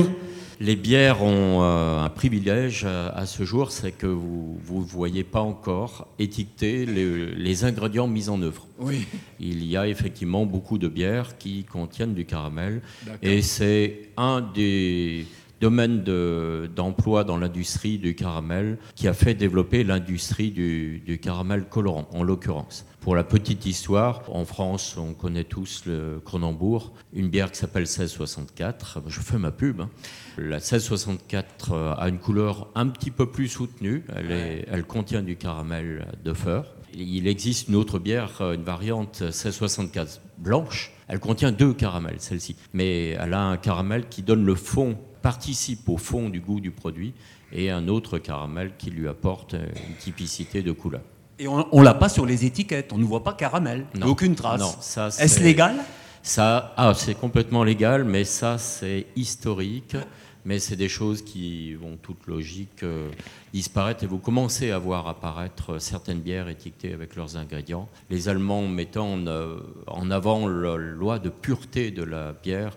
[0.63, 5.25] les bières ont euh, un privilège euh, à ce jour, c'est que vous ne voyez
[5.25, 8.69] pas encore étiqueter les, les ingrédients mis en œuvre.
[8.79, 9.07] Oui.
[9.41, 12.81] Il y a effectivement beaucoup de bières qui contiennent du caramel.
[13.23, 15.27] Et c'est un des
[15.67, 21.67] domaines de- d'emploi dans l'industrie du caramel qui a fait développer l'industrie du, du caramel
[21.71, 22.85] colorant, en l'occurrence.
[23.01, 27.83] Pour la petite histoire, en France, on connaît tous le Cronenbourg, une bière qui s'appelle
[27.85, 29.03] 1664.
[29.07, 29.81] Je fais ma pub.
[29.81, 29.91] hein.
[30.37, 34.05] La 1664 euh, a une couleur un petit peu plus soutenue.
[34.15, 36.75] Elle, est- elle contient du caramel de feur.
[36.95, 40.93] Il existe une autre bière, euh, une variante 1664 blanche.
[41.09, 42.57] Elle contient deux caramels, celle-ci.
[42.73, 46.71] Mais elle a un caramel qui donne le fond, participe au fond du goût du
[46.71, 47.15] produit,
[47.53, 51.03] et un autre caramel qui lui apporte une typicité de couleur.
[51.39, 54.09] Et on ne l'a pas sur les étiquettes, on ne voit pas caramel, Non.
[54.09, 54.99] aucune trace.
[55.19, 55.77] Est-ce légal?
[56.23, 59.97] Ça, ah, c'est complètement légal, mais ça, c'est historique.
[60.45, 63.09] Mais c'est des choses qui vont toute logique euh,
[63.55, 67.89] disparaître et vous commencez à voir apparaître certaines bières étiquetées avec leurs ingrédients.
[68.11, 72.77] Les Allemands mettant en, euh, en avant la loi de pureté de la bière,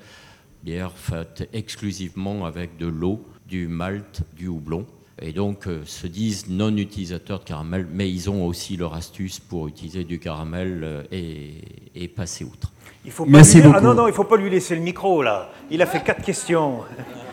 [0.65, 4.85] bière faite exclusivement avec de l'eau, du malt, du houblon.
[5.21, 9.39] Et donc euh, se disent non utilisateurs de caramel, mais ils ont aussi leur astuce
[9.39, 11.61] pour utiliser du caramel euh, et,
[11.95, 12.73] et passer outre.
[13.05, 13.73] Il faut Merci pas lui...
[13.77, 15.51] Ah non, non, il ne faut pas lui laisser le micro, là.
[15.69, 16.79] Il a fait quatre questions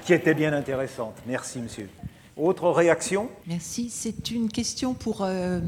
[0.05, 1.17] qui étaient bien intéressantes.
[1.27, 1.89] Merci, monsieur.
[2.37, 3.29] Autre réaction?
[3.47, 3.89] Merci.
[3.91, 5.61] C'est une question pour euh,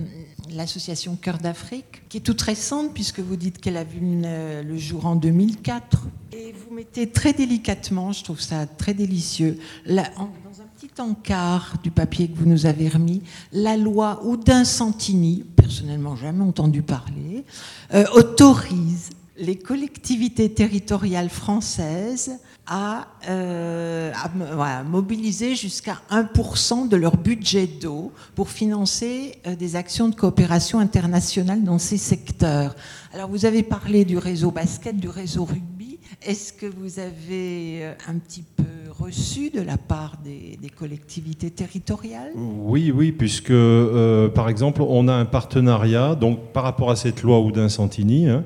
[0.51, 4.77] l'association Cœur d'Afrique, qui est toute récente, puisque vous dites qu'elle a vu le, le
[4.79, 6.07] jour en 2004.
[6.33, 11.91] Et vous mettez très délicatement, je trouve ça très délicieux, dans un petit encart du
[11.91, 13.23] papier que vous nous avez remis,
[13.53, 17.45] la loi Oudin Santini, personnellement jamais entendu parler,
[17.93, 27.17] euh, autorise les collectivités territoriales françaises à, euh, à voilà, mobiliser jusqu'à 1% de leur
[27.17, 32.75] budget d'eau pour financer euh, des actions de coopération internationale dans ces secteurs.
[33.13, 35.99] Alors vous avez parlé du réseau basket, du réseau rugby.
[36.23, 38.65] Est-ce que vous avez euh, un petit peu
[38.99, 42.33] reçu de la part des, des collectivités territoriales?
[42.35, 47.23] Oui, oui, puisque euh, par exemple, on a un partenariat donc par rapport à cette
[47.23, 48.29] loi Oudin-Santini.
[48.29, 48.45] hein,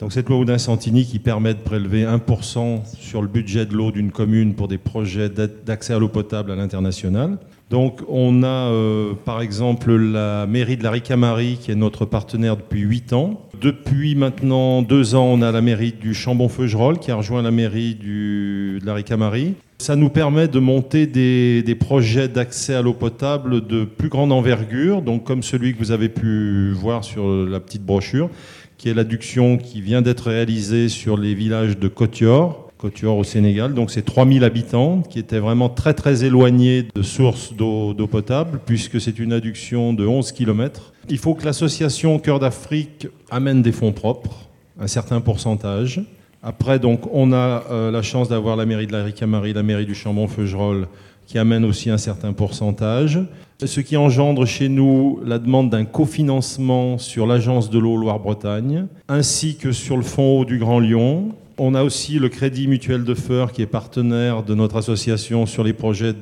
[0.00, 4.10] donc cette loi Oudin-Santini qui permet de prélever 1% sur le budget de l'eau d'une
[4.10, 7.36] commune pour des projets d'accès à l'eau potable à l'international.
[7.68, 12.56] Donc on a euh, par exemple la mairie de la Ricamari qui est notre partenaire
[12.56, 13.46] depuis 8 ans.
[13.60, 17.94] depuis maintenant deux ans, on a la mairie du Chambon-Feugerolles qui a rejoint la mairie
[17.94, 19.54] de la Ricamari.
[19.78, 24.32] Ça nous permet de monter des, des projets d'accès à l'eau potable de plus grande
[24.32, 28.28] envergure, donc comme celui que vous avez pu voir sur la petite brochure,
[28.80, 33.74] qui est l'adduction qui vient d'être réalisée sur les villages de Cotior, Cotior au Sénégal.
[33.74, 38.98] Donc c'est 3000 habitants qui étaient vraiment très très éloignés de sources d'eau potable puisque
[38.98, 40.94] c'est une adduction de 11 km.
[41.10, 44.48] Il faut que l'association Cœur d'Afrique amène des fonds propres,
[44.80, 46.00] un certain pourcentage.
[46.42, 49.84] Après, donc, on a euh, la chance d'avoir la mairie de la Ricamari, la mairie
[49.84, 50.86] du Chambon-Feugerolles,
[51.26, 53.20] qui amène aussi un certain pourcentage.
[53.66, 59.56] Ce qui engendre chez nous la demande d'un cofinancement sur l'agence de l'eau Loire-Bretagne, ainsi
[59.56, 63.14] que sur le fonds eau du Grand Lyon, on a aussi le Crédit Mutuel de
[63.14, 66.14] Feur qui est partenaire de notre association sur les projets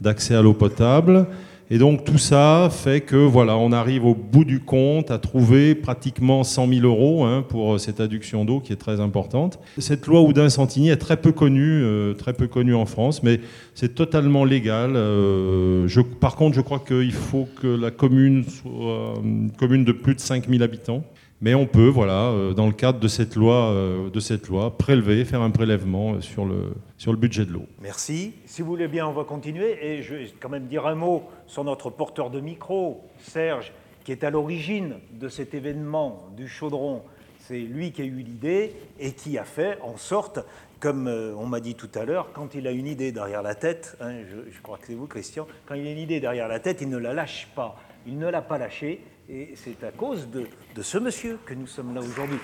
[0.00, 1.26] d'accès à l'eau potable.
[1.68, 5.74] Et donc tout ça fait que voilà, on arrive au bout du compte à trouver
[5.74, 9.58] pratiquement 100 000 euros hein, pour cette adduction d'eau qui est très importante.
[9.78, 13.40] Cette loi Houdin-Santini est très peu connue, euh, très peu connue en France, mais
[13.74, 14.94] c'est totalement légal.
[14.94, 19.92] Euh, je, par contre, je crois qu'il faut que la commune soit une commune de
[19.92, 21.02] plus de 5 000 habitants.
[21.42, 24.76] Mais on peut, voilà, euh, dans le cadre de cette loi, euh, de cette loi
[24.78, 27.66] prélever, faire un prélèvement euh, sur le, sur le budget de l'eau.
[27.82, 28.32] Merci.
[28.46, 29.76] Si vous voulez bien, on va continuer.
[29.82, 33.72] Et je vais quand même dire un mot sur notre porteur de micro, Serge,
[34.04, 37.02] qui est à l'origine de cet événement du chaudron.
[37.40, 40.40] C'est lui qui a eu l'idée et qui a fait en sorte,
[40.80, 43.96] comme on m'a dit tout à l'heure, quand il a une idée derrière la tête,
[44.00, 46.60] hein, je, je crois que c'est vous, Christian, quand il a une idée derrière la
[46.60, 47.76] tête, il ne la lâche pas.
[48.06, 50.46] Il ne l'a pas lâchée et c'est à cause de,
[50.82, 52.38] ce monsieur que nous sommes là aujourd'hui.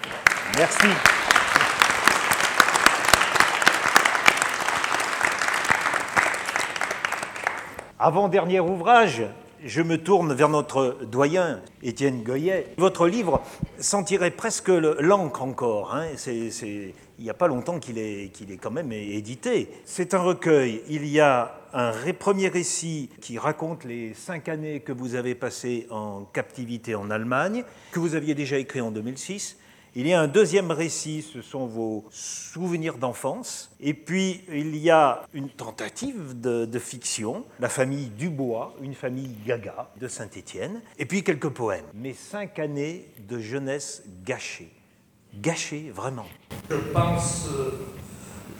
[0.56, 0.86] Merci.
[8.00, 9.22] Avant-dernier ouvrage,
[9.64, 12.74] je me tourne vers notre doyen, Étienne Goyet.
[12.78, 13.42] Votre livre
[13.78, 15.94] sentirait presque l'encre encore.
[15.94, 16.06] Hein.
[16.26, 19.68] Il n'y a pas longtemps qu'il est, est quand même édité.
[19.84, 20.82] C'est un recueil.
[20.88, 25.86] Il y a un premier récit qui raconte les cinq années que vous avez passées
[25.90, 29.56] en captivité en Allemagne, que vous aviez déjà écrit en 2006.
[29.94, 33.70] Il y a un deuxième récit, ce sont vos souvenirs d'enfance.
[33.78, 39.90] Et puis, il y a une tentative de, fiction, La famille Dubois, une famille gaga
[40.00, 40.80] de Saint-Étienne.
[40.98, 41.84] Et puis quelques poèmes.
[41.92, 44.72] Mes cinq années de jeunesse gâchées.
[45.34, 46.26] Gâchées, vraiment.
[46.70, 47.48] Je pense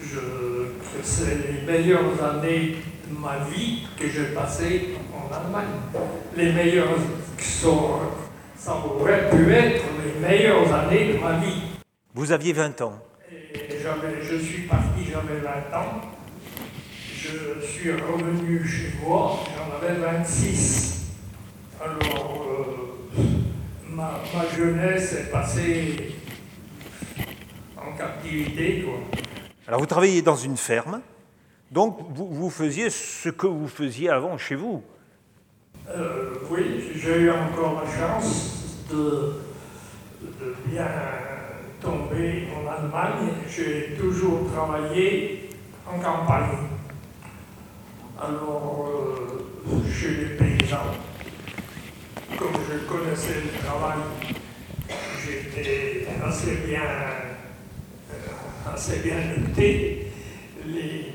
[0.03, 2.75] je, que c'est les meilleures années
[3.09, 5.75] de ma vie que j'ai passées en Allemagne.
[6.35, 6.97] Les meilleures
[7.37, 7.99] qui sont
[8.63, 11.63] ça aurait pu être les meilleures années de ma vie.
[12.13, 12.97] Vous aviez 20 ans
[13.29, 13.77] Et
[14.21, 16.01] je suis parti, j'avais 20 ans.
[17.13, 21.11] Je suis revenu chez moi, j'en avais 26.
[21.83, 22.45] Alors,
[23.17, 23.21] euh,
[23.89, 26.15] ma, ma, jeunesse est passée
[27.77, 28.85] en captivité.
[28.85, 29.19] Quoi.
[29.67, 31.01] Alors, vous travaillez dans une ferme,
[31.71, 34.83] donc vous, faisiez ce que vous faisiez avant chez vous
[35.89, 39.41] euh, oui, j'ai eu encore la chance de,
[40.65, 40.87] bien
[41.81, 43.33] tomber en Allemagne.
[43.49, 45.49] J'ai toujours travaillé
[45.85, 46.57] en campagne.
[48.21, 50.77] Alors, euh, chez les paysans,
[52.37, 53.97] comme je connaissais le travail,
[55.25, 56.81] j'étais assez bien,
[58.73, 60.07] assez bien noté.
[60.65, 61.13] Les,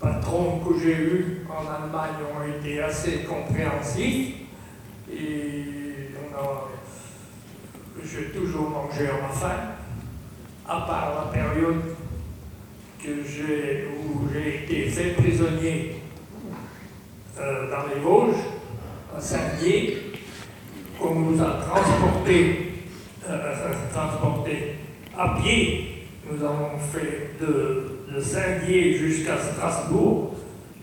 [0.00, 4.34] patrons que j'ai eus en Allemagne ont été assez compréhensifs
[5.12, 6.08] et
[8.04, 9.60] j'ai toujours mangé à ma faim,
[10.68, 11.82] à part la période
[13.06, 16.02] où j'ai été fait prisonnier
[17.38, 18.42] euh, dans les Vosges,
[19.16, 20.14] à Saint-Dié,
[20.98, 22.72] qu'on nous a transportés
[23.28, 24.31] euh, transporté
[25.16, 26.06] à pied.
[26.30, 30.34] Nous avons fait de Saint-Dié jusqu'à Strasbourg,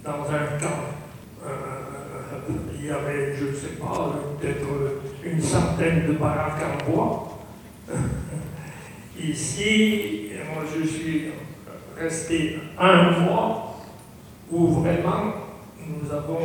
[0.03, 0.83] dans un camp.
[1.45, 1.89] Euh,
[2.79, 4.67] il y avait, je ne sais pas, peut-être
[5.23, 7.39] une centaine de baraques en bois.
[9.21, 11.25] Ici, moi je suis
[11.97, 13.79] resté un mois
[14.51, 15.33] où vraiment
[15.87, 16.39] nous avons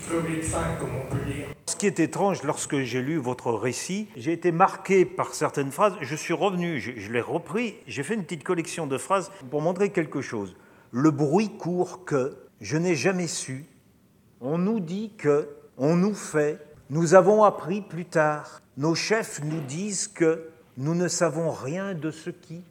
[0.00, 1.46] crevé de faim, comme on peut dire.
[1.66, 5.94] Ce qui est étrange, lorsque j'ai lu votre récit, j'ai été marqué par certaines phrases.
[6.00, 9.90] Je suis revenu, je, l'ai repris, j'ai fait une petite collection de phrases pour montrer
[9.90, 10.56] quelque chose.
[10.90, 13.64] Le bruit court que je n'ai jamais su.
[14.40, 15.48] On nous dit que,
[15.78, 16.58] on nous fait.
[16.90, 18.60] Nous avons appris plus tard.
[18.76, 22.62] Nos chefs nous disent que nous ne savons rien de ce qui.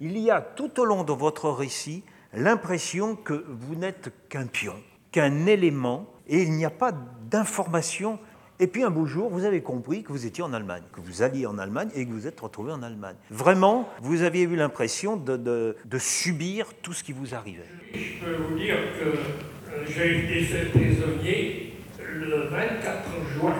[0.00, 4.76] Il y a tout au long de votre récit l'impression que vous n'êtes qu'un pion,
[5.12, 6.92] qu'un élément et il n'y a pas
[7.30, 8.18] d'information
[8.60, 11.22] Et puis un beau jour, vous avez compris que vous étiez en Allemagne, que vous
[11.22, 13.14] alliez en Allemagne et que vous êtes retrouvé en Allemagne.
[13.30, 17.68] Vraiment, vous aviez eu l'impression de, subir tout ce qui vous arrivait.
[17.94, 23.00] Je peux vous dire que euh, j'ai été fait prisonnier le 24
[23.34, 23.54] juin,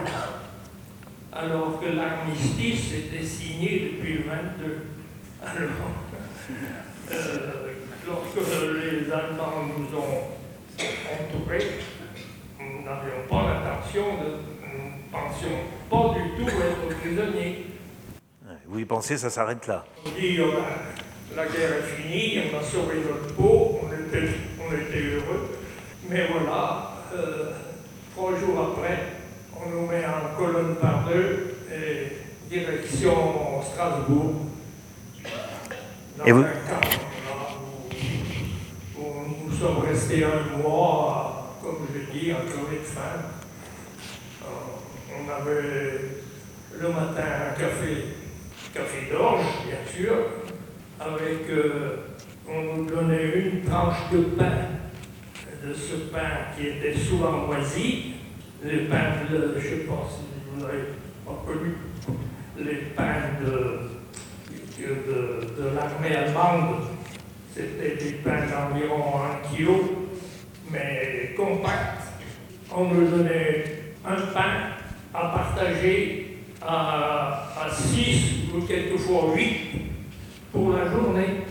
[1.33, 4.79] alors que l'armistice était signé depuis le 22.
[5.43, 5.69] Alors,
[7.13, 7.73] euh,
[8.07, 10.25] lorsque les Allemands nous ont
[11.15, 11.79] entourés,
[12.89, 14.29] n'avions pas l'intention de.
[14.67, 15.59] Nous ne pensions
[15.91, 17.67] pas du tout être prisonniers.
[18.67, 19.85] Vous y pensez, ça s'arrête là.
[20.07, 20.47] On dit ben,
[21.37, 24.29] la guerre est finie, on a sauvé notre peau, on était,
[24.61, 25.51] on était heureux.
[26.09, 27.53] Mais voilà, euh,
[28.15, 28.99] trois jours après,
[29.57, 32.13] on nous met en colonne par deux et
[32.51, 34.35] direction Strasbourg.
[36.19, 37.49] Dans Et vous- un camp là,
[38.99, 41.38] où, où nous sommes restés un mois,
[41.77, 43.29] comme je dis, crever de faim.
[44.43, 44.47] Euh,
[45.15, 46.01] On avait
[46.81, 48.05] le matin un café,
[48.73, 50.15] café d'orge, bien sûr,
[50.99, 51.97] avec, euh,
[52.49, 54.69] on nous donnait une tranche de pain,
[55.63, 58.15] de ce pain qui était souvent moisi,
[58.65, 60.85] les pains, de, je si vous n'avez
[61.27, 61.75] pas connu,
[62.59, 63.91] les pains de,
[64.81, 66.83] de l'armée allemande,
[67.55, 70.08] c'était des pains d'environ un kilo,
[70.71, 72.03] mais compacts.
[72.75, 73.65] On nous donnait
[74.05, 74.77] un pain
[75.15, 79.57] à partager à, six ou quelquefois huit
[80.53, 81.45] pour la journée.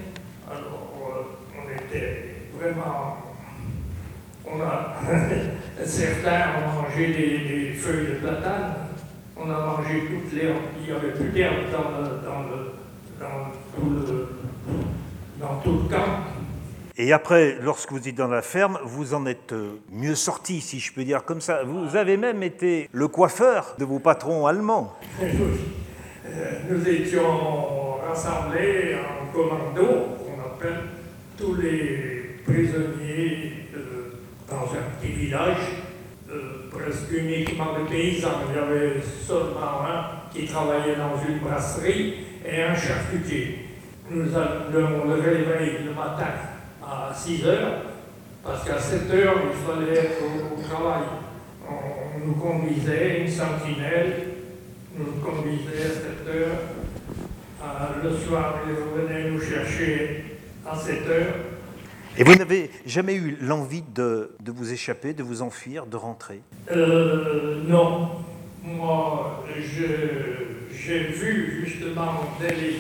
[0.50, 1.24] Alors, euh,
[1.58, 3.18] on était vraiment.
[4.46, 4.96] On a.
[5.86, 8.74] Certains ont mangé des, feuilles de platane.
[9.36, 10.50] On a mangé toutes les.
[10.80, 12.42] Il n'y avait plus d'herbe dans, dans,
[13.20, 13.52] dans,
[15.40, 16.27] dans tout le camp.
[17.00, 20.80] Et après, lorsque vous êtes dans la ferme, vous en êtes euh, mieux sorti, si
[20.80, 21.62] je peux dire comme ça.
[21.64, 24.96] Vous avez même été le coiffeur de vos patrons allemands.
[25.22, 25.36] Euh,
[26.68, 30.86] Nous étions rassemblés en commando, on appelle
[31.38, 34.18] tous les prisonniers euh,
[34.50, 35.84] dans un petit village,
[36.72, 38.42] presque uniquement des paysans.
[38.50, 43.68] Il y avait seulement un qui travaillait dans une brasserie et un charcutier.
[44.10, 46.34] Nous le réveil le matin
[46.88, 47.82] à 6 heures,
[48.44, 51.04] parce qu'à 7 heures, il fallait être au, travail.
[51.70, 54.28] On, on nous conduisait, une sentinelle,
[54.98, 56.58] nous conduisait à 7 heures.
[57.62, 61.36] Euh, le soir, ils revenaient nous chercher à 7 heures.
[62.18, 66.42] Et vous n'avez jamais eu l'envie de, de vous échapper, de vous enfuir, de rentrer?
[66.72, 68.10] Euh, non.
[68.64, 72.80] Moi, j'ai vu justement dès les,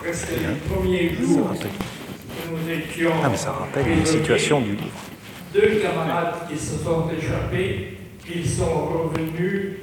[0.00, 1.52] presque les premiers jours
[2.50, 5.00] nous étions Ah, mais ça rappelle une prisonniers, situation du livre.
[5.52, 7.98] Deux camarades qui se sont échappés,
[8.28, 9.76] ils sont revenus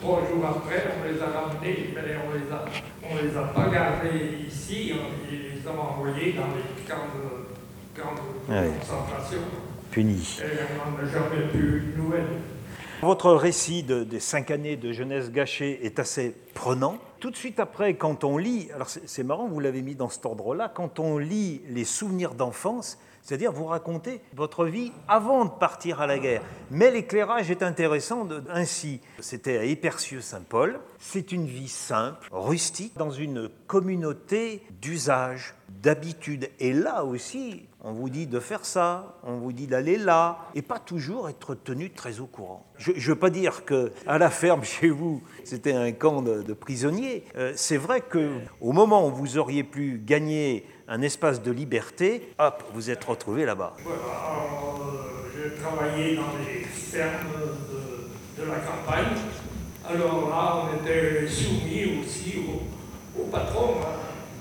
[0.00, 2.64] trois jours après, on les a ramenés, mais on les a,
[3.02, 8.00] on les a pas gardés ici, on ils les a envoyés dans les camps de,
[8.00, 8.68] camps de Ah oui.
[8.80, 9.38] concentration.
[9.90, 10.40] Puni.
[10.40, 10.44] Et
[10.86, 12.24] on n'a jamais plus de nouvelles.
[13.02, 16.98] Votre récit de- des cinq années de jeunesse gâchée est assez prenant.
[17.24, 20.26] Tout de suite après, quand on lit, alors c'est marrant, vous l'avez mis dans cet
[20.26, 26.02] ordre-là, quand on lit les souvenirs d'enfance, c'est-à-dire vous racontez votre vie avant de partir
[26.02, 26.42] à la guerre.
[26.70, 29.00] Mais l'éclairage est intéressant de- ainsi.
[29.20, 30.80] C'était à Épercieux-Saint-Paul.
[30.98, 36.50] C'est une vie simple, rustique, dans une communauté d'usage, d'habitude.
[36.60, 40.62] Et là aussi, on vous dit de faire ça, on vous dit d'aller là, et
[40.62, 42.64] pas toujours être tenu très au courant.
[42.78, 46.52] Je ne veux pas dire que à la ferme chez vous, c'était un camp de,
[46.54, 47.24] prisonniers.
[47.36, 48.30] Euh, C'est vrai que
[48.60, 53.44] au moment où vous auriez pu gagner un espace de liberté, hop, vous êtes retrouvé
[53.44, 53.74] là-bas.
[53.82, 57.26] Voilà, euh, j'ai travaillé dans les fermes
[58.38, 59.14] de, la campagne.
[59.86, 63.74] Alors là, on était soumis aussi au, au patron.
[63.82, 64.00] hein.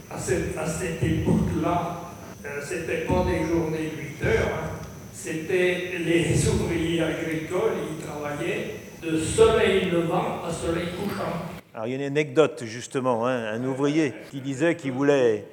[0.09, 2.12] À cette, à cette époque-là,
[2.45, 4.47] euh, c'était pas des journées de 8 heures.
[4.53, 4.69] hein.
[5.13, 11.31] C'était les ouvriers agricoles, ils travaillaient de soleil levant à soleil couchant.
[11.73, 15.45] Alors il y a une anecdote justement, hein, un ouvrier qui disait qu'il voulait,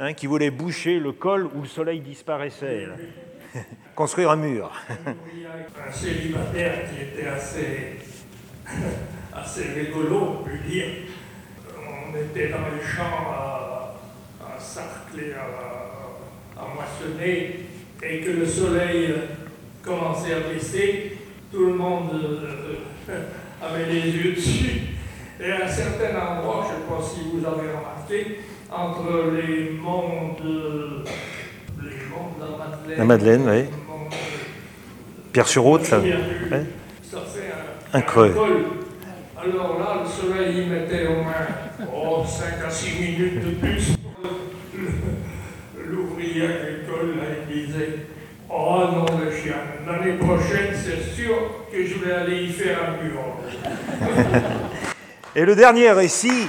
[0.00, 2.94] hein, voulait boucher le col où le soleil disparaissait, là.
[3.94, 4.70] construire un mur.
[5.06, 7.96] un célibataire qui était assez,
[9.34, 10.86] assez rigolo, on peut dire.
[11.76, 13.94] On était dans les champs à,
[14.40, 15.87] à sarcler, à,
[16.58, 17.60] à moissonner,
[18.02, 19.14] et que le soleil
[19.82, 21.16] commençait à baisser,
[21.52, 22.10] tout le monde
[23.08, 23.22] euh,
[23.62, 24.80] avait les yeux dessus.
[25.40, 28.40] Et à un certain endroit, je ne sais pas si vous avez remarqué,
[28.70, 31.04] entre les monts de,
[31.82, 33.56] les monts de la Madeleine, La Madeleine, oui.
[33.56, 36.00] les monts de- Pierre sur Haute, là.
[36.02, 36.64] il y a eu- Ouais.
[37.02, 37.50] Ça fait
[37.94, 38.34] un Un creux.
[39.40, 41.46] Alors là, le soleil y mettait au moins
[41.94, 43.94] oh, 5 à 6 minutes de plus.
[46.38, 47.98] L'ouvrier agricole, là, il disait
[48.48, 49.56] Oh non, le chien,
[49.86, 53.34] l'année prochaine, c'est sûr que je vais aller y faire un bureau.
[55.36, 56.48] Et le dernier récit.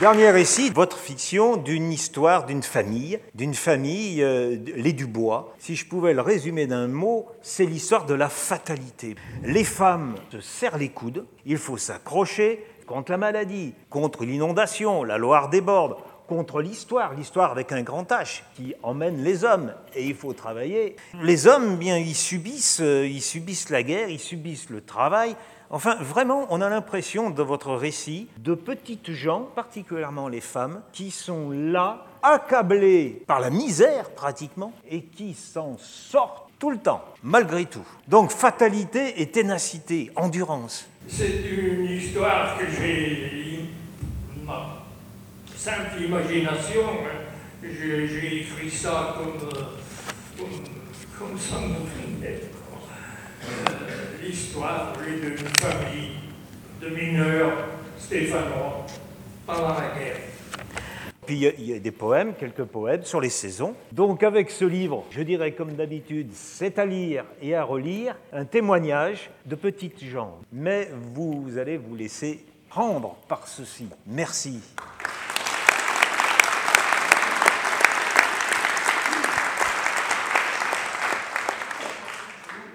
[0.00, 5.54] Dernier récit, votre fiction d'une histoire d'une famille, d'une famille, euh, les Dubois.
[5.58, 9.16] Si je pouvais le résumer d'un mot, c'est l'histoire de la fatalité.
[9.42, 15.18] Les femmes se serrent les coudes, il faut s'accrocher contre la maladie, contre l'inondation, la
[15.18, 15.96] Loire déborde,
[16.26, 20.96] contre l'histoire, l'histoire avec un grand H qui emmène les hommes et il faut travailler.
[21.22, 25.36] Les hommes, bien, ils subissent, euh, ils subissent la guerre, ils subissent le travail,
[25.68, 31.10] Enfin, vraiment, on a l'impression de votre récit de petites gens, particulièrement les femmes, qui
[31.10, 37.66] sont là, accablées par la misère pratiquement, et qui s'en sortent tout le temps, malgré
[37.66, 37.86] tout.
[38.08, 40.88] Donc fatalité et ténacité, endurance.
[41.08, 43.60] C'est une histoire que j'ai,
[44.44, 44.84] ma
[45.56, 47.26] simple imagination, hein.
[47.62, 49.48] j'ai écrit ça comme,
[50.36, 50.48] comme,
[51.18, 52.40] comme ça me venait
[54.22, 56.10] l'histoire d'une famille
[56.82, 57.68] de mineurs
[57.98, 58.86] stéphanois
[59.46, 60.35] pendant la guerre.
[61.26, 63.74] Puis il y, a des poèmes, quelques poèmes sur les saisons.
[63.90, 68.44] Donc avec ce livre, je dirais comme d'habitude, c'est à lire et à relire, un
[68.44, 70.38] témoignage de petites gens.
[70.52, 73.88] Mais vous allez vous laisser prendre par ceci.
[74.06, 74.60] Merci.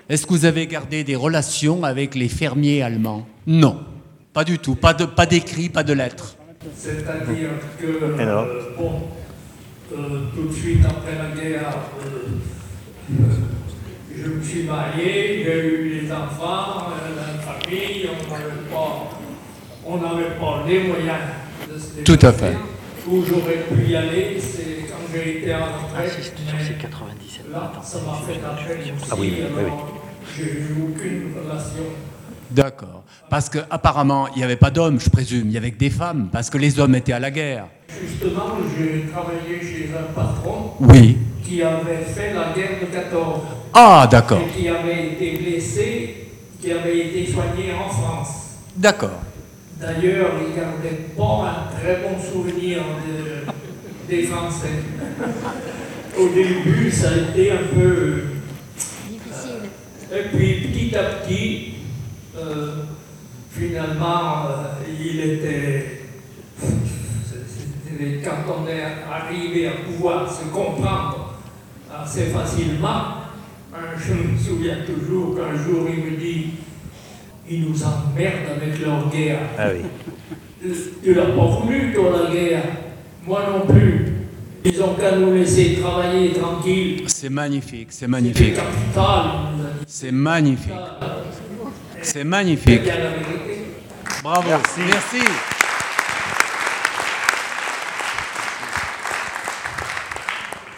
[0.09, 3.25] Est-ce que vous avez gardé des relations avec les fermiers allemands?
[3.47, 3.79] Non,
[4.33, 4.75] pas du tout.
[4.75, 6.35] Pas, de, pas d'écrit, pas de lettres.
[6.75, 9.01] C'est-à-dire que, euh, bon,
[9.93, 9.97] euh,
[10.35, 11.73] tout de suite après la guerre,
[12.05, 13.15] euh,
[14.15, 18.07] je me suis marié, j'ai eu les enfants, la famille,
[19.83, 21.17] on n'avait pas, les moyens
[21.67, 22.55] de se Tout à fait.
[23.07, 26.11] Où j'aurais pu y aller, c'est quand j'ai été en retraite.
[26.11, 29.09] Insiste sur ces 97 là, ça m'a fait appel aussi.
[29.09, 29.71] Ah oui, oui, oui.
[30.37, 31.85] J'ai eu aucune relation.
[32.51, 33.03] D'accord.
[33.29, 36.29] Parce qu'apparemment, il n'y avait pas d'hommes, je présume, il y avait que des femmes,
[36.31, 37.65] parce que les hommes étaient à la guerre.
[37.89, 41.17] Justement, j'ai travaillé chez un patron Oui.
[41.43, 43.41] qui avait fait la guerre de 14.
[43.73, 44.41] Ah, d'accord.
[44.41, 46.27] Et qui avait été blessé,
[46.61, 48.29] qui avait été soigné en France.
[48.75, 49.21] D'accord.
[49.79, 53.45] D'ailleurs, il gardait pas un très bon souvenir de-
[54.13, 54.83] des Français.
[56.17, 58.23] Au début, ça a été un peu
[59.09, 59.69] Difficile.
[60.13, 61.70] Et puis petit à petit,
[62.41, 62.71] euh,
[63.51, 65.97] finalement, euh, il était.
[68.23, 68.81] Quand on est
[69.11, 71.35] arrivé à pouvoir se comprendre
[71.95, 73.01] assez facilement,
[73.75, 76.45] euh, je me souviens toujours qu'un jour il me dit
[77.47, 79.39] ils nous emmerdent avec leur guerre.
[79.57, 80.73] Ah oui.
[81.03, 82.63] Tu l'as pas voulu, toi, la guerre.
[83.27, 84.05] Moi non plus.
[84.63, 87.03] Ils ont qu'à nous laisser travailler tranquille.
[87.07, 88.55] C'est magnifique, c'est C'est magnifique.
[88.55, 89.23] capital,
[89.53, 89.85] il nous a dit.
[89.87, 90.71] C'est magnifique.
[92.01, 92.89] C'est magnifique.
[94.23, 94.49] Bravo.
[94.49, 94.81] Merci.
[94.87, 95.21] Merci.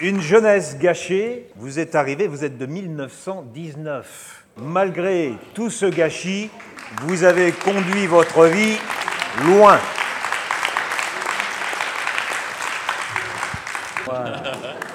[0.01, 4.43] Une jeunesse gâchée, vous êtes arrivé, vous êtes de 1919.
[4.57, 6.49] Malgré tout ce gâchis,
[7.03, 8.77] vous avez conduit votre vie
[9.45, 9.79] loin.
[14.05, 14.43] Voilà.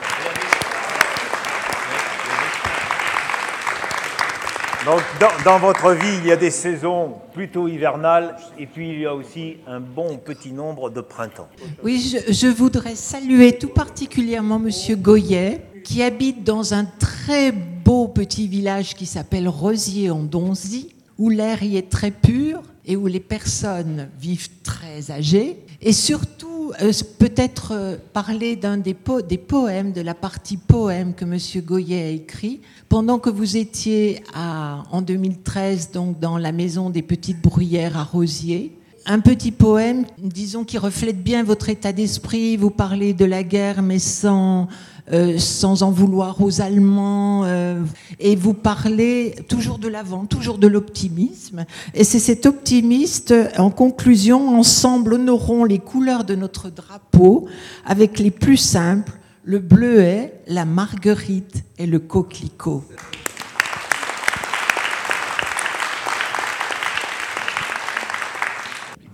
[5.45, 9.15] Dans, votre vie, il y a des saisons plutôt hivernales et puis il y a
[9.15, 11.49] aussi un bon petit nombre de printemps.
[11.83, 18.09] Oui, je, je voudrais saluer tout particulièrement Monsieur Goyet, qui habite dans un très beau
[18.09, 23.07] petit village qui s'appelle Rosier en Donzy, où l'air y est très pur et où
[23.09, 25.59] les personnes vivent très âgées.
[25.83, 31.15] Et surtout, euh, peut-être euh, parler d'un des, po- des poèmes, de la partie poème
[31.15, 36.91] que Monsieur Goyet a écrit, pendant que vous étiez en 2013 donc dans la maison
[36.91, 38.78] des petites bruyères à Rosier.
[39.11, 42.59] Un petit poème, disons, qui reflète bien votre état d'esprit.
[42.59, 44.69] Vous parlez de la guerre, mais sans,
[45.11, 47.45] euh, sans en vouloir aux Allemands.
[47.47, 47.83] euh,
[48.21, 51.65] et vous parlez toujours de l'avant, toujours de l'optimisme.
[51.95, 57.49] Et c'est cet optimiste, en conclusion, ensemble honorons les couleurs de notre drapeau
[57.87, 62.85] avec les plus simples, le bleuet, la marguerite et le coquelicot.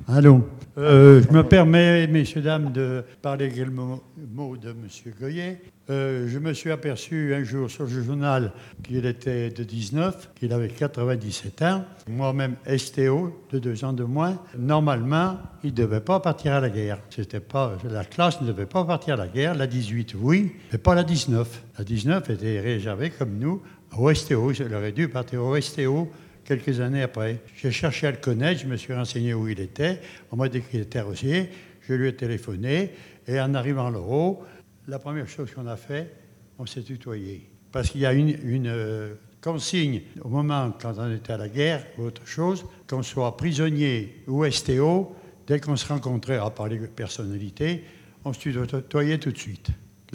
[0.06, 0.42] Allô
[0.76, 4.86] Euh, je me permets, messieurs, dames, de parler quelques mots de M.
[5.18, 5.58] Goyer.
[5.88, 8.52] Euh, je me suis aperçu un jour sur le journal
[8.82, 11.84] qu'il était de 19, qu'il avait 97 ans.
[12.08, 14.36] Moi-même, STO, de deux ans de moins.
[14.58, 16.98] Normalement, il ne devait pas partir à la guerre.
[17.08, 19.54] C'était pas, la classe ne devait pas partir à la guerre.
[19.54, 21.62] La 18, oui, mais pas la 19.
[21.78, 23.62] La 19 était réservée, comme nous,
[23.96, 24.52] au STO.
[24.52, 26.10] Il aurait dû partir au STO
[26.44, 27.38] quelques années après.
[27.56, 30.00] J'ai cherché à le connaître, je me suis renseigné où il était.
[30.30, 31.48] On m'a dit qu'il était rosier.
[31.86, 32.90] Je lui ai téléphoné
[33.26, 34.42] et en arrivant là-haut,
[34.88, 36.14] la première chose qu'on a fait,
[36.58, 37.48] on s'est tutoyé.
[37.72, 41.84] Parce qu'il y a une, euh, consigne au moment quand on était à la guerre
[41.98, 45.14] ou autre chose, qu'on soit prisonnier ou STO,
[45.46, 47.84] dès qu'on se rencontrait, à part les personnalités,
[48.24, 49.68] on se tutoyait tout de suite.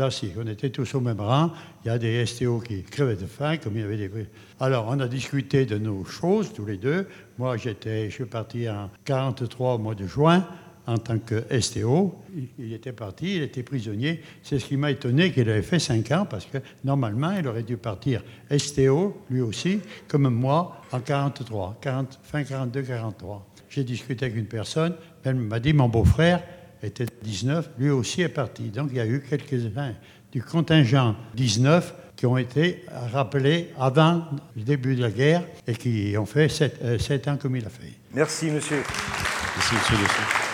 [0.09, 1.51] Si, on était tous au même rang.
[1.83, 4.09] Il y a des STO qui crevaient de faim, comme il y avait des.
[4.61, 7.05] Alors, on a discuté de nos choses, tous les deux.
[7.37, 7.71] Moi, je
[8.09, 10.47] suis parti en 43 au mois de juin
[10.87, 12.15] en tant que STO.
[12.57, 14.21] Il était parti, il était prisonnier.
[14.41, 17.63] C'est ce qui m'a étonné qu'il avait fait 5 ans, parce que normalement, il aurait
[17.63, 18.23] dû partir
[18.57, 23.41] STO, lui aussi, comme moi, en 43, 40, fin 42-43.
[23.69, 26.41] J'ai discuté avec une personne, elle m'a dit, mon beau-frère,
[26.83, 28.63] était 19, lui aussi est parti.
[28.69, 29.93] Donc il y a eu quelques-uns
[30.31, 32.83] du contingent 19 qui ont été
[33.13, 34.25] rappelés avant
[34.55, 37.69] le début de la guerre et qui ont fait 7, euh, ans comme il a
[37.69, 37.93] fait.
[38.13, 38.83] Merci, monsieur.
[39.55, 40.48] Merci, monsieur.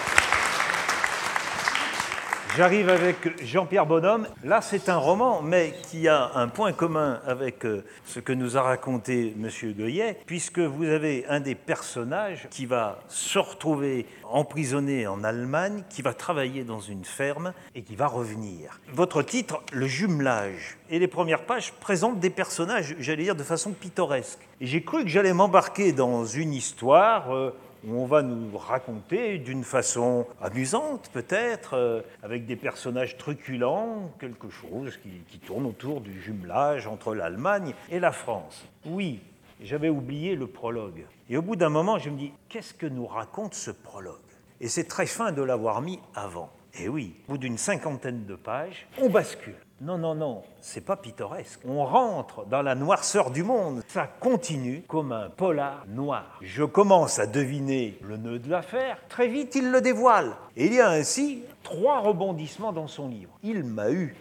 [2.56, 4.28] J'arrive avec Jean-Pierre Bonhomme.
[4.46, 8.56] Là, c'est un roman, mais qui a un point commun avec euh, ce que nous
[8.56, 9.50] a raconté M.
[9.74, 16.02] Goyet, puisque vous avez un des personnages qui va se retrouver emprisonné en Allemagne, qui
[16.02, 18.80] va travailler dans une ferme et qui va revenir.
[18.94, 20.78] Votre titre, Le jumelage.
[20.90, 24.40] Et les premières pages présentent des personnages, j'allais dire, de façon pittoresque.
[24.62, 27.36] J'ai cru que j'allais m'embarquer dans une histoire.
[27.36, 27.52] Euh,
[27.86, 34.50] où on va nous raconter d'une façon amusante peut-être, euh, avec des personnages truculents, quelque
[34.50, 38.66] chose qui, qui tourne autour du jumelage entre l'Allemagne et la France.
[38.86, 39.20] Oui,
[39.62, 41.06] j'avais oublié le prologue.
[41.30, 44.16] Et au bout d'un moment, je me dis, qu'est-ce que nous raconte ce prologue?
[44.62, 46.50] Et c'est très fin de l'avoir mis avant.
[46.80, 49.56] Et oui, au bout d'une cinquantaine de pages, on bascule.
[49.82, 51.60] Non, non, non, c'est pas pittoresque.
[51.68, 53.84] On rentre dans la noirceur du monde.
[53.90, 56.40] Ça continue comme un polar noir.
[56.42, 58.98] Je commence à deviner le nœud de l'affaire.
[59.10, 60.32] Très vite, il le dévoile.
[60.56, 63.38] Et il y a ainsi trois rebondissements dans son livre.
[63.44, 64.16] Il m'a eu.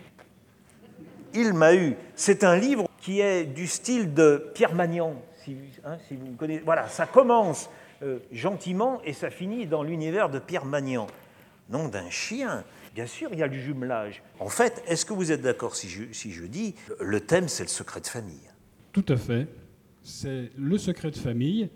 [1.34, 1.96] Il m'a eu.
[2.16, 5.14] C'est un livre qui est du style de Pierre Magnan,
[5.44, 6.64] si, hein, vous connaissez.
[6.64, 7.70] Voilà, ça commence
[8.02, 11.06] euh, gentiment et ça finit dans l'univers de Pierre Magnan.
[11.70, 12.64] Nom d'un chien.
[12.94, 14.22] Bien sûr, il y a le jumelage.
[14.38, 17.64] En fait, est-ce que vous êtes d'accord si je, si je dis le thème, c'est
[17.64, 18.48] le secret de famille?
[18.92, 19.48] Tout à fait.
[20.04, 21.70] C'est le secret de famille.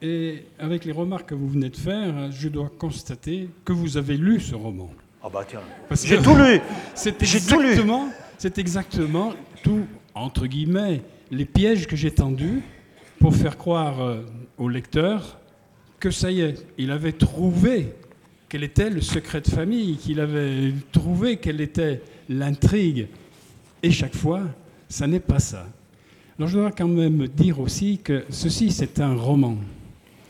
[0.00, 4.16] Et avec les remarques que vous venez de faire, je dois constater que vous avez
[4.16, 4.90] lu ce roman.
[5.22, 5.60] Ah bah tiens,
[6.02, 6.60] j'ai tout lu
[6.94, 12.62] C'est exactement, c'est exactement tout, entre guillemets, les pièges que j'ai tendus
[13.20, 14.22] pour faire croire euh,
[14.56, 15.38] au lecteur
[16.00, 17.94] que ça y est, il avait trouvé
[18.52, 23.06] quel était le secret de famille, qu'il avait trouvé, quelle était l'intrigue.
[23.82, 24.42] Et chaque fois,
[24.90, 25.66] ça n'est pas ça.
[26.36, 29.56] Alors je dois quand même dire aussi que ceci, c'est un roman.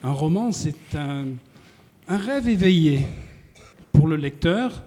[0.05, 1.31] Un roman, c'est un,
[2.07, 3.01] rêve éveillé.
[3.91, 4.85] Pour le lecteur,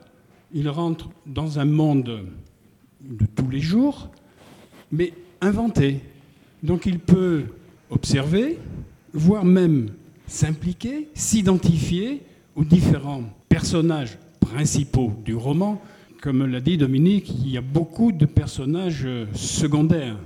[0.53, 2.29] il rentre dans un monde
[3.01, 4.11] de tous les jours,
[4.93, 5.99] mais inventé.
[6.63, 7.43] Donc il peut
[7.89, 8.59] observer,
[9.11, 9.89] voire même
[10.25, 12.21] s'impliquer, s'identifier
[12.55, 15.81] aux différents personnages principaux du roman.
[16.21, 20.17] Comme l'a dit Dominique, il y a beaucoup de personnages secondaires,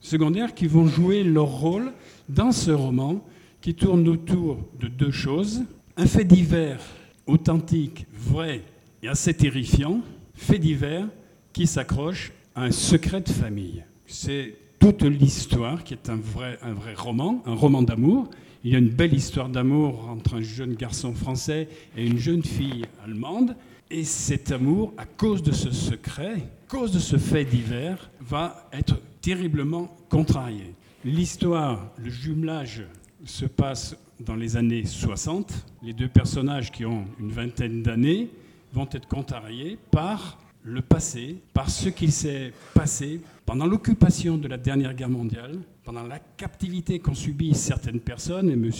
[0.00, 1.92] secondaires qui vont jouer leur rôle
[2.28, 3.24] dans ce roman
[3.60, 5.62] qui tourne autour de deux choses.
[5.96, 6.80] Un fait divers
[7.26, 8.62] authentique, vrai
[9.02, 10.00] et assez terrifiant,
[10.34, 11.06] fait divers
[11.52, 13.84] qui s'accroche à un secret de famille.
[14.06, 18.28] C'est toute l'histoire qui est un vrai, un vrai roman, un roman d'amour,
[18.64, 22.42] il y a une belle histoire d'amour entre un jeune garçon français et une jeune
[22.42, 23.56] fille allemande.
[23.90, 28.68] Et cet amour, à cause de ce secret, à cause de ce fait divers, va
[28.72, 30.74] être terriblement contrarié.
[31.04, 32.82] L'histoire, le jumelage
[33.24, 35.66] se passe dans les années 60.
[35.82, 38.30] Les deux personnages qui ont une vingtaine d'années
[38.72, 44.56] vont être contrariés par le passé, par ce qui s'est passé pendant l'occupation de la
[44.56, 48.70] dernière guerre mondiale, pendant la captivité qu'ont subi certaines personnes, et M.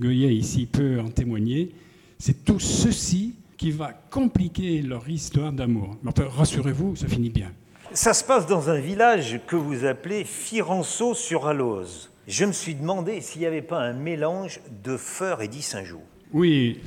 [0.00, 1.72] Goyer ici peut en témoigner,
[2.18, 5.96] c'est tout ceci qui va compliquer leur histoire d'amour.
[6.02, 7.52] Mais rassurez-vous, ça finit bien.
[7.92, 12.10] Ça se passe dans un village que vous appelez Firanceau-sur-Alloz.
[12.26, 16.00] Je me suis demandé s'il n'y avait pas un mélange de Feur et d'Issingeau.
[16.32, 16.78] Oui,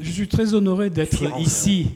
[0.00, 1.90] Je suis très honoré d'être ici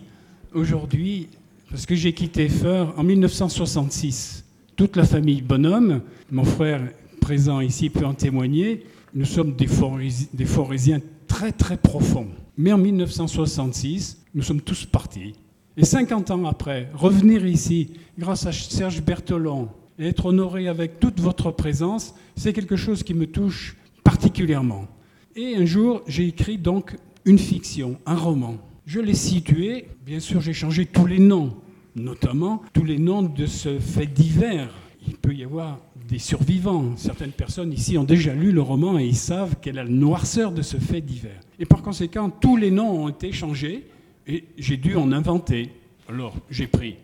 [0.55, 1.29] aujourd'hui
[1.75, 4.45] parce que j'ai quitté Feur en 1966.
[4.77, 6.81] Toute la famille Bonhomme, mon frère
[7.21, 12.29] présent ici peut en témoigner, nous sommes des, Forésiens très très profonds.
[12.57, 15.35] Mais en 1966, nous sommes tous partis.
[15.77, 19.69] Et 50 ans après, revenir ici, grâce à Serge Berthelon,
[19.99, 24.87] et être honoré avec toute votre présence, c'est quelque chose qui me touche particulièrement.
[25.35, 28.59] Et un jour, j'ai écrit donc une fiction, un roman.
[28.87, 31.57] Je l'ai situé, bien sûr j'ai changé tous les noms,
[31.97, 34.73] notamment tous les noms de ce fait divers.
[35.07, 36.97] Il peut y avoir des survivants.
[36.97, 40.53] Certaines personnes ici ont déjà lu le roman et ils savent quelle est la noirceur
[40.53, 41.41] de ce fait divers.
[41.59, 43.87] Et par conséquent, tous les noms ont été changés
[44.27, 45.71] et j'ai dû en inventer.
[46.09, 46.97] Alors j'ai pris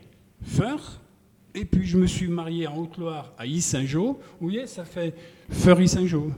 [0.43, 1.01] Feur,
[1.55, 4.19] et puis je me suis marié en Haute-Loire à Yves-Saint-Jean.
[4.41, 5.15] Vous voyez, ça fait
[5.51, 6.29] Feury-Saint-Jean.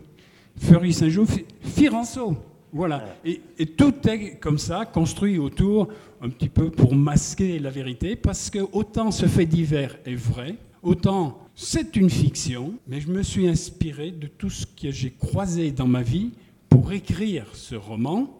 [0.56, 1.24] Feury-Saint-Jean,
[1.60, 2.36] Firanceau.
[2.72, 3.16] Voilà.
[3.24, 5.88] Et, tout est comme ça, construit autour,
[6.22, 10.56] un petit peu pour masquer la vérité, parce que autant ce fait divers est vrai,
[10.82, 15.70] autant c'est une fiction, mais je me suis inspiré de tout ce que j'ai croisé
[15.70, 16.30] dans ma vie
[16.70, 18.38] pour écrire ce roman.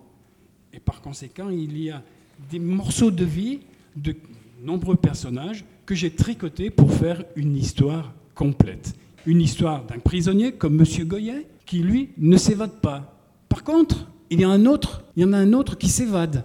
[0.73, 2.03] Et par conséquent, il y a
[2.51, 3.61] des morceaux de vie
[3.95, 4.17] de
[4.63, 8.95] nombreux personnages que j'ai tricotés pour faire une histoire complète.
[9.27, 11.07] Une histoire d'un prisonnier comme M.
[11.07, 13.19] Goyet, qui lui ne s'évade pas.
[13.51, 14.51] Par contre, il y, en
[15.33, 16.45] a un autre qui s'évade.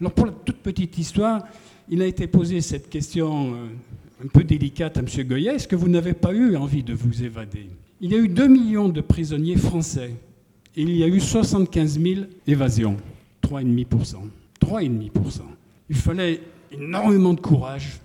[0.00, 1.44] Alors pour la toute petite histoire,
[1.88, 5.06] il a été posé cette question euh, un peu délicate à M.
[5.26, 5.54] Goyet.
[5.54, 7.68] Est-ce que vous n'avez pas eu envie de vous évader?
[8.00, 10.14] Il y a eu 2 millions de prisonniers français
[10.74, 12.96] et il y a eu 75 000 évasions.
[13.42, 14.16] 3,5%.
[14.60, 15.40] 3,5%.
[15.90, 16.40] Il fallait
[16.72, 18.00] énormément de courage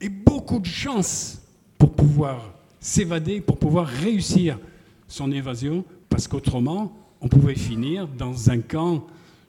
[0.00, 1.42] et beaucoup de chance
[1.76, 4.58] pour pouvoir s'évader, pour pouvoir réussir
[5.06, 9.06] son évasion, parce qu'autrement, on pouvait finir dans un camp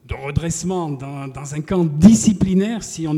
[0.07, 3.15] de redressement, dans, dans, un camp disciplinaire si on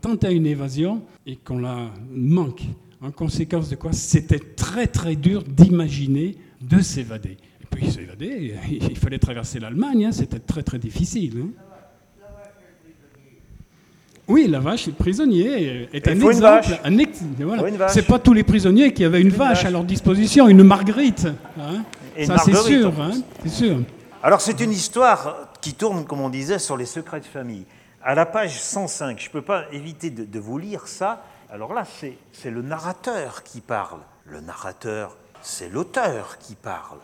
[0.00, 2.62] tentait une évasion et qu'on la manque.
[3.02, 7.36] En conséquence de quoi, c'était très très dur d'imaginer de s'évader.
[7.62, 11.42] Et puis s'évader, il fallait traverser l'Allemagne, hein, c'était très très difficile.
[11.42, 11.48] Hein.
[14.28, 16.78] Oui, la vache, le prisonnier est un exemple.
[16.84, 21.26] Un C'est pas tous les prisonniers qui avaient une, vache, à leur disposition, une marguerite.
[21.58, 21.82] Hein.
[22.26, 22.92] Ça, c'est sûr,
[23.46, 23.78] sûr.
[24.22, 27.66] Alors, c'est une histoire qui tourne, comme on disait, sur les secrets de famille.
[28.02, 31.22] À la page 105, je ne peux pas éviter de, de, vous lire ça.
[31.50, 31.84] Alors là,
[32.32, 34.00] c'est le narrateur qui parle.
[34.24, 36.98] Le narrateur, c'est l'auteur qui parle.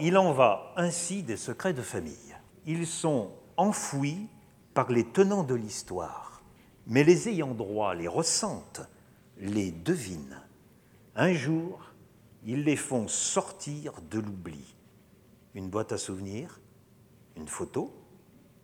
[0.00, 2.36] Il en va ainsi des secrets de famille.
[2.66, 4.28] Ils sont enfouis
[4.74, 6.28] par les tenants de l'histoire
[6.88, 8.80] mais les ayants droit les ressentent,
[9.38, 10.40] les devinent.
[11.14, 11.87] Un jour,
[12.48, 14.74] ils les font sortir de l'oubli.
[15.54, 16.60] Une boîte à souvenirs,
[17.36, 17.94] une photo,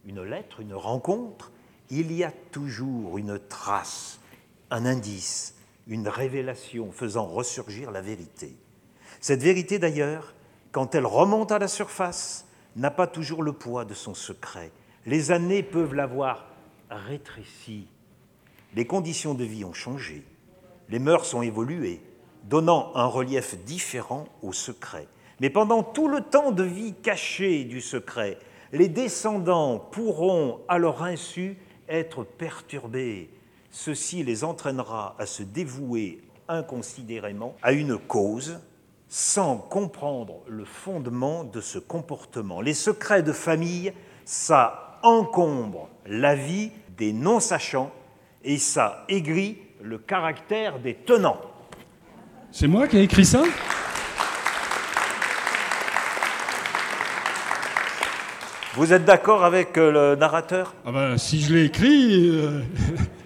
[0.06, 1.52] une lettre, une rencontre,
[1.90, 4.20] il y a toujours une trace,
[4.70, 5.55] un indice,
[5.86, 8.56] une révélation faisant ressurgir la vérité.
[9.20, 10.32] Cette vérité d'ailleurs,
[10.73, 12.47] quand elle remonte à la surface,
[12.77, 14.73] n'a pas toujours le poids de son secret.
[15.05, 16.47] Les années peuvent l'avoir
[16.89, 17.86] rétréci,
[18.74, 20.24] les conditions de vie ont changé,
[20.89, 22.01] les mœurs ont évolué,
[22.44, 25.06] donnant un relief différent au secret.
[25.40, 28.38] Mais pendant tout le temps de vie caché du secret,
[28.72, 31.56] les descendants pourront, à leur insu,
[31.88, 33.30] être perturbés.
[33.70, 38.60] Ceci les entraînera à se dévouer inconsidérément à une cause
[39.08, 42.60] sans comprendre le fondement de ce comportement.
[42.60, 43.92] Les secrets de famille,
[44.24, 47.92] ça encombre la vie des non-sachants
[48.42, 51.40] et ça aigrit le caractère des tenants.
[52.56, 53.43] C'est moi qui ai écrit ça?
[58.76, 60.72] Vous êtes d'accord avec euh, le narrateur?
[60.86, 62.62] Ah ben, Si je l'ai écrit, euh,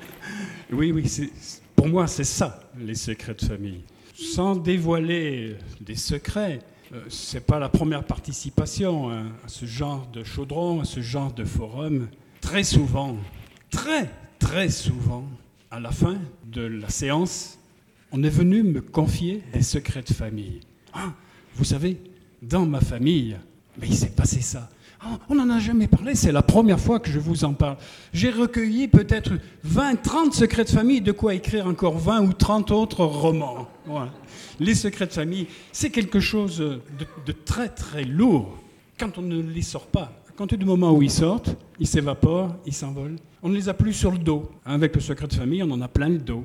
[0.73, 1.31] oui, oui,
[1.77, 3.83] pour moi c'est ça, les secrets de famille.
[4.15, 6.61] Sans dévoiler des secrets,
[6.95, 11.35] euh, c'est pas la première participation hein, à ce genre de chaudron, à ce genre
[11.35, 12.09] de forum.
[12.41, 13.15] Très souvent,
[13.71, 15.27] très très souvent,
[15.71, 17.58] à la fin de la séance,
[18.13, 20.61] on est venu me confier des secrets de famille.
[20.93, 21.13] Ah,
[21.55, 21.99] vous savez,
[22.43, 23.37] dans ma famille,
[23.81, 24.69] mais il s'est passé ça.
[25.01, 27.77] Ah, on n'en a jamais parlé, c'est la première fois que je vous en parle.
[28.13, 29.33] J'ai recueilli peut-être
[29.63, 33.69] 20, 30 secrets de famille, de quoi écrire encore 20 ou 30 autres romans.
[34.59, 38.59] Les secrets de famille, c'est quelque chose de, très très lourd
[38.99, 40.13] quand on ne les sort pas.
[40.35, 43.17] Quand du moment où ils sortent, ils s'évaporent, ils s'envolent.
[43.43, 44.51] On ne les a plus sur le dos.
[44.65, 46.45] Avec le secret de famille, on en a plein le dos.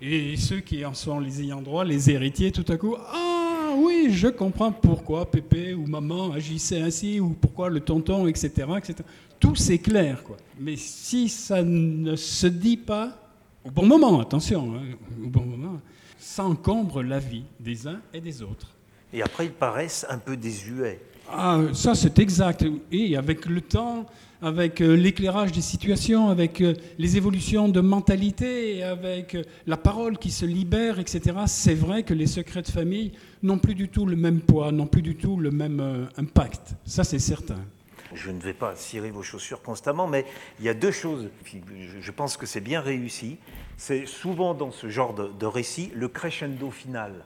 [0.00, 4.08] Et ceux qui en sont les ayants droit, les héritiers, tout à coup, ah oui,
[4.10, 8.50] je comprends pourquoi pépé ou maman agissaient ainsi, ou pourquoi le tonton, etc.
[8.76, 8.94] etc.
[9.40, 10.36] Tout c'est clair, quoi.
[10.58, 13.16] Mais si ça ne se dit pas,
[13.64, 14.82] au bon moment, attention, hein,
[15.22, 15.80] au bon moment,
[16.18, 18.74] ça encombre la vie des uns et des autres.
[19.12, 21.00] Et après, ils paraissent un peu désuets.
[21.30, 22.64] Ah, ça c'est exact.
[22.92, 24.06] Et avec le temps,
[24.44, 30.18] avec euh, l'éclairage des situations, avec euh, les évolutions de mentalité, avec euh, la parole
[30.18, 34.04] qui se libère, etc., c'est vrai que les secrets de famille n'ont plus du tout
[34.04, 36.74] le même poids, n'ont plus du tout le même impact.
[36.84, 37.58] Ça c'est certain.
[38.12, 40.26] Je ne vais pas cirer vos chaussures constamment, mais
[40.60, 41.30] il y a deux choses.
[42.00, 43.38] Je pense que c'est bien réussi.
[43.76, 47.24] C'est souvent dans ce genre de, de récit le crescendo final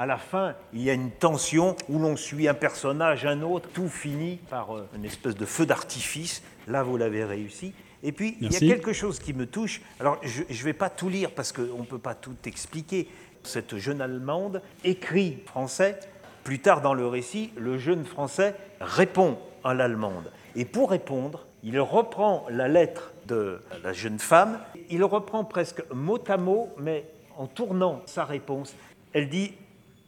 [0.00, 3.68] à la fin, il y a une tension où l'on suit un personnage, un autre,
[3.68, 6.42] tout finit par euh, une espèce de feu d'artifice.
[6.68, 7.74] Là, vous l'avez réussi.
[8.02, 9.82] Et puis, il y a quelque chose qui me touche.
[10.00, 13.08] Alors, je ne vais pas tout lire parce qu'on ne peut pas tout expliquer.
[13.42, 16.00] Cette jeune Allemande écrit français.
[16.44, 20.32] Plus tard dans le récit, le jeune Français répond à l'Allemande.
[20.56, 24.60] Et pour répondre, il reprend la lettre de la jeune femme.
[24.88, 27.04] Il reprend presque mot à mot, mais
[27.36, 28.74] en tournant sa réponse.
[29.12, 29.52] Elle dit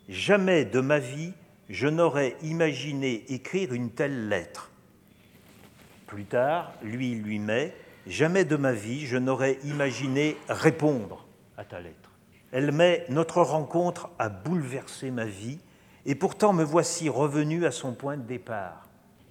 [0.08, 1.32] Jamais de ma vie
[1.68, 4.70] je n'aurais imaginé écrire une telle lettre.
[6.06, 7.74] Plus tard, lui, lui met
[8.06, 11.26] Jamais de ma vie je n'aurais imaginé répondre
[11.56, 12.10] à ta lettre.
[12.50, 15.58] Elle met Notre rencontre a bouleversé ma vie,
[16.04, 18.88] et pourtant me voici revenu à son point de départ.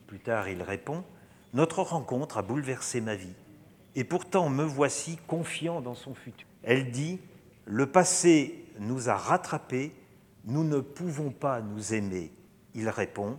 [0.07, 1.03] Plus tard, il répond
[1.53, 3.35] Notre rencontre a bouleversé ma vie,
[3.95, 6.47] et pourtant me voici confiant dans son futur.
[6.63, 7.19] Elle dit
[7.65, 9.91] Le passé nous a rattrapés
[10.45, 12.31] nous ne pouvons pas nous aimer.
[12.73, 13.37] Il répond,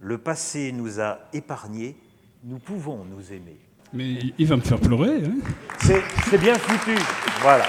[0.00, 1.96] le passé nous a épargnés,
[2.44, 3.58] nous pouvons nous aimer.
[3.92, 5.24] Mais il va me faire pleurer.
[5.24, 6.00] Hein
[6.30, 6.96] c'est bien foutu.
[7.40, 7.66] Voilà.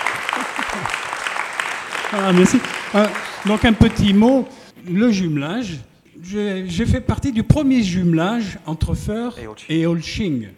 [2.14, 2.60] Ah, merci.
[2.94, 3.10] Ah,
[3.46, 4.48] donc un petit mot,
[4.90, 5.80] le jumelage.
[6.22, 9.36] J'ai fait partie du premier jumelage entre Feur
[9.70, 10.50] et Olching.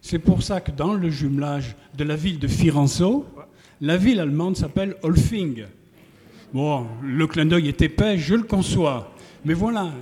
[0.00, 3.26] C'est pour ça que dans le jumelage de la ville de Firenzo,
[3.80, 5.64] la ville allemande s'appelle Olfing.
[6.52, 9.14] Bon, le clin d'œil est épais, je le conçois.
[9.44, 9.92] Mais voilà,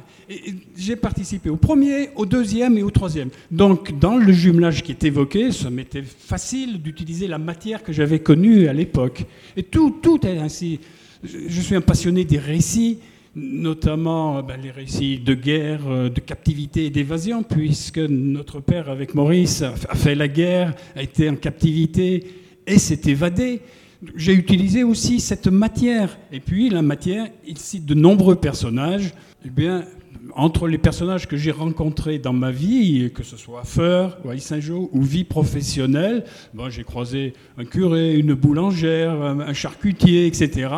[0.76, 3.28] j'ai participé au premier, au deuxième et au troisième.
[3.50, 8.18] Donc, dans le jumelage qui est évoqué, ça m'était facile d'utiliser la matière que j'avais
[8.18, 9.24] connue à l'époque.
[9.56, 10.80] Et tout, tout est ainsi.
[11.22, 12.98] Je suis un passionné des récits,
[13.36, 19.14] notamment ben, les récits de guerre, euh, de captivité et d'évasion, puisque notre père, avec
[19.14, 22.26] Maurice, a fait la guerre, a été en captivité
[22.66, 23.60] et s'est évadé
[24.14, 26.18] j'ai utilisé aussi cette matière.
[26.32, 29.12] Et puis la matière, il cite de nombreux personnages.
[29.44, 29.84] Eh bien,
[30.34, 34.88] entre les personnages que j'ai rencontrés dans ma vie, que ce soit Feur, ou Saint-Jean,
[34.92, 40.68] ou vie professionnelle, bon, j'ai croisé un curé, une boulangère, un charcutier, etc.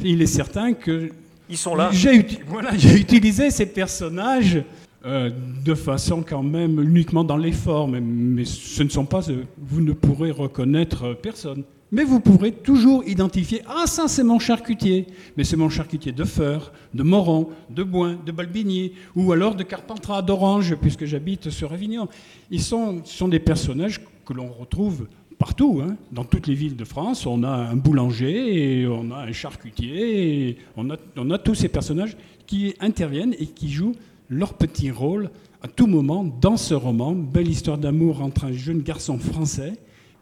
[0.00, 1.10] Il est certain que
[1.48, 1.90] ils sont là.
[1.92, 4.62] J'ai voilà, utilisé ces personnages
[5.04, 5.30] euh,
[5.64, 9.20] de façon quand même uniquement dans les formes, mais ce ne sont pas,
[9.58, 11.64] vous ne pourrez reconnaître personne.
[11.94, 15.06] Mais vous pourrez toujours identifier Ah, ça, c'est mon charcutier.
[15.36, 19.62] Mais c'est mon charcutier de Feur, de Moron, de Boin, de Balbinier, ou alors de
[19.62, 22.08] Carpentras, d'Orange, puisque j'habite sur Avignon.
[22.50, 25.06] Ils sont, des personnages que l'on retrouve
[25.38, 25.94] partout, hein.
[26.10, 27.26] dans toutes les villes de France.
[27.26, 32.16] On a un boulanger, on a un charcutier, on a tous ces personnages
[32.48, 33.94] qui interviennent et qui jouent
[34.28, 35.30] leur petit rôle
[35.62, 37.12] à tout moment dans ce roman.
[37.12, 39.74] Belle histoire d'amour entre un jeune garçon français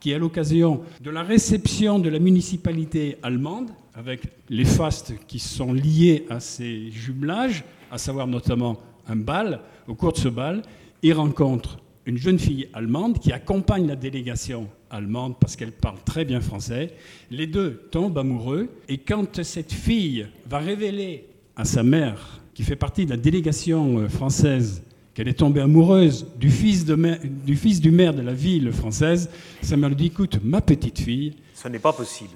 [0.03, 5.73] qui, à l'occasion de la réception de la municipalité allemande, avec les fastes qui sont
[5.73, 10.63] liés à ces jumelages, à savoir notamment un bal, au cours de ce bal,
[11.05, 16.25] il rencontre une jeune fille allemande qui accompagne la délégation allemande parce qu'elle parle très
[16.25, 16.95] bien français.
[17.31, 22.75] Les deux tombent amoureux et quand cette fille va révéler à sa mère, qui fait
[22.75, 24.83] partie de la délégation euh, française,
[25.15, 29.31] qu'elle est tombée amoureuse du fils, du fils du maire de la ville française,
[29.61, 31.35] sa mère lui dit, écoute, ma petite fille...
[31.55, 32.31] Ce n'est pas possible.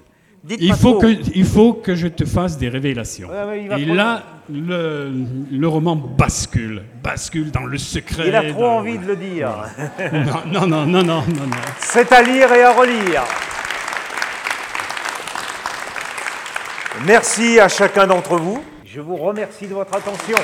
[0.47, 3.29] il, faut que, il faut que je te fasse des révélations.
[3.77, 5.11] Et là, le,
[5.51, 8.27] le, roman bascule, bascule dans le secret.
[8.27, 9.49] Il a trop envie de le dire.
[10.13, 11.57] non, non, non, non, non, non.
[11.79, 13.23] C'est à lire et à relire.
[17.05, 18.63] Merci à chacun d'entre vous.
[18.85, 20.37] Je vous remercie de votre attention.